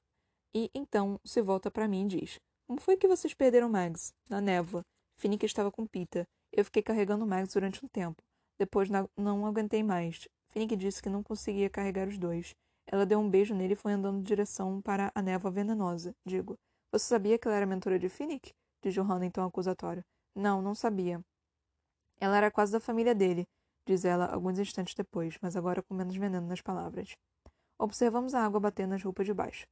e 0.53 0.70
então 0.74 1.20
se 1.26 1.41
volta 1.41 1.72
para 1.72 1.88
mim 1.88 2.05
e 2.05 2.20
diz: 2.20 2.39
Como 2.67 2.80
foi 2.80 2.97
que 2.97 3.07
vocês 3.07 3.34
perderam 3.34 3.70
Mags? 3.70 4.13
Na 4.30 4.39
névoa. 4.39 4.86
Finnick 5.17 5.45
estava 5.45 5.72
com 5.72 5.88
Pita. 5.88 6.28
Eu 6.51 6.65
fiquei 6.65 6.84
carregando 6.84 7.26
Mags 7.26 7.53
durante 7.53 7.84
um 7.84 7.88
tempo. 7.88 8.22
Depois 8.60 8.89
não 8.89 9.45
aguentei 9.45 9.82
mais. 9.82 10.28
Finnick 10.49 10.76
disse 10.76 11.01
que 11.01 11.10
não 11.10 11.24
conseguia 11.24 11.70
carregar 11.70 12.07
os 12.07 12.18
dois. 12.18 12.53
Ela 12.86 13.05
deu 13.05 13.20
um 13.20 13.30
beijo 13.30 13.55
nele 13.55 13.74
e 13.74 13.76
foi 13.78 13.93
andando 13.93 14.20
em 14.20 14.24
direção 14.24 14.82
para 14.82 15.12
a 15.16 15.22
névoa 15.22 15.49
venenosa. 15.49 16.14
Digo, 16.26 16.57
você 16.91 17.05
sabia 17.05 17.38
que 17.38 17.47
ela 17.47 17.55
era 17.55 17.66
mentora 17.66 17.97
de 17.97 18.10
Finnick? 18.10 18.51
Diz 18.82 18.93
Johanna 18.93 19.26
em 19.26 19.32
tom 19.32 19.43
acusatório. 19.43 20.03
Não, 20.36 20.62
não 20.62 20.76
sabia. 20.76 21.22
Ela 22.20 22.38
era 22.38 22.51
quase 22.51 22.72
da 22.72 22.80
família 22.80 23.16
dele, 23.16 23.47
diz 23.86 24.03
ela 24.03 24.26
alguns 24.26 24.60
instantes 24.60 24.93
depois, 24.93 25.38
mas 25.41 25.55
agora 25.55 25.82
com 25.82 25.93
menos 25.93 26.16
veneno 26.16 26.47
nas 26.47 26.62
palavras. 26.62 27.16
Observamos 27.78 28.34
a 28.34 28.43
água 28.43 28.60
bater 28.60 28.88
nas 28.88 29.01
roupas 29.01 29.26
de 29.26 29.34
baixo. 29.34 29.66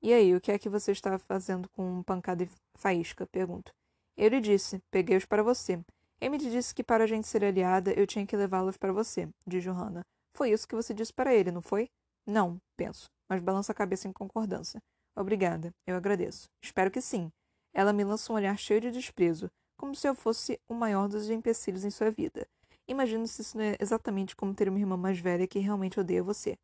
E 0.00 0.12
aí, 0.12 0.34
o 0.34 0.40
que 0.40 0.52
é 0.52 0.58
que 0.58 0.68
você 0.68 0.92
está 0.92 1.18
fazendo 1.18 1.68
com 1.70 2.04
pancada 2.04 2.44
e 2.44 2.50
faísca? 2.76 3.26
Pergunto. 3.26 3.72
Eu 4.16 4.28
lhe 4.28 4.40
disse, 4.40 4.80
peguei-os 4.90 5.24
para 5.24 5.42
você. 5.42 5.82
Emily 6.20 6.50
disse 6.50 6.74
que 6.74 6.82
para 6.82 7.04
a 7.04 7.06
gente 7.06 7.28
ser 7.28 7.44
aliada 7.44 7.92
eu 7.92 8.06
tinha 8.06 8.26
que 8.26 8.36
levá-los 8.36 8.76
para 8.76 8.92
você, 8.92 9.28
diz 9.46 9.62
Johanna. 9.62 10.02
Foi 10.34 10.50
isso 10.50 10.66
que 10.66 10.74
você 10.74 10.92
disse 10.92 11.12
para 11.12 11.34
ele, 11.34 11.52
não 11.52 11.62
foi? 11.62 11.88
Não, 12.26 12.60
penso, 12.76 13.08
mas 13.28 13.40
balança 13.40 13.72
a 13.72 13.74
cabeça 13.74 14.08
em 14.08 14.12
concordância. 14.12 14.80
Obrigada, 15.16 15.72
eu 15.86 15.96
agradeço. 15.96 16.48
Espero 16.62 16.90
que 16.90 17.00
sim. 17.00 17.30
Ela 17.72 17.92
me 17.92 18.04
lança 18.04 18.32
um 18.32 18.36
olhar 18.36 18.56
cheio 18.58 18.80
de 18.80 18.90
desprezo, 18.90 19.50
como 19.76 19.94
se 19.94 20.08
eu 20.08 20.14
fosse 20.14 20.60
o 20.68 20.74
maior 20.74 21.08
dos 21.08 21.30
empecilhos 21.30 21.84
em 21.84 21.90
sua 21.90 22.10
vida. 22.10 22.46
Imagino 22.88 23.26
se 23.26 23.42
isso 23.42 23.56
não 23.56 23.64
é 23.64 23.76
exatamente 23.78 24.34
como 24.34 24.54
ter 24.54 24.68
uma 24.68 24.78
irmã 24.78 24.96
mais 24.96 25.18
velha 25.18 25.46
que 25.46 25.58
realmente 25.58 26.00
odeia 26.00 26.22
você. 26.22 26.56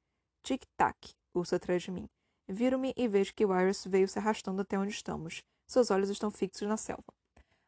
Tic-tac, 0.43 1.13
ursa 1.35 1.57
atrás 1.57 1.83
de 1.83 1.91
mim. 1.91 2.09
Viro-me 2.49 2.93
e 2.97 3.07
vejo 3.07 3.35
que 3.35 3.45
Iris 3.45 3.85
veio 3.87 4.09
se 4.09 4.19
arrastando 4.19 4.63
até 4.63 4.79
onde 4.79 4.93
estamos. 4.93 5.43
Seus 5.67 5.91
olhos 5.91 6.11
estão 6.11 6.31
fixos 6.31 6.67
na 6.69 6.77
selva. 6.77 7.05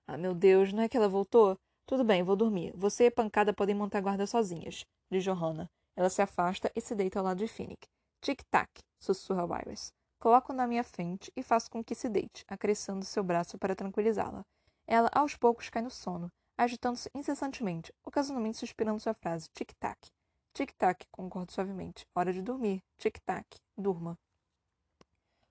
Ah, 0.06 0.16
meu 0.16 0.34
Deus, 0.34 0.72
não 0.72 0.82
é 0.82 0.88
que 0.88 0.96
ela 0.96 1.08
voltou? 1.08 1.58
Tudo 1.86 2.02
bem, 2.02 2.20
vou 2.20 2.34
dormir. 2.34 2.72
Você 2.74 3.06
e 3.06 3.10
Pancada 3.12 3.52
podem 3.52 3.72
montar 3.72 4.00
guarda 4.00 4.26
sozinhas, 4.26 4.84
diz 5.08 5.22
Johanna. 5.22 5.70
Ela 5.94 6.10
se 6.10 6.20
afasta 6.20 6.68
e 6.74 6.80
se 6.80 6.96
deita 6.96 7.20
ao 7.20 7.24
lado 7.24 7.38
de 7.38 7.46
Finnick. 7.46 7.86
Tic-tac, 8.20 8.68
sussurra 8.98 9.60
Iris. 9.62 9.92
Coloco 10.18 10.52
na 10.52 10.66
minha 10.66 10.82
frente 10.82 11.32
e 11.36 11.44
faço 11.44 11.70
com 11.70 11.84
que 11.84 11.94
se 11.94 12.08
deite, 12.08 12.44
acrescendo 12.48 13.04
seu 13.04 13.22
braço 13.22 13.56
para 13.56 13.76
tranquilizá-la. 13.76 14.44
Ela, 14.84 15.08
aos 15.12 15.36
poucos, 15.36 15.68
cai 15.68 15.80
no 15.80 15.90
sono, 15.90 16.28
agitando-se 16.58 17.08
incessantemente, 17.14 17.92
ocasionalmente 18.04 18.58
suspirando 18.58 18.98
sua 18.98 19.14
frase: 19.14 19.48
tic-tac. 19.54 20.10
Tic-tac, 20.54 21.06
concordo 21.12 21.52
suavemente. 21.52 22.04
Hora 22.16 22.32
de 22.32 22.42
dormir. 22.42 22.82
Tic-tac. 22.98 23.46
Durma. 23.78 24.18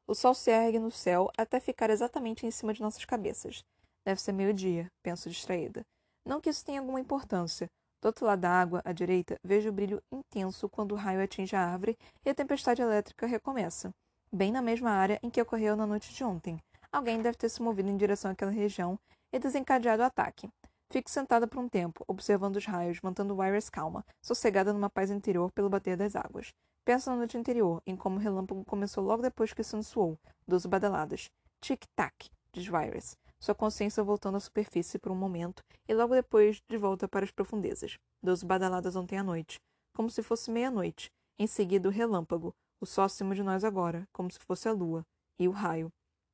O 0.05 0.13
sol 0.13 0.33
se 0.33 0.51
ergue 0.51 0.79
no 0.79 0.91
céu 0.91 1.31
até 1.37 1.61
ficar 1.61 1.89
exatamente 1.89 2.45
em 2.45 2.51
cima 2.51 2.73
de 2.73 2.81
nossas 2.81 3.05
cabeças. 3.05 3.63
Deve 4.03 4.19
ser 4.19 4.33
meio-dia, 4.33 4.91
penso 5.01 5.29
distraída. 5.29 5.85
Não 6.25 6.41
que 6.41 6.49
isso 6.49 6.65
tenha 6.65 6.79
alguma 6.79 6.99
importância. 6.99 7.69
Do 8.01 8.07
outro 8.07 8.25
lado 8.25 8.41
da 8.41 8.49
água, 8.49 8.81
à 8.83 8.91
direita, 8.91 9.39
vejo 9.43 9.69
o 9.69 9.71
brilho 9.71 10.01
intenso 10.11 10.67
quando 10.67 10.93
o 10.93 10.95
raio 10.95 11.23
atinge 11.23 11.55
a 11.55 11.65
árvore 11.65 11.97
e 12.25 12.29
a 12.29 12.35
tempestade 12.35 12.81
elétrica 12.81 13.27
recomeça, 13.27 13.91
bem 14.31 14.51
na 14.51 14.61
mesma 14.61 14.89
área 14.89 15.19
em 15.21 15.29
que 15.29 15.41
ocorreu 15.41 15.75
na 15.75 15.85
noite 15.85 16.13
de 16.13 16.23
ontem. 16.23 16.59
Alguém 16.91 17.21
deve 17.21 17.37
ter 17.37 17.49
se 17.49 17.61
movido 17.61 17.89
em 17.89 17.97
direção 17.97 18.31
àquela 18.31 18.51
região 18.51 18.99
e 19.31 19.37
desencadeado 19.37 20.01
o 20.01 20.05
ataque. 20.05 20.49
Fico 20.91 21.09
sentada 21.09 21.47
por 21.47 21.59
um 21.59 21.69
tempo, 21.69 22.03
observando 22.07 22.55
os 22.55 22.65
raios, 22.65 23.01
mantendo 23.01 23.43
Iris 23.43 23.69
calma, 23.69 24.05
sossegada 24.21 24.73
numa 24.73 24.89
paz 24.89 25.11
interior 25.11 25.51
pelo 25.51 25.69
bater 25.69 25.97
das 25.97 26.15
águas. 26.15 26.53
Penso 26.83 27.09
na 27.09 27.17
noite 27.17 27.37
anterior, 27.37 27.81
em 27.85 27.95
como 27.95 28.17
o 28.17 28.19
relâmpago 28.19 28.63
começou 28.65 29.03
logo 29.03 29.21
depois 29.21 29.53
que 29.53 29.63
se 29.63 29.83
suou, 29.83 30.17
doze 30.47 30.67
badaladas. 30.67 31.29
Tic-tac, 31.59 32.29
diz 32.53 32.67
Iris 32.67 33.17
sua 33.45 33.53
consciência 33.53 34.03
voltando 34.03 34.37
à 34.37 34.39
superfície 34.39 34.97
por 34.97 35.11
um 35.11 35.15
momento 35.15 35.63
e 35.87 35.93
logo 35.93 36.15
depois 36.15 36.59
de 36.67 36.77
volta 36.77 37.07
para 37.07 37.23
as 37.23 37.31
profundezas. 37.31 37.95
Doze 38.21 38.43
badaladas 38.43 38.95
ontem 38.95 39.19
à 39.19 39.23
noite, 39.23 39.59
como 39.93 40.09
se 40.09 40.23
fosse 40.23 40.49
meia-noite. 40.49 41.11
Em 41.37 41.45
seguida, 41.45 41.87
o 41.87 41.91
relâmpago, 41.91 42.55
o 42.81 42.87
sol 42.87 43.03
acima 43.03 43.35
de 43.35 43.43
nós 43.43 43.63
agora, 43.63 44.07
como 44.11 44.31
se 44.31 44.39
fosse 44.39 44.67
a 44.67 44.71
lua, 44.71 45.05
e 45.37 45.47
o 45.47 45.51
raio. 45.51 45.91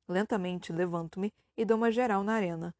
Lentamente 0.08 0.72
levanto-me 0.72 1.30
e 1.54 1.66
dou 1.66 1.76
uma 1.76 1.92
geral 1.92 2.24
na 2.24 2.32
arena. 2.32 2.74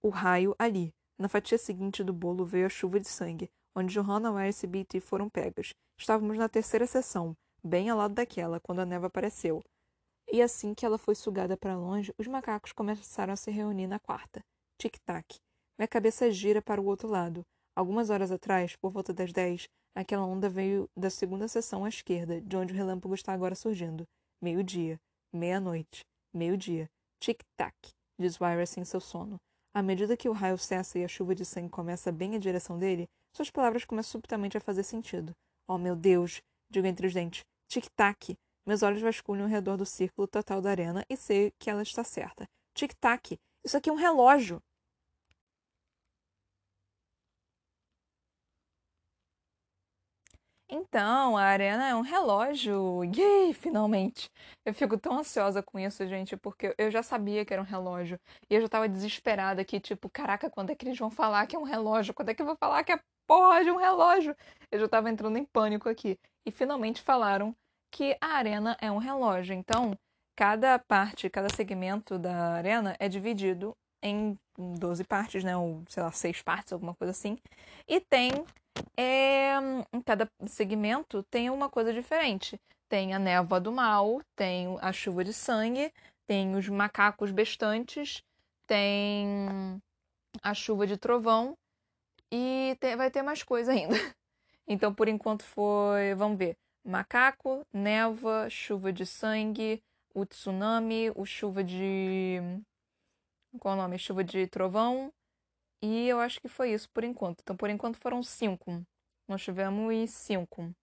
O 0.00 0.08
raio 0.08 0.54
ali. 0.56 0.94
Na 1.18 1.28
fatia 1.28 1.58
seguinte 1.58 2.04
do 2.04 2.12
bolo 2.12 2.46
veio 2.46 2.66
a 2.66 2.70
chuva 2.70 3.00
de 3.00 3.08
sangue, 3.08 3.50
onde 3.74 3.92
Johanna, 3.92 4.30
Wires 4.30 4.62
e 4.62 4.68
Beatty 4.68 5.00
foram 5.00 5.28
pegas. 5.28 5.74
Estávamos 5.98 6.38
na 6.38 6.48
terceira 6.48 6.86
sessão, 6.86 7.36
bem 7.64 7.90
ao 7.90 7.98
lado 7.98 8.14
daquela, 8.14 8.60
quando 8.60 8.78
a 8.78 8.86
neve 8.86 9.06
apareceu. 9.06 9.60
E 10.30 10.42
assim 10.42 10.74
que 10.74 10.84
ela 10.84 10.98
foi 10.98 11.14
sugada 11.14 11.56
para 11.56 11.76
longe, 11.76 12.12
os 12.18 12.26
macacos 12.26 12.72
começaram 12.72 13.32
a 13.32 13.36
se 13.36 13.50
reunir 13.50 13.86
na 13.86 13.98
quarta. 13.98 14.44
Tic-tac. 14.78 15.36
Minha 15.78 15.88
cabeça 15.88 16.30
gira 16.30 16.60
para 16.60 16.80
o 16.80 16.84
outro 16.84 17.08
lado. 17.08 17.42
Algumas 17.74 18.10
horas 18.10 18.30
atrás, 18.30 18.76
por 18.76 18.90
volta 18.90 19.12
das 19.12 19.32
dez, 19.32 19.68
aquela 19.94 20.26
onda 20.26 20.48
veio 20.48 20.88
da 20.96 21.08
segunda 21.08 21.48
seção 21.48 21.84
à 21.84 21.88
esquerda, 21.88 22.40
de 22.40 22.56
onde 22.56 22.74
o 22.74 22.76
relâmpago 22.76 23.14
está 23.14 23.32
agora 23.32 23.54
surgindo. 23.54 24.04
Meio-dia. 24.42 25.00
Meia-noite. 25.32 26.04
Meio-dia. 26.34 26.90
Tic-tac, 27.20 27.74
diz 28.18 28.38
Wyrus 28.40 28.76
em 28.76 28.84
seu 28.84 29.00
sono. 29.00 29.40
À 29.74 29.82
medida 29.82 30.16
que 30.16 30.28
o 30.28 30.32
raio 30.32 30.58
cessa 30.58 30.98
e 30.98 31.04
a 31.04 31.08
chuva 31.08 31.34
de 31.34 31.44
sangue 31.44 31.70
começa 31.70 32.12
bem 32.12 32.34
em 32.34 32.38
direção 32.38 32.78
dele, 32.78 33.06
suas 33.34 33.50
palavras 33.50 33.84
começam 33.84 34.12
subitamente 34.12 34.56
a 34.56 34.60
fazer 34.60 34.82
sentido. 34.82 35.32
Oh, 35.66 35.78
meu 35.78 35.96
Deus! 35.96 36.42
Digo 36.70 36.86
entre 36.86 37.06
os 37.06 37.14
dentes. 37.14 37.44
Tic-tac! 37.68 38.36
Meus 38.68 38.82
olhos 38.82 39.00
vasculham 39.00 39.44
ao 39.44 39.48
redor 39.48 39.78
do 39.78 39.86
círculo 39.86 40.28
total 40.28 40.60
da 40.60 40.68
arena 40.68 41.02
e 41.08 41.16
sei 41.16 41.54
que 41.58 41.70
ela 41.70 41.82
está 41.82 42.04
certa. 42.04 42.46
Tic-tac! 42.74 43.38
Isso 43.64 43.78
aqui 43.78 43.88
é 43.88 43.92
um 43.94 43.96
relógio! 43.96 44.62
Então, 50.68 51.34
a 51.38 51.44
arena 51.44 51.88
é 51.88 51.94
um 51.94 52.02
relógio. 52.02 53.02
Yay, 53.04 53.54
finalmente! 53.54 54.30
Eu 54.66 54.74
fico 54.74 54.98
tão 54.98 55.18
ansiosa 55.18 55.62
com 55.62 55.78
isso, 55.78 56.06
gente, 56.06 56.36
porque 56.36 56.74
eu 56.76 56.90
já 56.90 57.02
sabia 57.02 57.46
que 57.46 57.54
era 57.54 57.62
um 57.62 57.64
relógio. 57.64 58.20
E 58.50 58.54
eu 58.54 58.60
já 58.60 58.68
tava 58.68 58.86
desesperada 58.86 59.62
aqui, 59.62 59.80
tipo, 59.80 60.10
caraca, 60.10 60.50
quando 60.50 60.68
é 60.70 60.74
que 60.74 60.84
eles 60.86 60.98
vão 60.98 61.10
falar 61.10 61.46
que 61.46 61.56
é 61.56 61.58
um 61.58 61.62
relógio? 61.62 62.12
Quando 62.12 62.28
é 62.28 62.34
que 62.34 62.42
eu 62.42 62.46
vou 62.46 62.56
falar 62.56 62.84
que 62.84 62.92
é 62.92 63.00
porra 63.26 63.64
de 63.64 63.70
um 63.70 63.76
relógio? 63.76 64.36
Eu 64.70 64.78
já 64.80 64.88
tava 64.88 65.08
entrando 65.08 65.38
em 65.38 65.44
pânico 65.46 65.88
aqui. 65.88 66.18
E 66.44 66.50
finalmente 66.50 67.00
falaram 67.00 67.56
que 67.90 68.16
a 68.20 68.34
arena 68.34 68.76
é 68.80 68.90
um 68.90 68.98
relógio. 68.98 69.54
Então, 69.54 69.96
cada 70.36 70.78
parte, 70.78 71.28
cada 71.28 71.48
segmento 71.54 72.18
da 72.18 72.52
arena 72.52 72.96
é 72.98 73.08
dividido 73.08 73.76
em 74.02 74.38
12 74.56 75.04
partes, 75.04 75.42
né? 75.44 75.56
Ou, 75.56 75.82
sei 75.88 76.02
lá, 76.02 76.12
seis 76.12 76.42
partes, 76.42 76.72
alguma 76.72 76.94
coisa 76.94 77.10
assim. 77.10 77.38
E 77.86 78.00
tem. 78.00 78.30
É, 78.96 79.54
em 79.92 80.00
cada 80.02 80.30
segmento 80.46 81.22
tem 81.24 81.50
uma 81.50 81.68
coisa 81.68 81.92
diferente. 81.92 82.60
Tem 82.88 83.12
a 83.12 83.18
névoa 83.18 83.60
do 83.60 83.72
mal, 83.72 84.20
tem 84.36 84.78
a 84.80 84.92
chuva 84.92 85.24
de 85.24 85.32
sangue, 85.32 85.92
tem 86.26 86.54
os 86.54 86.68
macacos 86.68 87.30
bestantes, 87.30 88.22
tem 88.66 89.80
a 90.42 90.54
chuva 90.54 90.86
de 90.86 90.96
trovão 90.96 91.56
e 92.30 92.76
tem, 92.80 92.96
vai 92.96 93.10
ter 93.10 93.22
mais 93.22 93.42
coisa 93.42 93.72
ainda. 93.72 93.94
Então, 94.70 94.92
por 94.92 95.08
enquanto 95.08 95.44
foi, 95.44 96.14
vamos 96.14 96.36
ver, 96.36 96.54
macaco, 96.88 97.66
névoa, 97.72 98.48
chuva 98.50 98.92
de 98.92 99.04
sangue, 99.04 99.82
o 100.14 100.24
tsunami, 100.24 101.10
o 101.14 101.24
chuva 101.24 101.62
de 101.62 102.40
qual 103.58 103.74
é 103.74 103.78
o 103.78 103.82
nome? 103.82 103.98
Chuva 103.98 104.22
de 104.22 104.46
trovão. 104.46 105.12
E 105.82 106.08
eu 106.08 106.20
acho 106.20 106.40
que 106.40 106.48
foi 106.48 106.72
isso 106.72 106.88
por 106.90 107.04
enquanto. 107.04 107.40
Então, 107.40 107.56
por 107.56 107.70
enquanto 107.70 107.96
foram 107.96 108.22
cinco. 108.22 108.84
Nós 109.28 109.42
tivemos 109.42 110.10
cinco. 110.10 110.74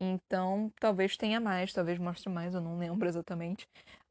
Então, 0.00 0.72
talvez 0.80 1.16
tenha 1.16 1.40
mais, 1.40 1.72
talvez 1.72 1.98
mostre 1.98 2.28
mais, 2.28 2.54
eu 2.54 2.60
não 2.60 2.76
lembro 2.76 3.08
exatamente. 3.08 3.68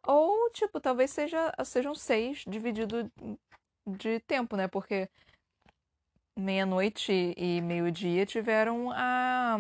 Ou, 0.08 0.50
tipo, 0.52 0.80
talvez 0.80 1.12
seja, 1.12 1.54
sejam 1.66 1.94
seis 1.94 2.44
dividido 2.48 3.12
de 3.86 4.20
tempo, 4.22 4.56
né? 4.56 4.68
Porque 4.68 5.10
meia-noite 6.38 7.34
e 7.38 7.62
meio-dia 7.62 8.26
tiveram 8.26 8.92
a. 8.92 9.58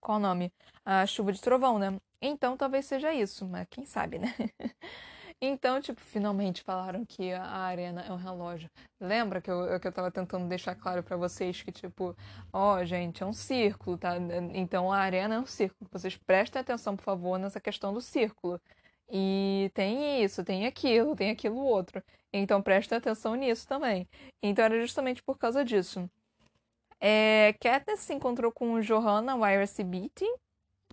Qual 0.00 0.18
o 0.18 0.20
nome? 0.20 0.52
A 0.84 1.06
chuva 1.06 1.32
de 1.32 1.40
trovão, 1.40 1.78
né? 1.78 1.98
Então 2.20 2.56
talvez 2.56 2.86
seja 2.86 3.12
isso, 3.12 3.46
mas 3.46 3.66
quem 3.70 3.84
sabe, 3.86 4.18
né? 4.18 4.34
Então, 5.42 5.80
tipo, 5.80 6.00
finalmente 6.02 6.62
falaram 6.62 7.04
que 7.06 7.32
a 7.32 7.42
arena 7.46 8.02
é 8.02 8.12
um 8.12 8.16
relógio. 8.16 8.70
Lembra 9.00 9.40
que 9.40 9.50
eu, 9.50 9.80
que 9.80 9.88
eu 9.88 9.92
tava 9.92 10.10
tentando 10.10 10.46
deixar 10.46 10.74
claro 10.74 11.02
para 11.02 11.16
vocês 11.16 11.62
que, 11.62 11.72
tipo, 11.72 12.14
ó, 12.52 12.76
oh, 12.76 12.84
gente, 12.84 13.22
é 13.22 13.26
um 13.26 13.32
círculo, 13.32 13.96
tá? 13.96 14.16
Então 14.52 14.92
a 14.92 14.98
arena 14.98 15.36
é 15.36 15.40
um 15.40 15.46
círculo. 15.46 15.88
Vocês 15.90 16.14
prestem 16.16 16.60
atenção, 16.60 16.94
por 16.94 17.04
favor, 17.04 17.38
nessa 17.38 17.58
questão 17.58 17.94
do 17.94 18.02
círculo. 18.02 18.60
E 19.10 19.70
tem 19.74 20.22
isso, 20.22 20.44
tem 20.44 20.66
aquilo, 20.66 21.16
tem 21.16 21.30
aquilo 21.30 21.56
outro. 21.56 22.02
Então 22.32 22.62
prestem 22.62 22.98
atenção 22.98 23.34
nisso 23.34 23.66
também. 23.66 24.06
Então 24.42 24.64
era 24.64 24.78
justamente 24.80 25.22
por 25.22 25.38
causa 25.38 25.64
disso. 25.64 26.08
É, 27.00 27.54
se 27.96 28.12
encontrou 28.12 28.52
com 28.52 28.80
Johanna 28.80 29.34
Wyrus 29.34 29.76
Beatty 29.78 30.26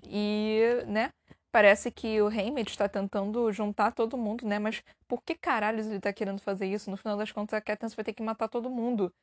e, 0.03 0.61
né, 0.87 1.11
parece 1.51 1.91
que 1.91 2.21
o 2.21 2.27
Haymitch 2.27 2.69
está 2.69 2.87
tentando 2.87 3.51
juntar 3.51 3.91
todo 3.91 4.17
mundo, 4.17 4.45
né? 4.45 4.59
Mas 4.59 4.83
por 5.07 5.21
que 5.23 5.35
caralhos 5.35 5.87
ele 5.87 5.99
tá 5.99 6.13
querendo 6.13 6.39
fazer 6.39 6.67
isso? 6.67 6.89
No 6.89 6.97
final 6.97 7.17
das 7.17 7.31
contas, 7.31 7.57
a 7.57 7.61
Katniss 7.61 7.95
vai 7.95 8.05
ter 8.05 8.13
que 8.13 8.23
matar 8.23 8.47
todo 8.47 8.69
mundo. 8.69 9.13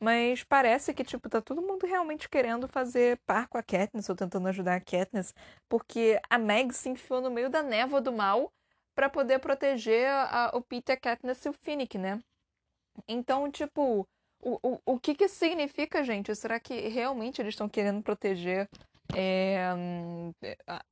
Mas 0.00 0.44
parece 0.44 0.94
que, 0.94 1.02
tipo, 1.04 1.28
tá 1.28 1.40
todo 1.40 1.62
mundo 1.62 1.86
realmente 1.86 2.28
querendo 2.28 2.68
fazer 2.68 3.18
par 3.26 3.48
com 3.48 3.58
a 3.58 3.62
Katniss 3.62 4.08
ou 4.08 4.14
tentando 4.16 4.48
ajudar 4.48 4.76
a 4.76 4.80
Katniss, 4.80 5.34
porque 5.68 6.20
a 6.30 6.38
Meg 6.38 6.72
se 6.72 6.88
enfiou 6.88 7.20
no 7.20 7.30
meio 7.30 7.50
da 7.50 7.62
névoa 7.62 8.00
do 8.00 8.12
mal 8.12 8.52
para 8.94 9.08
poder 9.08 9.40
proteger 9.40 10.08
a, 10.08 10.52
o 10.54 10.60
Peter, 10.62 10.96
a 10.96 11.00
Katniss 11.00 11.44
e 11.44 11.48
o 11.48 11.52
Finnick, 11.52 11.98
né? 11.98 12.20
Então, 13.08 13.50
tipo, 13.50 14.06
o, 14.40 14.58
o, 14.62 14.80
o 14.94 15.00
que 15.00 15.14
que 15.14 15.28
significa, 15.28 16.04
gente? 16.04 16.34
Será 16.34 16.60
que 16.60 16.74
realmente 16.88 17.40
eles 17.40 17.54
estão 17.54 17.68
querendo 17.68 18.02
proteger 18.02 18.68
é, 19.14 19.58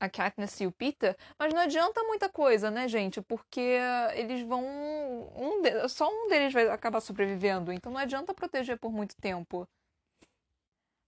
a 0.01 0.09
Katniss 0.09 0.61
e 0.61 0.67
o 0.67 0.73
Peter, 0.73 1.17
mas 1.39 1.53
não 1.53 1.61
adianta 1.61 2.03
muita 2.05 2.29
coisa, 2.29 2.71
né, 2.71 2.89
gente? 2.89 3.21
Porque 3.21 3.79
eles 4.15 4.43
vão. 4.43 4.65
Um 5.37 5.63
de, 5.63 5.89
só 5.89 6.09
um 6.09 6.29
deles 6.29 6.53
vai 6.53 6.69
acabar 6.69 7.01
sobrevivendo, 7.01 7.73
então 7.73 7.93
não 7.93 8.01
adianta 8.01 8.35
proteger 8.35 8.79
por 8.79 8.93
muito 8.93 9.17
tempo. 9.17 9.69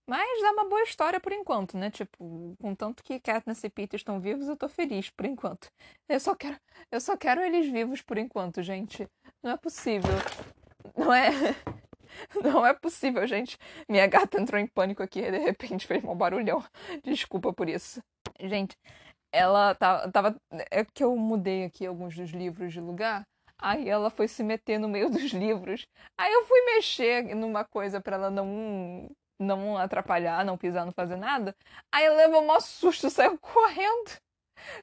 Mas 0.07 0.41
dá 0.41 0.53
uma 0.53 0.65
boa 0.65 0.83
história 0.83 1.21
por 1.21 1.33
enquanto, 1.33 1.77
né? 1.77 1.91
Tipo, 1.91 2.57
contanto 2.59 3.05
que 3.05 3.21
Katniss 3.21 3.63
e 3.63 3.69
Peter 3.69 3.99
estão 3.99 4.19
vivos, 4.19 4.49
eu 4.49 4.57
tô 4.57 4.67
feliz 4.67 5.11
por 5.11 5.27
enquanto. 5.27 5.71
Eu 6.09 6.19
só 6.19 6.35
quero, 6.35 6.59
eu 6.91 7.01
só 7.01 7.15
quero 7.15 7.43
eles 7.43 7.71
vivos 7.71 8.01
por 8.01 8.17
enquanto, 8.17 8.63
gente. 8.63 9.07
Não 9.43 9.51
é 9.51 9.57
possível. 9.59 10.15
Não 10.97 11.13
é. 11.13 11.31
Não 12.43 12.65
é 12.65 12.75
possível, 12.75 13.27
gente. 13.27 13.59
Minha 13.89 14.07
gata 14.07 14.41
entrou 14.41 14.61
em 14.61 14.67
pânico 14.67 15.03
aqui 15.03 15.21
e 15.21 15.31
de 15.31 15.39
repente 15.39 15.87
fez 15.87 16.03
um 16.05 16.15
barulhão. 16.15 16.65
Desculpa 17.05 17.53
por 17.53 17.69
isso. 17.69 18.01
Gente, 18.41 18.77
ela 19.33 19.75
tava, 19.75 20.11
tava. 20.11 20.37
É 20.71 20.85
que 20.85 21.05
eu 21.05 21.15
mudei 21.17 21.65
aqui 21.65 21.87
alguns 21.87 22.17
dos 22.17 22.31
livros 22.31 22.73
de 22.73 22.81
lugar. 22.81 23.27
Aí 23.61 23.89
ela 23.89 24.11
foi 24.11 24.29
se 24.29 24.43
meter 24.45 24.79
no 24.79 24.89
meio 24.89 25.11
dos 25.11 25.33
livros. 25.33 25.87
Aí 26.19 26.33
eu 26.33 26.45
fui 26.47 26.61
mexer 26.75 27.35
numa 27.35 27.65
coisa 27.65 28.01
para 28.01 28.17
ela 28.17 28.31
não 28.31 29.11
não 29.41 29.77
atrapalhar, 29.79 30.45
não 30.45 30.59
pisar, 30.59 30.85
não 30.85 30.93
fazer 30.93 31.17
nada. 31.17 31.55
Aí 31.93 32.05
ela 32.05 32.17
levou 32.17 32.43
um 32.43 32.61
susto, 32.61 33.09
saiu 33.09 33.39
correndo. 33.39 34.19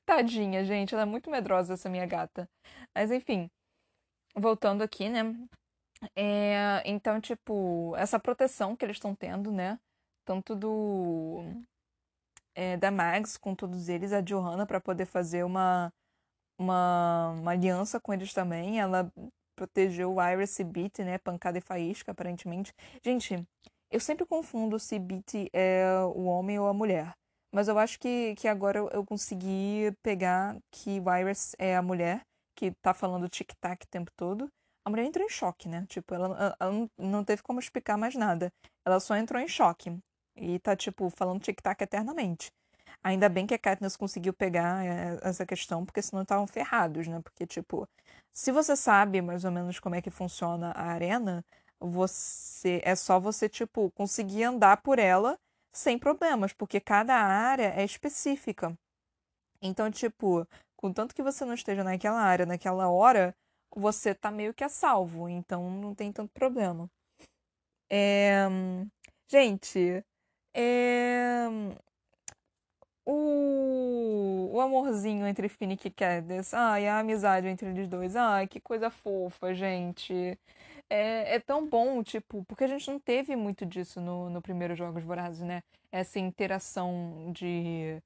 Tadinha, 0.06 0.64
gente, 0.64 0.94
ela 0.94 1.04
é 1.04 1.06
muito 1.06 1.30
medrosa 1.30 1.74
essa 1.74 1.90
minha 1.90 2.06
gata. 2.06 2.48
Mas 2.96 3.12
enfim, 3.12 3.50
voltando 4.36 4.82
aqui, 4.82 5.10
né? 5.10 5.24
É, 6.16 6.82
então, 6.86 7.20
tipo, 7.22 7.96
essa 7.98 8.20
proteção 8.20 8.76
que 8.76 8.86
eles 8.86 8.98
estão 8.98 9.16
tendo, 9.16 9.52
né? 9.52 9.80
Tanto 10.26 10.56
do. 10.56 11.44
É, 12.54 12.78
da 12.78 12.90
Mags 12.90 13.38
com 13.38 13.54
todos 13.54 13.90
eles, 13.90 14.14
a 14.14 14.22
Johanna, 14.22 14.66
para 14.66 14.80
poder 14.80 15.06
fazer 15.06 15.44
uma, 15.44 15.92
uma, 16.60 17.32
uma 17.32 17.52
aliança 17.52 18.00
com 18.00 18.14
eles 18.14 18.34
também. 18.34 18.80
Ela 18.80 19.12
protegeu 19.56 20.14
o 20.16 20.22
Iris 20.22 20.58
e 20.60 20.64
Beat, 20.64 21.00
né? 21.00 21.18
Pancada 21.18 21.58
e 21.58 21.62
faísca, 21.62 22.12
aparentemente. 22.12 22.74
Gente, 23.04 23.46
eu 23.92 24.00
sempre 24.00 24.26
confundo 24.26 24.80
se 24.80 25.00
Beat 25.00 25.50
é 25.54 25.86
o 26.16 26.26
homem 26.26 26.60
ou 26.60 26.68
a 26.68 26.74
mulher. 26.74 27.14
Mas 27.54 27.68
eu 27.70 27.80
acho 27.80 28.00
que, 28.00 28.36
que 28.36 28.48
agora 28.48 28.80
eu, 28.80 28.90
eu 28.90 29.06
consegui 29.06 29.94
pegar 30.04 30.58
que 30.72 31.00
o 31.00 31.16
Iris 31.16 31.56
é 31.58 31.76
a 31.76 31.82
mulher, 31.82 32.22
que 32.56 32.72
tá 32.82 32.94
falando 32.94 33.30
tic-tac 33.30 33.86
o 33.86 33.90
tempo 33.90 34.12
todo 34.16 34.50
a 34.86 34.90
mulher 34.90 35.06
entrou 35.06 35.26
em 35.26 35.30
choque, 35.30 35.68
né? 35.68 35.86
Tipo, 35.90 36.14
ela, 36.14 36.56
ela 36.60 36.90
não 36.98 37.24
teve 37.24 37.42
como 37.42 37.60
explicar 37.60 37.98
mais 37.98 38.16
nada. 38.16 38.54
Ela 38.86 39.00
só 39.00 39.16
entrou 39.18 39.42
em 39.42 39.48
choque. 39.48 39.98
E 40.36 40.60
tá, 40.60 40.76
tipo, 40.76 41.10
falando 41.10 41.42
tic-tac 41.42 41.82
eternamente. 41.82 42.52
Ainda 43.04 43.28
bem 43.28 43.48
que 43.48 43.54
a 43.54 43.60
Katniss 43.60 43.98
conseguiu 43.98 44.34
pegar 44.34 44.86
é, 44.86 45.20
essa 45.24 45.46
questão, 45.46 45.86
porque 45.86 46.02
senão 46.02 46.22
estavam 46.22 46.46
ferrados, 46.46 47.08
né? 47.08 47.20
Porque, 47.22 47.48
tipo, 47.48 47.88
se 48.32 48.52
você 48.52 48.76
sabe 48.76 49.22
mais 49.22 49.44
ou 49.44 49.52
menos 49.52 49.80
como 49.80 49.96
é 49.96 50.02
que 50.02 50.12
funciona 50.12 50.72
a 50.72 50.84
arena, 50.84 51.44
você 51.80 52.82
é 52.84 52.96
só 52.96 53.20
você, 53.20 53.50
tipo, 53.50 53.92
conseguir 53.92 54.44
andar 54.44 54.78
por 54.78 55.00
ela 55.00 55.38
sem 55.74 55.98
problemas, 55.98 56.54
porque 56.54 56.80
cada 56.80 57.16
área 57.16 57.74
é 57.76 57.84
específica. 57.84 58.78
Então, 59.62 59.90
tipo, 59.90 60.48
contanto 60.78 61.16
que 61.16 61.24
você 61.24 61.44
não 61.44 61.54
esteja 61.54 61.84
naquela 61.84 62.22
área 62.22 62.46
naquela 62.46 62.90
hora, 62.90 63.36
você 63.76 64.16
tá 64.16 64.32
meio 64.32 64.54
que 64.54 64.64
a 64.64 64.70
salvo, 64.70 65.30
então 65.30 65.70
não 65.70 65.94
tem 65.94 66.12
tanto 66.12 66.32
problema. 66.34 66.90
É... 67.90 68.48
Gente, 69.30 70.04
é... 70.54 71.48
O... 73.06 74.50
o 74.54 74.60
amorzinho 74.62 75.28
entre 75.28 75.48
Finnick 75.48 75.88
e 75.88 75.92
Candace, 75.92 76.56
ai, 76.56 76.88
a 76.88 77.00
amizade 77.00 77.48
entre 77.48 77.70
eles 77.70 77.88
dois, 77.88 78.16
ai, 78.16 78.48
que 78.48 78.60
coisa 78.60 78.90
fofa, 78.90 79.54
gente. 79.54 80.38
É, 80.90 81.36
é 81.36 81.40
tão 81.40 81.68
bom, 81.68 82.04
tipo, 82.04 82.44
porque 82.46 82.64
a 82.64 82.68
gente 82.68 82.90
não 82.90 83.00
teve 83.00 83.36
muito 83.36 83.66
disso 83.66 84.02
no, 84.02 84.30
no 84.30 84.42
primeiro 84.42 84.76
Jogos 84.76 85.04
Vorazes, 85.04 85.42
né? 85.42 85.64
Essa 85.92 86.20
interação 86.20 87.32
de, 87.34 88.02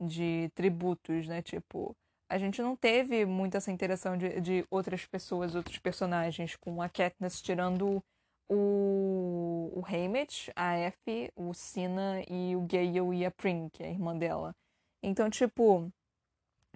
de 0.00 0.50
tributos, 0.54 1.28
né? 1.28 1.42
Tipo, 1.42 1.96
a 2.32 2.38
gente 2.38 2.62
não 2.62 2.74
teve 2.74 3.26
muito 3.26 3.58
essa 3.58 3.70
interação 3.70 4.16
de, 4.16 4.40
de 4.40 4.66
outras 4.70 5.04
pessoas, 5.04 5.54
outros 5.54 5.78
personagens, 5.78 6.56
com 6.56 6.80
a 6.80 6.88
Katniss 6.88 7.42
tirando 7.42 8.02
o, 8.48 9.70
o 9.74 9.82
Haymitch, 9.86 10.48
a 10.56 10.78
Effie, 10.78 11.30
o 11.36 11.52
Sina 11.52 12.22
e 12.30 12.56
o 12.56 12.62
Gale 12.62 13.18
e 13.18 13.26
a 13.26 13.30
Prim, 13.30 13.68
que 13.68 13.82
é 13.82 13.88
a 13.88 13.90
irmã 13.90 14.16
dela. 14.16 14.56
Então, 15.02 15.28
tipo, 15.28 15.92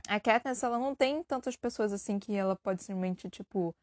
a 0.06 0.20
Katniss, 0.20 0.62
ela 0.62 0.78
não 0.78 0.94
tem 0.94 1.22
tantas 1.22 1.56
pessoas 1.56 1.90
assim 1.90 2.18
que 2.18 2.36
ela 2.36 2.54
pode 2.54 2.82
simplesmente, 2.82 3.30
tipo, 3.30 3.74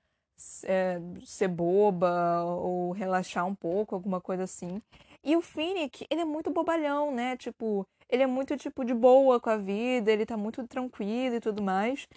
é, 0.65 0.99
ser 1.25 1.47
boba 1.47 2.43
ou 2.43 2.91
relaxar 2.91 3.47
um 3.47 3.55
pouco, 3.55 3.95
alguma 3.95 4.21
coisa 4.21 4.43
assim. 4.43 4.79
E 5.23 5.35
o 5.35 5.41
Finnick, 5.41 6.05
ele 6.07 6.21
é 6.21 6.25
muito 6.25 6.51
bobalhão, 6.51 7.11
né? 7.11 7.35
Tipo, 7.35 7.87
ele 8.13 8.21
é 8.21 8.27
muito, 8.27 8.55
tipo, 8.55 8.85
de 8.85 8.93
boa 8.93 9.39
com 9.39 9.49
a 9.49 9.57
vida, 9.57 10.11
ele 10.11 10.23
tá 10.23 10.37
muito 10.37 10.65
tranquilo 10.67 11.35
e 11.35 11.39
tudo 11.39 11.63
mais. 11.63 12.07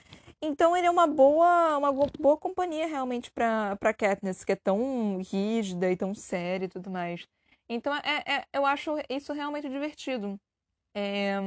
Então 0.43 0.77
ele 0.77 0.87
é 0.87 0.91
uma 0.91 1.07
boa, 1.07 1.79
uma 1.79 1.91
boa 1.91 2.37
companhia 2.37 2.87
realmente 2.87 3.31
pra, 3.31 3.75
pra 3.77 3.95
Katniss, 3.95 4.45
que 4.45 4.53
é 4.53 4.57
tão 4.57 5.23
rígida 5.23 5.91
e 5.91 5.97
tão 5.97 6.15
séria 6.15 6.67
e 6.67 6.69
tudo 6.69 6.91
mais. 6.91 7.27
Então 7.67 7.95
é, 7.95 8.23
é 8.27 8.45
eu 8.53 8.67
acho 8.67 8.97
isso 9.09 9.33
realmente 9.33 9.71
divertido. 9.71 10.39
É... 10.95 11.39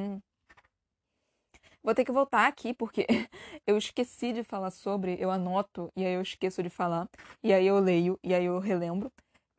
Vou 1.84 1.94
ter 1.94 2.04
que 2.04 2.12
voltar 2.12 2.48
aqui 2.48 2.74
porque 2.74 3.06
eu 3.68 3.78
esqueci 3.78 4.34
de 4.34 4.44
falar 4.44 4.72
sobre, 4.72 5.16
eu 5.20 5.30
anoto 5.30 5.92
e 5.96 6.04
aí 6.04 6.16
eu 6.16 6.22
esqueço 6.24 6.64
de 6.64 6.72
falar, 6.72 7.08
e 7.44 7.54
aí 7.54 7.68
eu 7.68 7.80
leio 7.80 8.20
e 8.24 8.34
aí 8.34 8.46
eu 8.46 8.58
relembro 8.58 9.12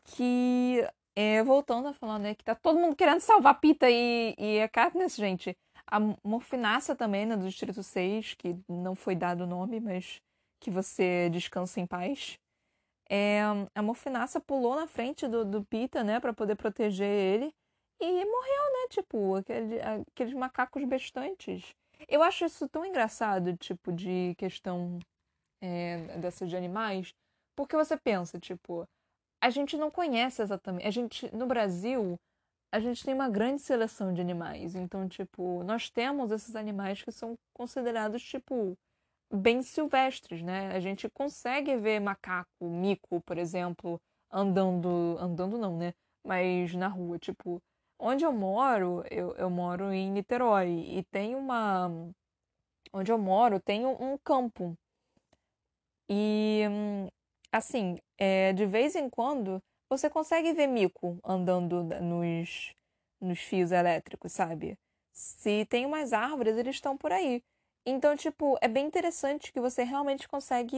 que 0.05 0.85
é, 1.17 1.43
voltando 1.43 1.89
a 1.89 1.93
falar, 1.93 2.19
né, 2.19 2.35
que 2.35 2.45
tá 2.45 2.55
todo 2.55 2.79
mundo 2.79 2.97
querendo 2.97 3.21
salvar 3.21 3.61
Pita 3.61 3.91
e, 3.91 4.35
e 4.39 4.61
a 4.63 4.69
Katniss, 4.69 5.17
gente. 5.17 5.57
A 5.87 5.99
Morfinácia 6.25 6.95
também, 6.95 7.27
né, 7.27 7.37
do 7.37 7.49
Distrito 7.49 7.83
6, 7.83 8.35
que 8.35 8.57
não 8.69 8.95
foi 8.95 9.15
dado 9.17 9.43
o 9.43 9.47
nome, 9.47 9.81
mas 9.81 10.21
que 10.61 10.71
você 10.71 11.29
descansa 11.31 11.81
em 11.81 11.87
paz. 11.87 12.39
É, 13.09 13.41
a 13.75 13.83
Morfinácia 13.83 14.41
pulou 14.41 14.77
na 14.77 14.87
frente 14.87 15.27
do, 15.27 15.45
do 15.45 15.65
Pita, 15.65 16.05
né, 16.05 16.21
para 16.21 16.33
poder 16.33 16.55
proteger 16.55 17.09
ele. 17.09 17.53
e 18.01 18.25
morreu, 18.25 18.73
né? 18.73 18.89
Tipo, 18.91 19.35
aquele, 19.37 19.81
aqueles 19.81 20.35
macacos 20.35 20.85
bestantes. 20.85 21.75
Eu 22.09 22.23
acho 22.23 22.45
isso 22.45 22.69
tão 22.69 22.85
engraçado, 22.85 23.57
tipo, 23.57 23.93
de 23.93 24.35
questão 24.39 24.99
é, 25.61 26.19
dessas 26.19 26.49
de 26.49 26.57
animais, 26.57 27.13
porque 27.57 27.77
você 27.77 27.97
pensa, 27.97 28.39
tipo, 28.39 28.89
a 29.41 29.51
gente 29.51 29.77
não 29.77 29.91
conhece 29.91 30.43
exatamente. 30.43 30.87
A 30.87 30.91
gente, 30.91 31.35
no 31.35 31.47
Brasil, 31.47 32.19
a 32.73 32.79
gente 32.79 33.05
tem 33.05 33.15
uma 33.15 33.29
grande 33.29 33.63
seleção 33.63 34.13
de 34.13 34.21
animais. 34.21 34.75
Então, 34.75 35.09
tipo, 35.09 35.63
nós 35.65 35.91
temos 35.91 36.31
esses 36.31 36.55
animais 36.55 37.03
que 37.03 37.11
são 37.11 37.35
considerados, 37.55 38.23
tipo, 38.23 38.77
bem 39.33 39.63
silvestres, 39.63 40.43
né? 40.43 40.69
A 40.73 40.81
gente 40.81 41.09
consegue 41.11 41.77
ver 41.77 42.01
macaco, 42.01 42.49
mico, 42.69 43.21
por 43.23 43.39
exemplo, 43.39 44.01
andando. 44.31 45.17
Andando 45.19 45.59
não, 45.59 45.77
né? 45.77 45.95
Mas 46.25 46.75
na 46.75 46.89
rua, 46.89 47.19
tipo. 47.19 47.61
Onde 48.03 48.25
eu 48.25 48.33
moro, 48.33 49.05
eu, 49.11 49.35
eu 49.37 49.51
moro 49.51 49.93
em 49.93 50.11
Niterói 50.11 50.69
e 50.71 51.05
tem 51.11 51.35
uma. 51.35 51.91
Onde 52.93 53.13
eu 53.13 53.19
moro 53.19 53.61
tem 53.61 53.87
um 53.87 54.17
campo. 54.19 54.75
E, 56.09 56.65
assim, 57.53 57.97
é, 58.19 58.53
de 58.53 58.67
vez 58.67 58.95
em 58.97 59.09
quando 59.09 59.63
você 59.89 60.09
consegue 60.09 60.53
ver 60.53 60.67
mico 60.67 61.19
andando 61.25 61.83
nos, 61.83 62.75
nos 63.21 63.39
fios 63.41 63.73
elétricos, 63.73 64.33
sabe? 64.33 64.79
Se 65.13 65.65
tem 65.67 65.85
umas 65.87 66.13
árvores, 66.13 66.57
eles 66.57 66.77
estão 66.77 66.97
por 66.97 67.13
aí. 67.13 67.43
Então, 67.85 68.17
tipo, 68.17 68.59
é 68.61 68.69
bem 68.69 68.87
interessante 68.87 69.53
que 69.53 69.61
você 69.61 69.83
realmente 69.83 70.29
consegue 70.29 70.77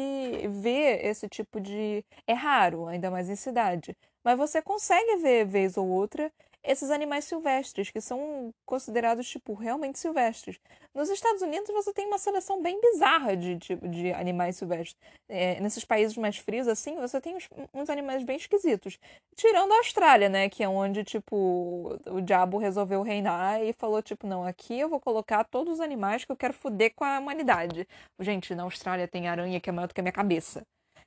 ver 0.49 1.05
esse 1.05 1.29
tipo 1.29 1.61
de. 1.61 2.05
É 2.27 2.33
raro, 2.33 2.87
ainda 2.87 3.11
mais 3.11 3.29
em 3.29 3.37
cidade. 3.37 3.97
Mas 4.25 4.39
você 4.39 4.63
consegue 4.63 5.17
ver 5.17 5.45
vez 5.45 5.77
ou 5.77 5.89
outra 5.89 6.33
esses 6.65 6.91
animais 6.91 7.25
silvestres, 7.25 7.91
que 7.91 8.01
são 8.01 8.53
considerados, 8.65 9.29
tipo, 9.29 9.55
realmente 9.55 9.99
silvestres. 9.99 10.59
Nos 10.95 11.09
Estados 11.09 11.43
Unidos, 11.43 11.69
você 11.71 11.93
tem 11.93 12.07
uma 12.07 12.19
seleção 12.19 12.63
bem 12.63 12.81
bizarra 12.81 13.37
de, 13.37 13.57
de, 13.57 13.77
de 13.77 14.13
animais 14.13 14.57
silvestres. 14.57 14.97
É, 15.29 15.61
nesses 15.61 15.85
países 15.85 16.17
mais 16.17 16.37
frios, 16.39 16.69
assim, 16.69 16.97
você 16.97 17.21
tem 17.21 17.35
uns, 17.37 17.49
uns, 17.75 17.91
animais 17.91 18.23
bem 18.23 18.37
esquisitos. 18.37 18.99
Tirando 19.35 19.73
a 19.73 19.79
Austrália, 19.79 20.29
né, 20.29 20.49
que 20.49 20.63
é 20.63 20.69
onde, 20.69 21.03
tipo, 21.05 21.99
o 22.07 22.21
diabo 22.21 22.59
resolveu 22.59 23.03
reinar 23.03 23.63
e 23.63 23.73
falou, 23.73 24.03
tipo, 24.03 24.27
não, 24.27 24.45
aqui 24.45 24.79
eu 24.79 24.89
vou 24.89 25.01
colocar 25.01 25.45
todos 25.45 25.75
os 25.75 25.81
animais 25.81 26.25
que 26.25 26.33
eu 26.33 26.37
quero 26.37 26.55
foder 26.55 26.93
com 26.95 27.05
a 27.05 27.19
humanidade. 27.19 27.87
Gente, 28.21 28.55
na 28.55 28.63
Austrália 28.65 29.09
tem 29.09 29.29
aranha 29.29 29.61
que 29.61 29.71
é 29.71 29.73
maior 29.73 29.89
do 29.89 29.95
que 29.95 30.01
a 30.01 30.05
minha 30.05 30.13
cabeça 30.13 30.65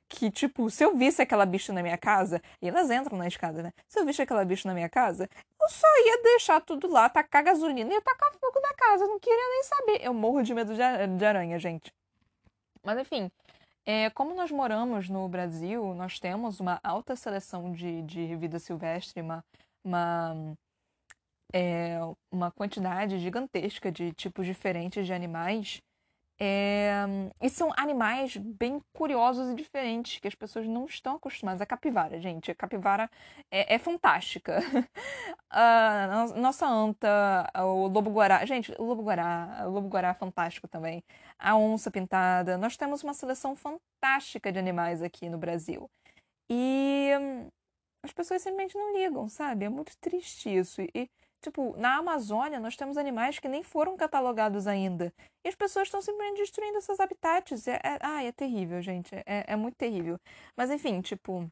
que, 0.08 0.30
tipo, 0.30 0.70
se 0.70 0.84
eu 0.84 0.96
visse 0.96 1.20
aquela 1.20 1.44
bicha 1.44 1.72
na 1.72 1.82
minha 1.82 1.98
casa, 1.98 2.40
e 2.62 2.68
elas 2.68 2.90
entram 2.90 3.18
na 3.18 3.26
escada, 3.26 3.62
né? 3.62 3.72
Se 3.88 3.98
eu 3.98 4.06
visse 4.06 4.22
aquela 4.22 4.44
bicha 4.44 4.68
na 4.68 4.74
minha 4.74 4.88
casa, 4.88 5.28
eu 5.60 5.68
só 5.68 5.86
ia 6.06 6.22
deixar 6.22 6.60
tudo 6.60 6.88
lá, 6.88 7.08
tacar 7.08 7.42
gasolina 7.42 7.92
e 7.92 8.00
tacar 8.00 8.32
fogo 8.34 8.60
na 8.60 8.74
casa. 8.74 9.04
Eu 9.04 9.08
não 9.08 9.18
queria 9.18 9.48
nem 9.48 9.62
saber. 9.64 10.04
Eu 10.04 10.14
morro 10.14 10.42
de 10.42 10.54
medo 10.54 10.74
de 10.74 11.24
aranha, 11.24 11.58
gente. 11.58 11.92
Mas 12.84 12.98
enfim, 12.98 13.30
é, 13.84 14.10
como 14.10 14.34
nós 14.34 14.50
moramos 14.50 15.08
no 15.08 15.28
Brasil, 15.28 15.94
nós 15.94 16.18
temos 16.18 16.60
uma 16.60 16.80
alta 16.82 17.16
seleção 17.16 17.72
de, 17.72 18.02
de 18.02 18.34
vida 18.36 18.58
silvestre, 18.58 19.20
uma, 19.22 19.44
uma, 19.84 20.56
é, 21.52 21.98
uma 22.30 22.50
quantidade 22.50 23.18
gigantesca 23.18 23.90
de 23.90 24.12
tipos 24.12 24.46
diferentes 24.46 25.06
de 25.06 25.12
animais. 25.12 25.80
É... 26.38 27.02
E 27.40 27.48
são 27.48 27.72
animais 27.76 28.36
bem 28.36 28.80
curiosos 28.92 29.50
e 29.50 29.54
diferentes 29.54 30.18
que 30.18 30.28
as 30.28 30.34
pessoas 30.34 30.66
não 30.66 30.84
estão 30.84 31.16
acostumadas. 31.16 31.60
A 31.62 31.66
capivara, 31.66 32.20
gente, 32.20 32.50
a 32.50 32.54
capivara 32.54 33.10
é, 33.50 33.74
é 33.74 33.78
fantástica. 33.78 34.58
a 35.50 36.26
nossa 36.36 36.66
anta, 36.66 37.50
o 37.56 37.88
lobo-guará. 37.88 38.44
Gente, 38.44 38.72
o 38.78 38.84
lobo-guará, 38.84 39.64
o 39.66 39.70
lobo-guará 39.70 40.08
é 40.10 40.14
fantástico 40.14 40.68
também. 40.68 41.02
A 41.38 41.56
onça 41.56 41.90
pintada. 41.90 42.58
Nós 42.58 42.76
temos 42.76 43.02
uma 43.02 43.14
seleção 43.14 43.56
fantástica 43.56 44.52
de 44.52 44.58
animais 44.58 45.02
aqui 45.02 45.28
no 45.28 45.38
Brasil. 45.38 45.90
E 46.50 47.10
as 48.04 48.12
pessoas 48.12 48.42
simplesmente 48.42 48.76
não 48.76 48.92
ligam, 48.94 49.28
sabe? 49.28 49.64
É 49.64 49.68
muito 49.68 49.96
triste 49.98 50.54
isso. 50.54 50.80
E 50.82 51.10
Tipo, 51.42 51.76
na 51.76 51.96
Amazônia 51.96 52.58
nós 52.58 52.76
temos 52.76 52.96
animais 52.96 53.38
que 53.38 53.48
nem 53.48 53.62
foram 53.62 53.96
catalogados 53.96 54.66
ainda. 54.66 55.12
E 55.44 55.48
as 55.48 55.54
pessoas 55.54 55.88
estão 55.88 56.02
simplesmente 56.02 56.38
destruindo 56.38 56.78
esses 56.78 56.98
habitats. 56.98 57.68
É, 57.68 57.76
é, 57.76 57.98
ai, 58.00 58.26
é 58.26 58.32
terrível, 58.32 58.80
gente. 58.82 59.14
É, 59.14 59.44
é 59.46 59.56
muito 59.56 59.76
terrível. 59.76 60.18
Mas 60.56 60.70
enfim, 60.70 61.00
tipo. 61.00 61.50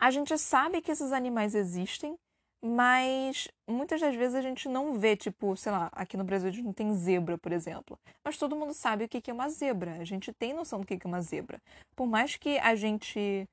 A 0.00 0.10
gente 0.12 0.38
sabe 0.38 0.80
que 0.80 0.92
esses 0.92 1.10
animais 1.10 1.56
existem, 1.56 2.16
mas 2.62 3.48
muitas 3.68 4.00
das 4.00 4.14
vezes 4.14 4.36
a 4.36 4.40
gente 4.40 4.68
não 4.68 4.98
vê, 4.98 5.16
tipo, 5.16 5.56
sei 5.56 5.72
lá, 5.72 5.88
aqui 5.92 6.16
no 6.16 6.24
Brasil 6.24 6.48
a 6.48 6.52
gente 6.52 6.64
não 6.64 6.72
tem 6.72 6.94
zebra, 6.94 7.36
por 7.36 7.52
exemplo. 7.52 7.98
Mas 8.24 8.38
todo 8.38 8.56
mundo 8.56 8.72
sabe 8.74 9.04
o 9.04 9.08
que 9.08 9.28
é 9.30 9.34
uma 9.34 9.48
zebra. 9.48 9.94
A 10.00 10.04
gente 10.04 10.32
tem 10.32 10.52
noção 10.52 10.80
do 10.80 10.86
que 10.86 10.94
é 10.94 11.08
uma 11.08 11.20
zebra. 11.20 11.60
Por 11.96 12.06
mais 12.06 12.36
que 12.36 12.58
a 12.58 12.74
gente 12.76 13.48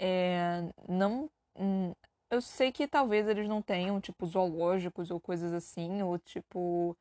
é, 0.00 0.62
não 0.88 1.28
hum, 1.56 1.92
eu 2.30 2.40
sei 2.40 2.70
que 2.72 2.86
talvez 2.86 3.26
eles 3.26 3.48
não 3.48 3.62
tenham, 3.62 4.00
tipo, 4.00 4.26
zoológicos 4.26 5.10
ou 5.10 5.20
coisas 5.20 5.52
assim, 5.52 6.02
ou 6.02 6.18
tipo. 6.18 6.96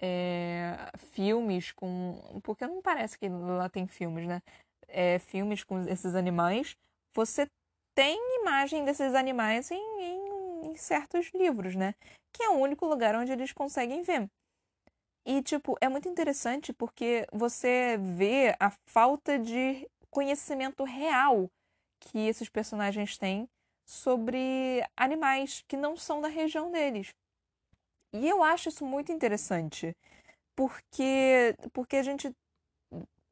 É, 0.00 0.90
filmes 1.12 1.72
com. 1.72 2.40
Porque 2.42 2.66
não 2.66 2.82
parece 2.82 3.18
que 3.18 3.28
lá 3.28 3.68
tem 3.68 3.86
filmes, 3.86 4.26
né? 4.26 4.42
É, 4.88 5.18
filmes 5.18 5.64
com 5.64 5.80
esses 5.88 6.14
animais. 6.14 6.76
Você 7.14 7.48
tem 7.94 8.18
imagem 8.40 8.84
desses 8.84 9.14
animais 9.14 9.70
em, 9.70 9.76
em, 9.76 10.66
em 10.66 10.76
certos 10.76 11.30
livros, 11.32 11.74
né? 11.76 11.94
Que 12.32 12.42
é 12.42 12.48
o 12.48 12.58
único 12.58 12.86
lugar 12.86 13.14
onde 13.14 13.32
eles 13.32 13.52
conseguem 13.52 14.02
ver. 14.02 14.28
E, 15.26 15.40
tipo, 15.42 15.76
é 15.80 15.88
muito 15.88 16.08
interessante 16.08 16.72
porque 16.72 17.26
você 17.32 17.96
vê 17.98 18.54
a 18.60 18.70
falta 18.86 19.38
de 19.38 19.88
conhecimento 20.10 20.84
real 20.84 21.50
que 21.98 22.18
esses 22.18 22.48
personagens 22.48 23.16
têm 23.16 23.48
sobre 23.84 24.82
animais 24.96 25.64
que 25.68 25.76
não 25.76 25.96
são 25.96 26.20
da 26.20 26.28
região 26.28 26.70
deles. 26.70 27.14
E 28.12 28.28
eu 28.28 28.42
acho 28.42 28.68
isso 28.68 28.84
muito 28.86 29.10
interessante, 29.12 29.94
porque, 30.56 31.56
porque 31.72 31.96
a, 31.96 32.02
gente, 32.02 32.32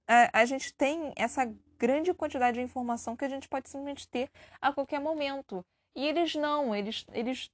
a, 0.08 0.40
a 0.40 0.44
gente 0.44 0.74
tem 0.74 1.12
essa 1.16 1.44
grande 1.78 2.12
quantidade 2.14 2.58
de 2.58 2.64
informação 2.64 3.16
que 3.16 3.24
a 3.24 3.28
gente 3.28 3.48
pode 3.48 3.68
simplesmente 3.68 4.08
ter 4.08 4.30
a 4.60 4.72
qualquer 4.72 5.00
momento. 5.00 5.64
E 5.94 6.06
eles 6.06 6.34
não, 6.34 6.74
eles, 6.74 7.04
eles, 7.12 7.50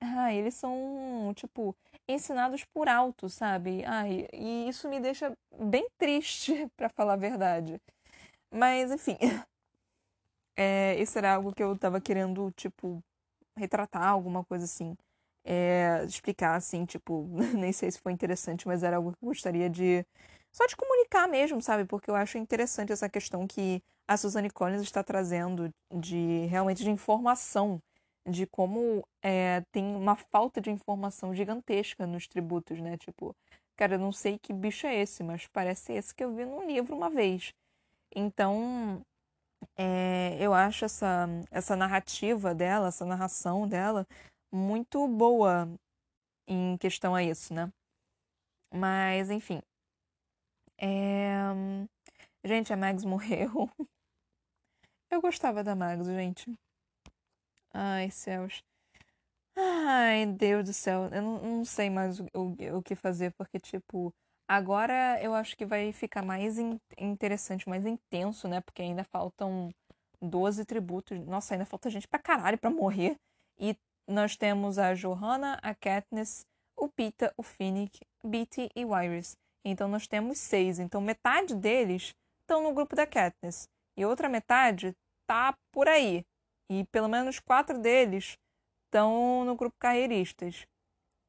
ah, 0.00 0.32
eles 0.32 0.54
são, 0.54 1.32
tipo, 1.34 1.76
ensinados 2.08 2.64
por 2.64 2.88
alto, 2.88 3.28
sabe? 3.28 3.84
Ah, 3.86 4.08
e, 4.08 4.26
e 4.32 4.68
isso 4.68 4.88
me 4.88 4.98
deixa 5.00 5.32
bem 5.58 5.86
triste, 5.98 6.68
para 6.76 6.88
falar 6.88 7.14
a 7.14 7.16
verdade. 7.16 7.80
Mas, 8.52 8.90
enfim, 8.92 9.18
é, 10.56 11.00
isso 11.00 11.18
era 11.18 11.34
algo 11.34 11.52
que 11.54 11.62
eu 11.62 11.76
tava 11.78 12.00
querendo, 12.00 12.50
tipo, 12.52 13.02
retratar, 13.56 14.08
alguma 14.08 14.44
coisa 14.44 14.64
assim. 14.64 14.96
É, 15.44 16.04
explicar, 16.06 16.54
assim, 16.56 16.84
tipo, 16.86 17.28
nem 17.58 17.72
sei 17.72 17.90
se 17.90 18.00
foi 18.00 18.12
interessante, 18.12 18.66
mas 18.66 18.82
era 18.82 18.96
algo 18.96 19.12
que 19.12 19.24
eu 19.24 19.28
gostaria 19.28 19.68
de. 19.70 20.04
Só 20.52 20.66
de 20.66 20.76
comunicar 20.76 21.26
mesmo, 21.28 21.62
sabe? 21.62 21.84
Porque 21.86 22.10
eu 22.10 22.14
acho 22.14 22.38
interessante 22.38 22.92
essa 22.92 23.08
questão 23.08 23.46
que 23.46 23.82
a 24.06 24.16
Suzanne 24.16 24.50
Collins 24.50 24.82
está 24.82 25.02
trazendo 25.02 25.72
de 25.94 26.46
realmente 26.46 26.84
de 26.84 26.90
informação, 26.90 27.80
de 28.28 28.46
como 28.46 29.06
é, 29.22 29.62
tem 29.72 29.84
uma 29.96 30.14
falta 30.16 30.60
de 30.60 30.70
informação 30.70 31.34
gigantesca 31.34 32.06
nos 32.06 32.26
tributos, 32.28 32.80
né? 32.80 32.96
Tipo, 32.98 33.34
cara, 33.76 33.94
eu 33.94 33.98
não 33.98 34.12
sei 34.12 34.38
que 34.38 34.52
bicho 34.52 34.86
é 34.86 34.94
esse, 34.96 35.22
mas 35.22 35.46
parece 35.48 35.92
esse 35.94 36.14
que 36.14 36.22
eu 36.24 36.34
vi 36.34 36.44
num 36.44 36.66
livro 36.66 36.94
uma 36.94 37.08
vez. 37.10 37.52
Então, 38.14 39.02
é, 39.76 40.36
eu 40.40 40.52
acho 40.54 40.84
essa, 40.84 41.26
essa 41.50 41.76
narrativa 41.76 42.54
dela, 42.54 42.88
essa 42.88 43.04
narração 43.04 43.68
dela, 43.68 44.06
muito 44.52 45.06
boa 45.08 45.68
em 46.46 46.76
questão 46.78 47.14
a 47.14 47.22
isso, 47.22 47.54
né? 47.54 47.72
Mas, 48.72 49.30
enfim. 49.30 49.60
É... 50.78 51.42
Gente, 52.44 52.72
a 52.72 52.76
Mags 52.76 53.04
morreu. 53.06 53.70
Eu 55.10 55.20
gostava 55.20 55.62
da 55.62 55.74
Mags, 55.76 56.06
gente. 56.06 56.58
Ai, 57.72 58.10
céus. 58.10 58.62
Ai, 59.56 60.26
Deus 60.26 60.64
do 60.64 60.72
céu. 60.72 61.08
Eu 61.12 61.22
não, 61.22 61.42
não 61.58 61.64
sei 61.64 61.90
mais 61.90 62.18
o, 62.20 62.26
o, 62.34 62.78
o 62.78 62.82
que 62.82 62.94
fazer, 62.94 63.32
porque, 63.32 63.58
tipo, 63.60 64.12
Agora 64.54 65.18
eu 65.22 65.34
acho 65.34 65.56
que 65.56 65.64
vai 65.64 65.92
ficar 65.94 66.22
mais 66.22 66.58
in 66.58 66.78
interessante, 66.98 67.66
mais 67.66 67.86
intenso, 67.86 68.46
né? 68.46 68.60
Porque 68.60 68.82
ainda 68.82 69.02
faltam 69.02 69.70
12 70.20 70.66
tributos. 70.66 71.18
Nossa, 71.20 71.54
ainda 71.54 71.64
falta 71.64 71.88
gente 71.88 72.06
pra 72.06 72.18
caralho 72.18 72.58
pra 72.58 72.68
morrer. 72.68 73.16
E 73.58 73.74
nós 74.06 74.36
temos 74.36 74.78
a 74.78 74.92
Johanna, 74.92 75.58
a 75.62 75.74
Katniss, 75.74 76.44
o 76.76 76.86
Pita, 76.86 77.32
o 77.38 77.42
Finnick, 77.42 78.00
Beatty 78.22 78.68
e 78.76 78.84
o 78.84 78.94
Iris. 78.94 79.38
Então 79.64 79.88
nós 79.88 80.06
temos 80.06 80.36
seis. 80.36 80.78
Então 80.78 81.00
metade 81.00 81.54
deles 81.54 82.14
estão 82.42 82.62
no 82.62 82.74
grupo 82.74 82.94
da 82.94 83.06
Katniss. 83.06 83.66
E 83.96 84.04
outra 84.04 84.28
metade 84.28 84.94
tá 85.26 85.56
por 85.72 85.88
aí. 85.88 86.26
E 86.70 86.84
pelo 86.92 87.08
menos 87.08 87.40
quatro 87.40 87.78
deles 87.78 88.36
estão 88.84 89.46
no 89.46 89.56
grupo 89.56 89.76
Carreiristas. 89.78 90.66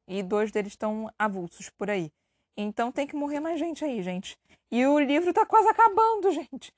E 0.09 0.21
dois 0.21 0.51
deles 0.51 0.73
estão 0.73 1.09
avulsos 1.17 1.69
por 1.69 1.89
aí. 1.89 2.11
Então 2.57 2.91
tem 2.91 3.07
que 3.07 3.15
morrer 3.15 3.39
mais 3.39 3.59
gente 3.59 3.83
aí, 3.83 4.01
gente. 4.01 4.37
E 4.71 4.85
o 4.85 4.99
livro 4.99 5.33
tá 5.33 5.45
quase 5.45 5.67
acabando, 5.69 6.31
gente. 6.33 6.71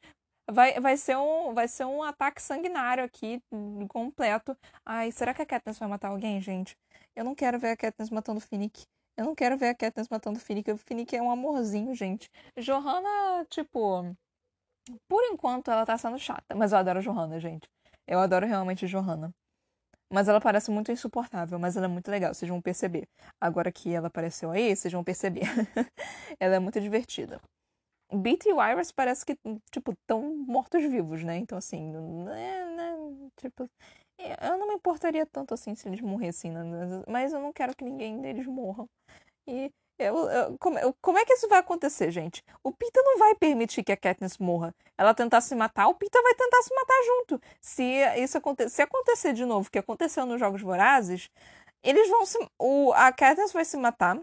Vai, 0.49 0.79
vai, 0.79 0.95
ser 0.95 1.17
um, 1.17 1.53
vai 1.53 1.67
ser 1.67 1.85
um 1.85 2.03
ataque 2.03 2.41
sanguinário 2.41 3.03
aqui, 3.03 3.41
completo. 3.89 4.55
Ai, 4.85 5.11
será 5.11 5.33
que 5.33 5.41
a 5.41 5.45
Katniss 5.45 5.79
vai 5.79 5.89
matar 5.89 6.09
alguém, 6.09 6.39
gente? 6.39 6.77
Eu 7.15 7.23
não 7.23 7.33
quero 7.33 7.57
ver 7.57 7.71
a 7.71 7.77
Katniss 7.77 8.09
matando 8.11 8.37
o 8.37 8.41
Finnick. 8.41 8.83
Eu 9.17 9.25
não 9.25 9.33
quero 9.33 9.57
ver 9.57 9.69
a 9.69 9.75
Katniss 9.75 10.07
matando 10.09 10.37
o 10.37 10.41
Finnick. 10.41 10.69
O 10.71 10.77
Finnick 10.77 11.15
é 11.15 11.21
um 11.21 11.31
amorzinho, 11.31 11.95
gente. 11.95 12.29
Johanna, 12.59 13.45
tipo... 13.49 14.15
Por 15.07 15.23
enquanto, 15.23 15.71
ela 15.71 15.85
tá 15.85 15.97
sendo 15.97 16.19
chata. 16.19 16.53
Mas 16.55 16.71
eu 16.71 16.77
adoro 16.77 16.99
a 16.99 17.01
Johanna, 17.01 17.39
gente. 17.39 17.67
Eu 18.07 18.19
adoro 18.19 18.45
realmente 18.45 18.85
a 18.85 18.87
Johanna. 18.87 19.33
Mas 20.11 20.27
ela 20.27 20.39
parece 20.39 20.69
muito 20.71 20.91
insuportável, 20.91 21.57
mas 21.57 21.75
ela 21.75 21.85
é 21.85 21.89
muito 21.89 22.09
legal, 22.09 22.33
vocês 22.33 22.49
vão 22.49 22.61
perceber. 22.61 23.07
Agora 23.41 23.71
que 23.71 23.93
ela 23.93 24.07
apareceu 24.07 24.51
aí, 24.51 24.75
vocês 24.75 24.93
vão 24.93 25.03
perceber. 25.03 25.41
ela 26.39 26.55
é 26.55 26.59
muito 26.59 26.79
divertida. 26.79 27.41
Beat 28.13 28.45
e 28.45 28.49
Iris 28.51 28.91
parece 28.91 29.25
que, 29.25 29.35
tipo, 29.71 29.91
estão 29.93 30.21
mortos-vivos, 30.37 31.23
né? 31.23 31.37
Então, 31.37 31.57
assim, 31.57 31.91
né, 31.91 32.65
né, 32.75 33.29
tipo, 33.37 33.67
eu 34.17 34.57
não 34.57 34.67
me 34.67 34.75
importaria 34.75 35.25
tanto 35.25 35.53
assim 35.53 35.75
se 35.75 35.87
eles 35.87 36.01
morressem, 36.01 36.51
né? 36.51 36.61
mas 37.07 37.33
eu 37.33 37.41
não 37.41 37.51
quero 37.51 37.75
que 37.75 37.83
ninguém 37.83 38.21
deles 38.21 38.45
morra. 38.45 38.85
E 39.47 39.71
eu, 39.97 40.29
eu, 40.29 40.57
como, 40.57 40.77
eu, 40.77 40.93
como, 41.01 41.17
é 41.17 41.25
que 41.25 41.33
isso 41.33 41.47
vai 41.47 41.59
acontecer, 41.59 42.11
gente? 42.11 42.43
O 42.63 42.71
Pita 42.71 43.01
não 43.03 43.17
vai 43.17 43.35
permitir 43.35 43.83
que 43.83 43.91
a 43.91 43.97
Katniss 43.97 44.37
morra. 44.37 44.75
Ela 44.97 45.13
tentar 45.13 45.41
se 45.41 45.55
matar, 45.55 45.87
o 45.87 45.95
Pita 45.95 46.21
vai 46.21 46.33
tentar 46.35 46.61
se 46.63 46.75
matar 46.75 47.03
junto. 47.05 47.41
Se 47.61 47.83
isso 48.17 48.37
acontecer, 48.37 48.69
se 48.69 48.81
acontecer 48.81 49.33
de 49.33 49.45
novo, 49.45 49.71
que 49.71 49.79
aconteceu 49.79 50.25
nos 50.25 50.39
Jogos 50.39 50.61
Vorazes, 50.61 51.29
eles 51.83 52.09
vão 52.09 52.25
se, 52.25 52.37
o, 52.59 52.91
a 52.93 53.11
Katniss 53.11 53.53
vai 53.53 53.63
se 53.63 53.77
matar, 53.77 54.19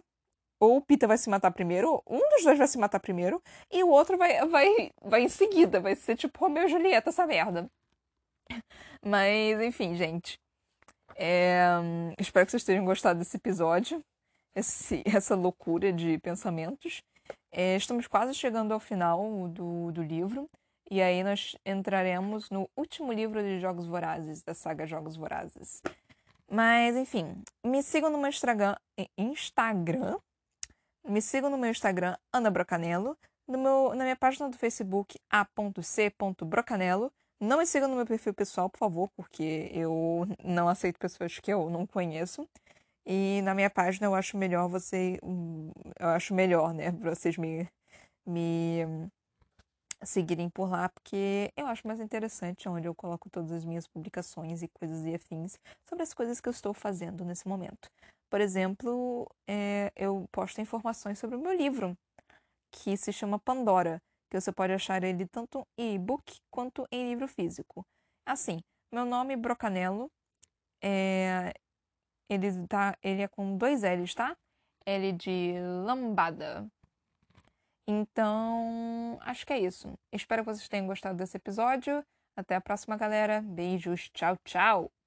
ou 0.61 0.77
o 0.77 0.83
Pita 0.83 1.07
vai 1.07 1.18
se 1.18 1.31
matar 1.31 1.51
primeiro, 1.51 2.03
um 2.07 2.18
dos 2.31 2.45
dois 2.45 2.59
vai 2.59 2.68
se 2.68 2.79
matar 2.79 3.01
primeiro, 3.01 3.43
e 3.70 3.83
o 3.83 3.89
outro 3.89 4.16
vai, 4.18 4.47
vai, 4.47 4.91
vai 5.03 5.23
em 5.23 5.29
seguida. 5.29 5.81
Vai 5.81 5.97
ser 5.97 6.16
tipo 6.16 6.39
Romeu 6.39 6.64
e 6.64 6.68
Julieta, 6.68 7.11
essa 7.11 7.27
merda. 7.27 7.70
Mas, 9.05 9.61
enfim, 9.61 9.97
gente. 9.97 10.39
É... 11.16 11.66
Espero 12.18 12.47
que 12.47 12.53
vocês 12.53 12.64
tenham 12.64 12.85
gostado 12.85 13.18
desse 13.18 13.37
episódio. 13.37 14.03
Esse, 14.55 15.03
essa 15.07 15.34
loucura 15.34 15.92
de 15.92 16.18
pensamentos. 16.18 17.03
É, 17.50 17.76
estamos 17.76 18.07
quase 18.07 18.34
chegando 18.34 18.72
ao 18.72 18.80
final 18.80 19.48
do, 19.48 19.92
do 19.92 20.03
livro. 20.03 20.48
E 20.90 21.00
aí 21.00 21.22
nós 21.24 21.57
entraremos 21.64 22.50
no 22.50 22.68
último 22.76 23.12
livro 23.12 23.42
de 23.42 23.61
Jogos 23.61 23.86
Vorazes, 23.86 24.42
da 24.42 24.53
saga 24.55 24.86
Jogos 24.86 25.16
Vorazes. 25.16 25.80
Mas, 26.50 26.96
enfim, 26.96 27.42
me 27.64 27.82
sigam 27.82 28.11
no 28.11 28.18
meu 28.18 28.28
Instagram, 28.28 28.76
Instagram 29.16 30.18
me 31.05 31.20
sigam 31.20 31.50
no 31.50 31.59
meu 31.59 31.70
Instagram, 31.70 32.16
Ana 32.32 32.50
Brocanello, 32.50 33.18
no 33.46 33.59
meu, 33.59 33.94
na 33.94 34.05
minha 34.05 34.16
página 34.16 34.48
do 34.48 34.57
Facebook, 34.57 35.18
a.c.brocanello. 35.28 37.12
Não 37.40 37.59
me 37.59 37.66
sigam 37.66 37.88
no 37.88 37.96
meu 37.96 38.07
perfil 38.07 38.32
pessoal, 38.32 38.70
por 38.70 38.78
favor, 38.78 39.11
porque 39.16 39.68
eu 39.74 40.28
não 40.44 40.68
aceito 40.68 40.98
pessoas 41.00 41.40
que 41.40 41.53
eu 41.53 41.68
não 41.68 41.84
conheço. 41.84 42.48
E 43.07 43.40
na 43.42 43.55
minha 43.55 43.70
página 43.70 44.07
eu 44.07 44.14
acho 44.14 44.36
melhor 44.36 44.68
você. 44.68 45.18
Eu 45.98 46.09
acho 46.09 46.34
melhor, 46.34 46.72
né? 46.72 46.90
Vocês 47.03 47.36
me, 47.36 47.68
me 48.26 49.11
seguirem 50.05 50.48
por 50.48 50.68
lá, 50.70 50.88
porque 50.88 51.53
eu 51.57 51.66
acho 51.66 51.86
mais 51.86 52.00
interessante 52.00 52.68
onde 52.68 52.86
eu 52.86 52.94
coloco 52.94 53.28
todas 53.30 53.53
as 53.53 53.64
minhas 53.64 53.86
publicações 53.86 54.62
e 54.62 54.68
coisas 54.68 55.05
e 55.05 55.14
afins 55.14 55.59
sobre 55.88 56.03
as 56.03 56.14
coisas 56.14 56.40
que 56.40 56.48
eu 56.48 56.53
estou 56.53 56.74
fazendo 56.74 57.24
nesse 57.24 57.46
momento. 57.46 57.88
Por 58.30 58.40
exemplo, 58.40 59.28
é, 59.48 59.92
eu 59.94 60.24
posto 60.32 60.61
informações 60.61 61.18
sobre 61.18 61.36
o 61.36 61.40
meu 61.40 61.53
livro, 61.53 61.96
que 62.72 62.96
se 62.96 63.12
chama 63.12 63.38
Pandora, 63.38 64.00
que 64.30 64.40
você 64.40 64.50
pode 64.50 64.72
achar 64.72 65.03
ele 65.05 65.26
tanto 65.26 65.66
em 65.78 65.94
e-book 65.94 66.36
quanto 66.50 66.86
em 66.90 67.11
livro 67.11 67.28
físico. 67.28 67.84
Assim, 68.26 68.61
meu 68.92 69.05
nome 69.05 69.36
Brocanello, 69.36 70.11
é, 70.82 71.53
ele, 72.33 72.66
tá, 72.66 72.97
ele 73.03 73.22
é 73.22 73.28
com 73.28 73.57
dois 73.57 73.83
L's, 73.83 74.14
tá? 74.14 74.37
L 74.87 75.12
de 75.12 75.55
lambada. 75.85 76.66
Então, 77.87 79.18
acho 79.22 79.47
que 79.47 79.53
é 79.53 79.59
isso. 79.59 79.93
Espero 80.12 80.43
que 80.43 80.53
vocês 80.53 80.68
tenham 80.68 80.87
gostado 80.87 81.16
desse 81.16 81.37
episódio. 81.37 82.05
Até 82.37 82.55
a 82.55 82.61
próxima, 82.61 82.97
galera. 82.97 83.43
Beijos. 83.43 84.09
Tchau, 84.11 84.37
tchau. 84.45 85.01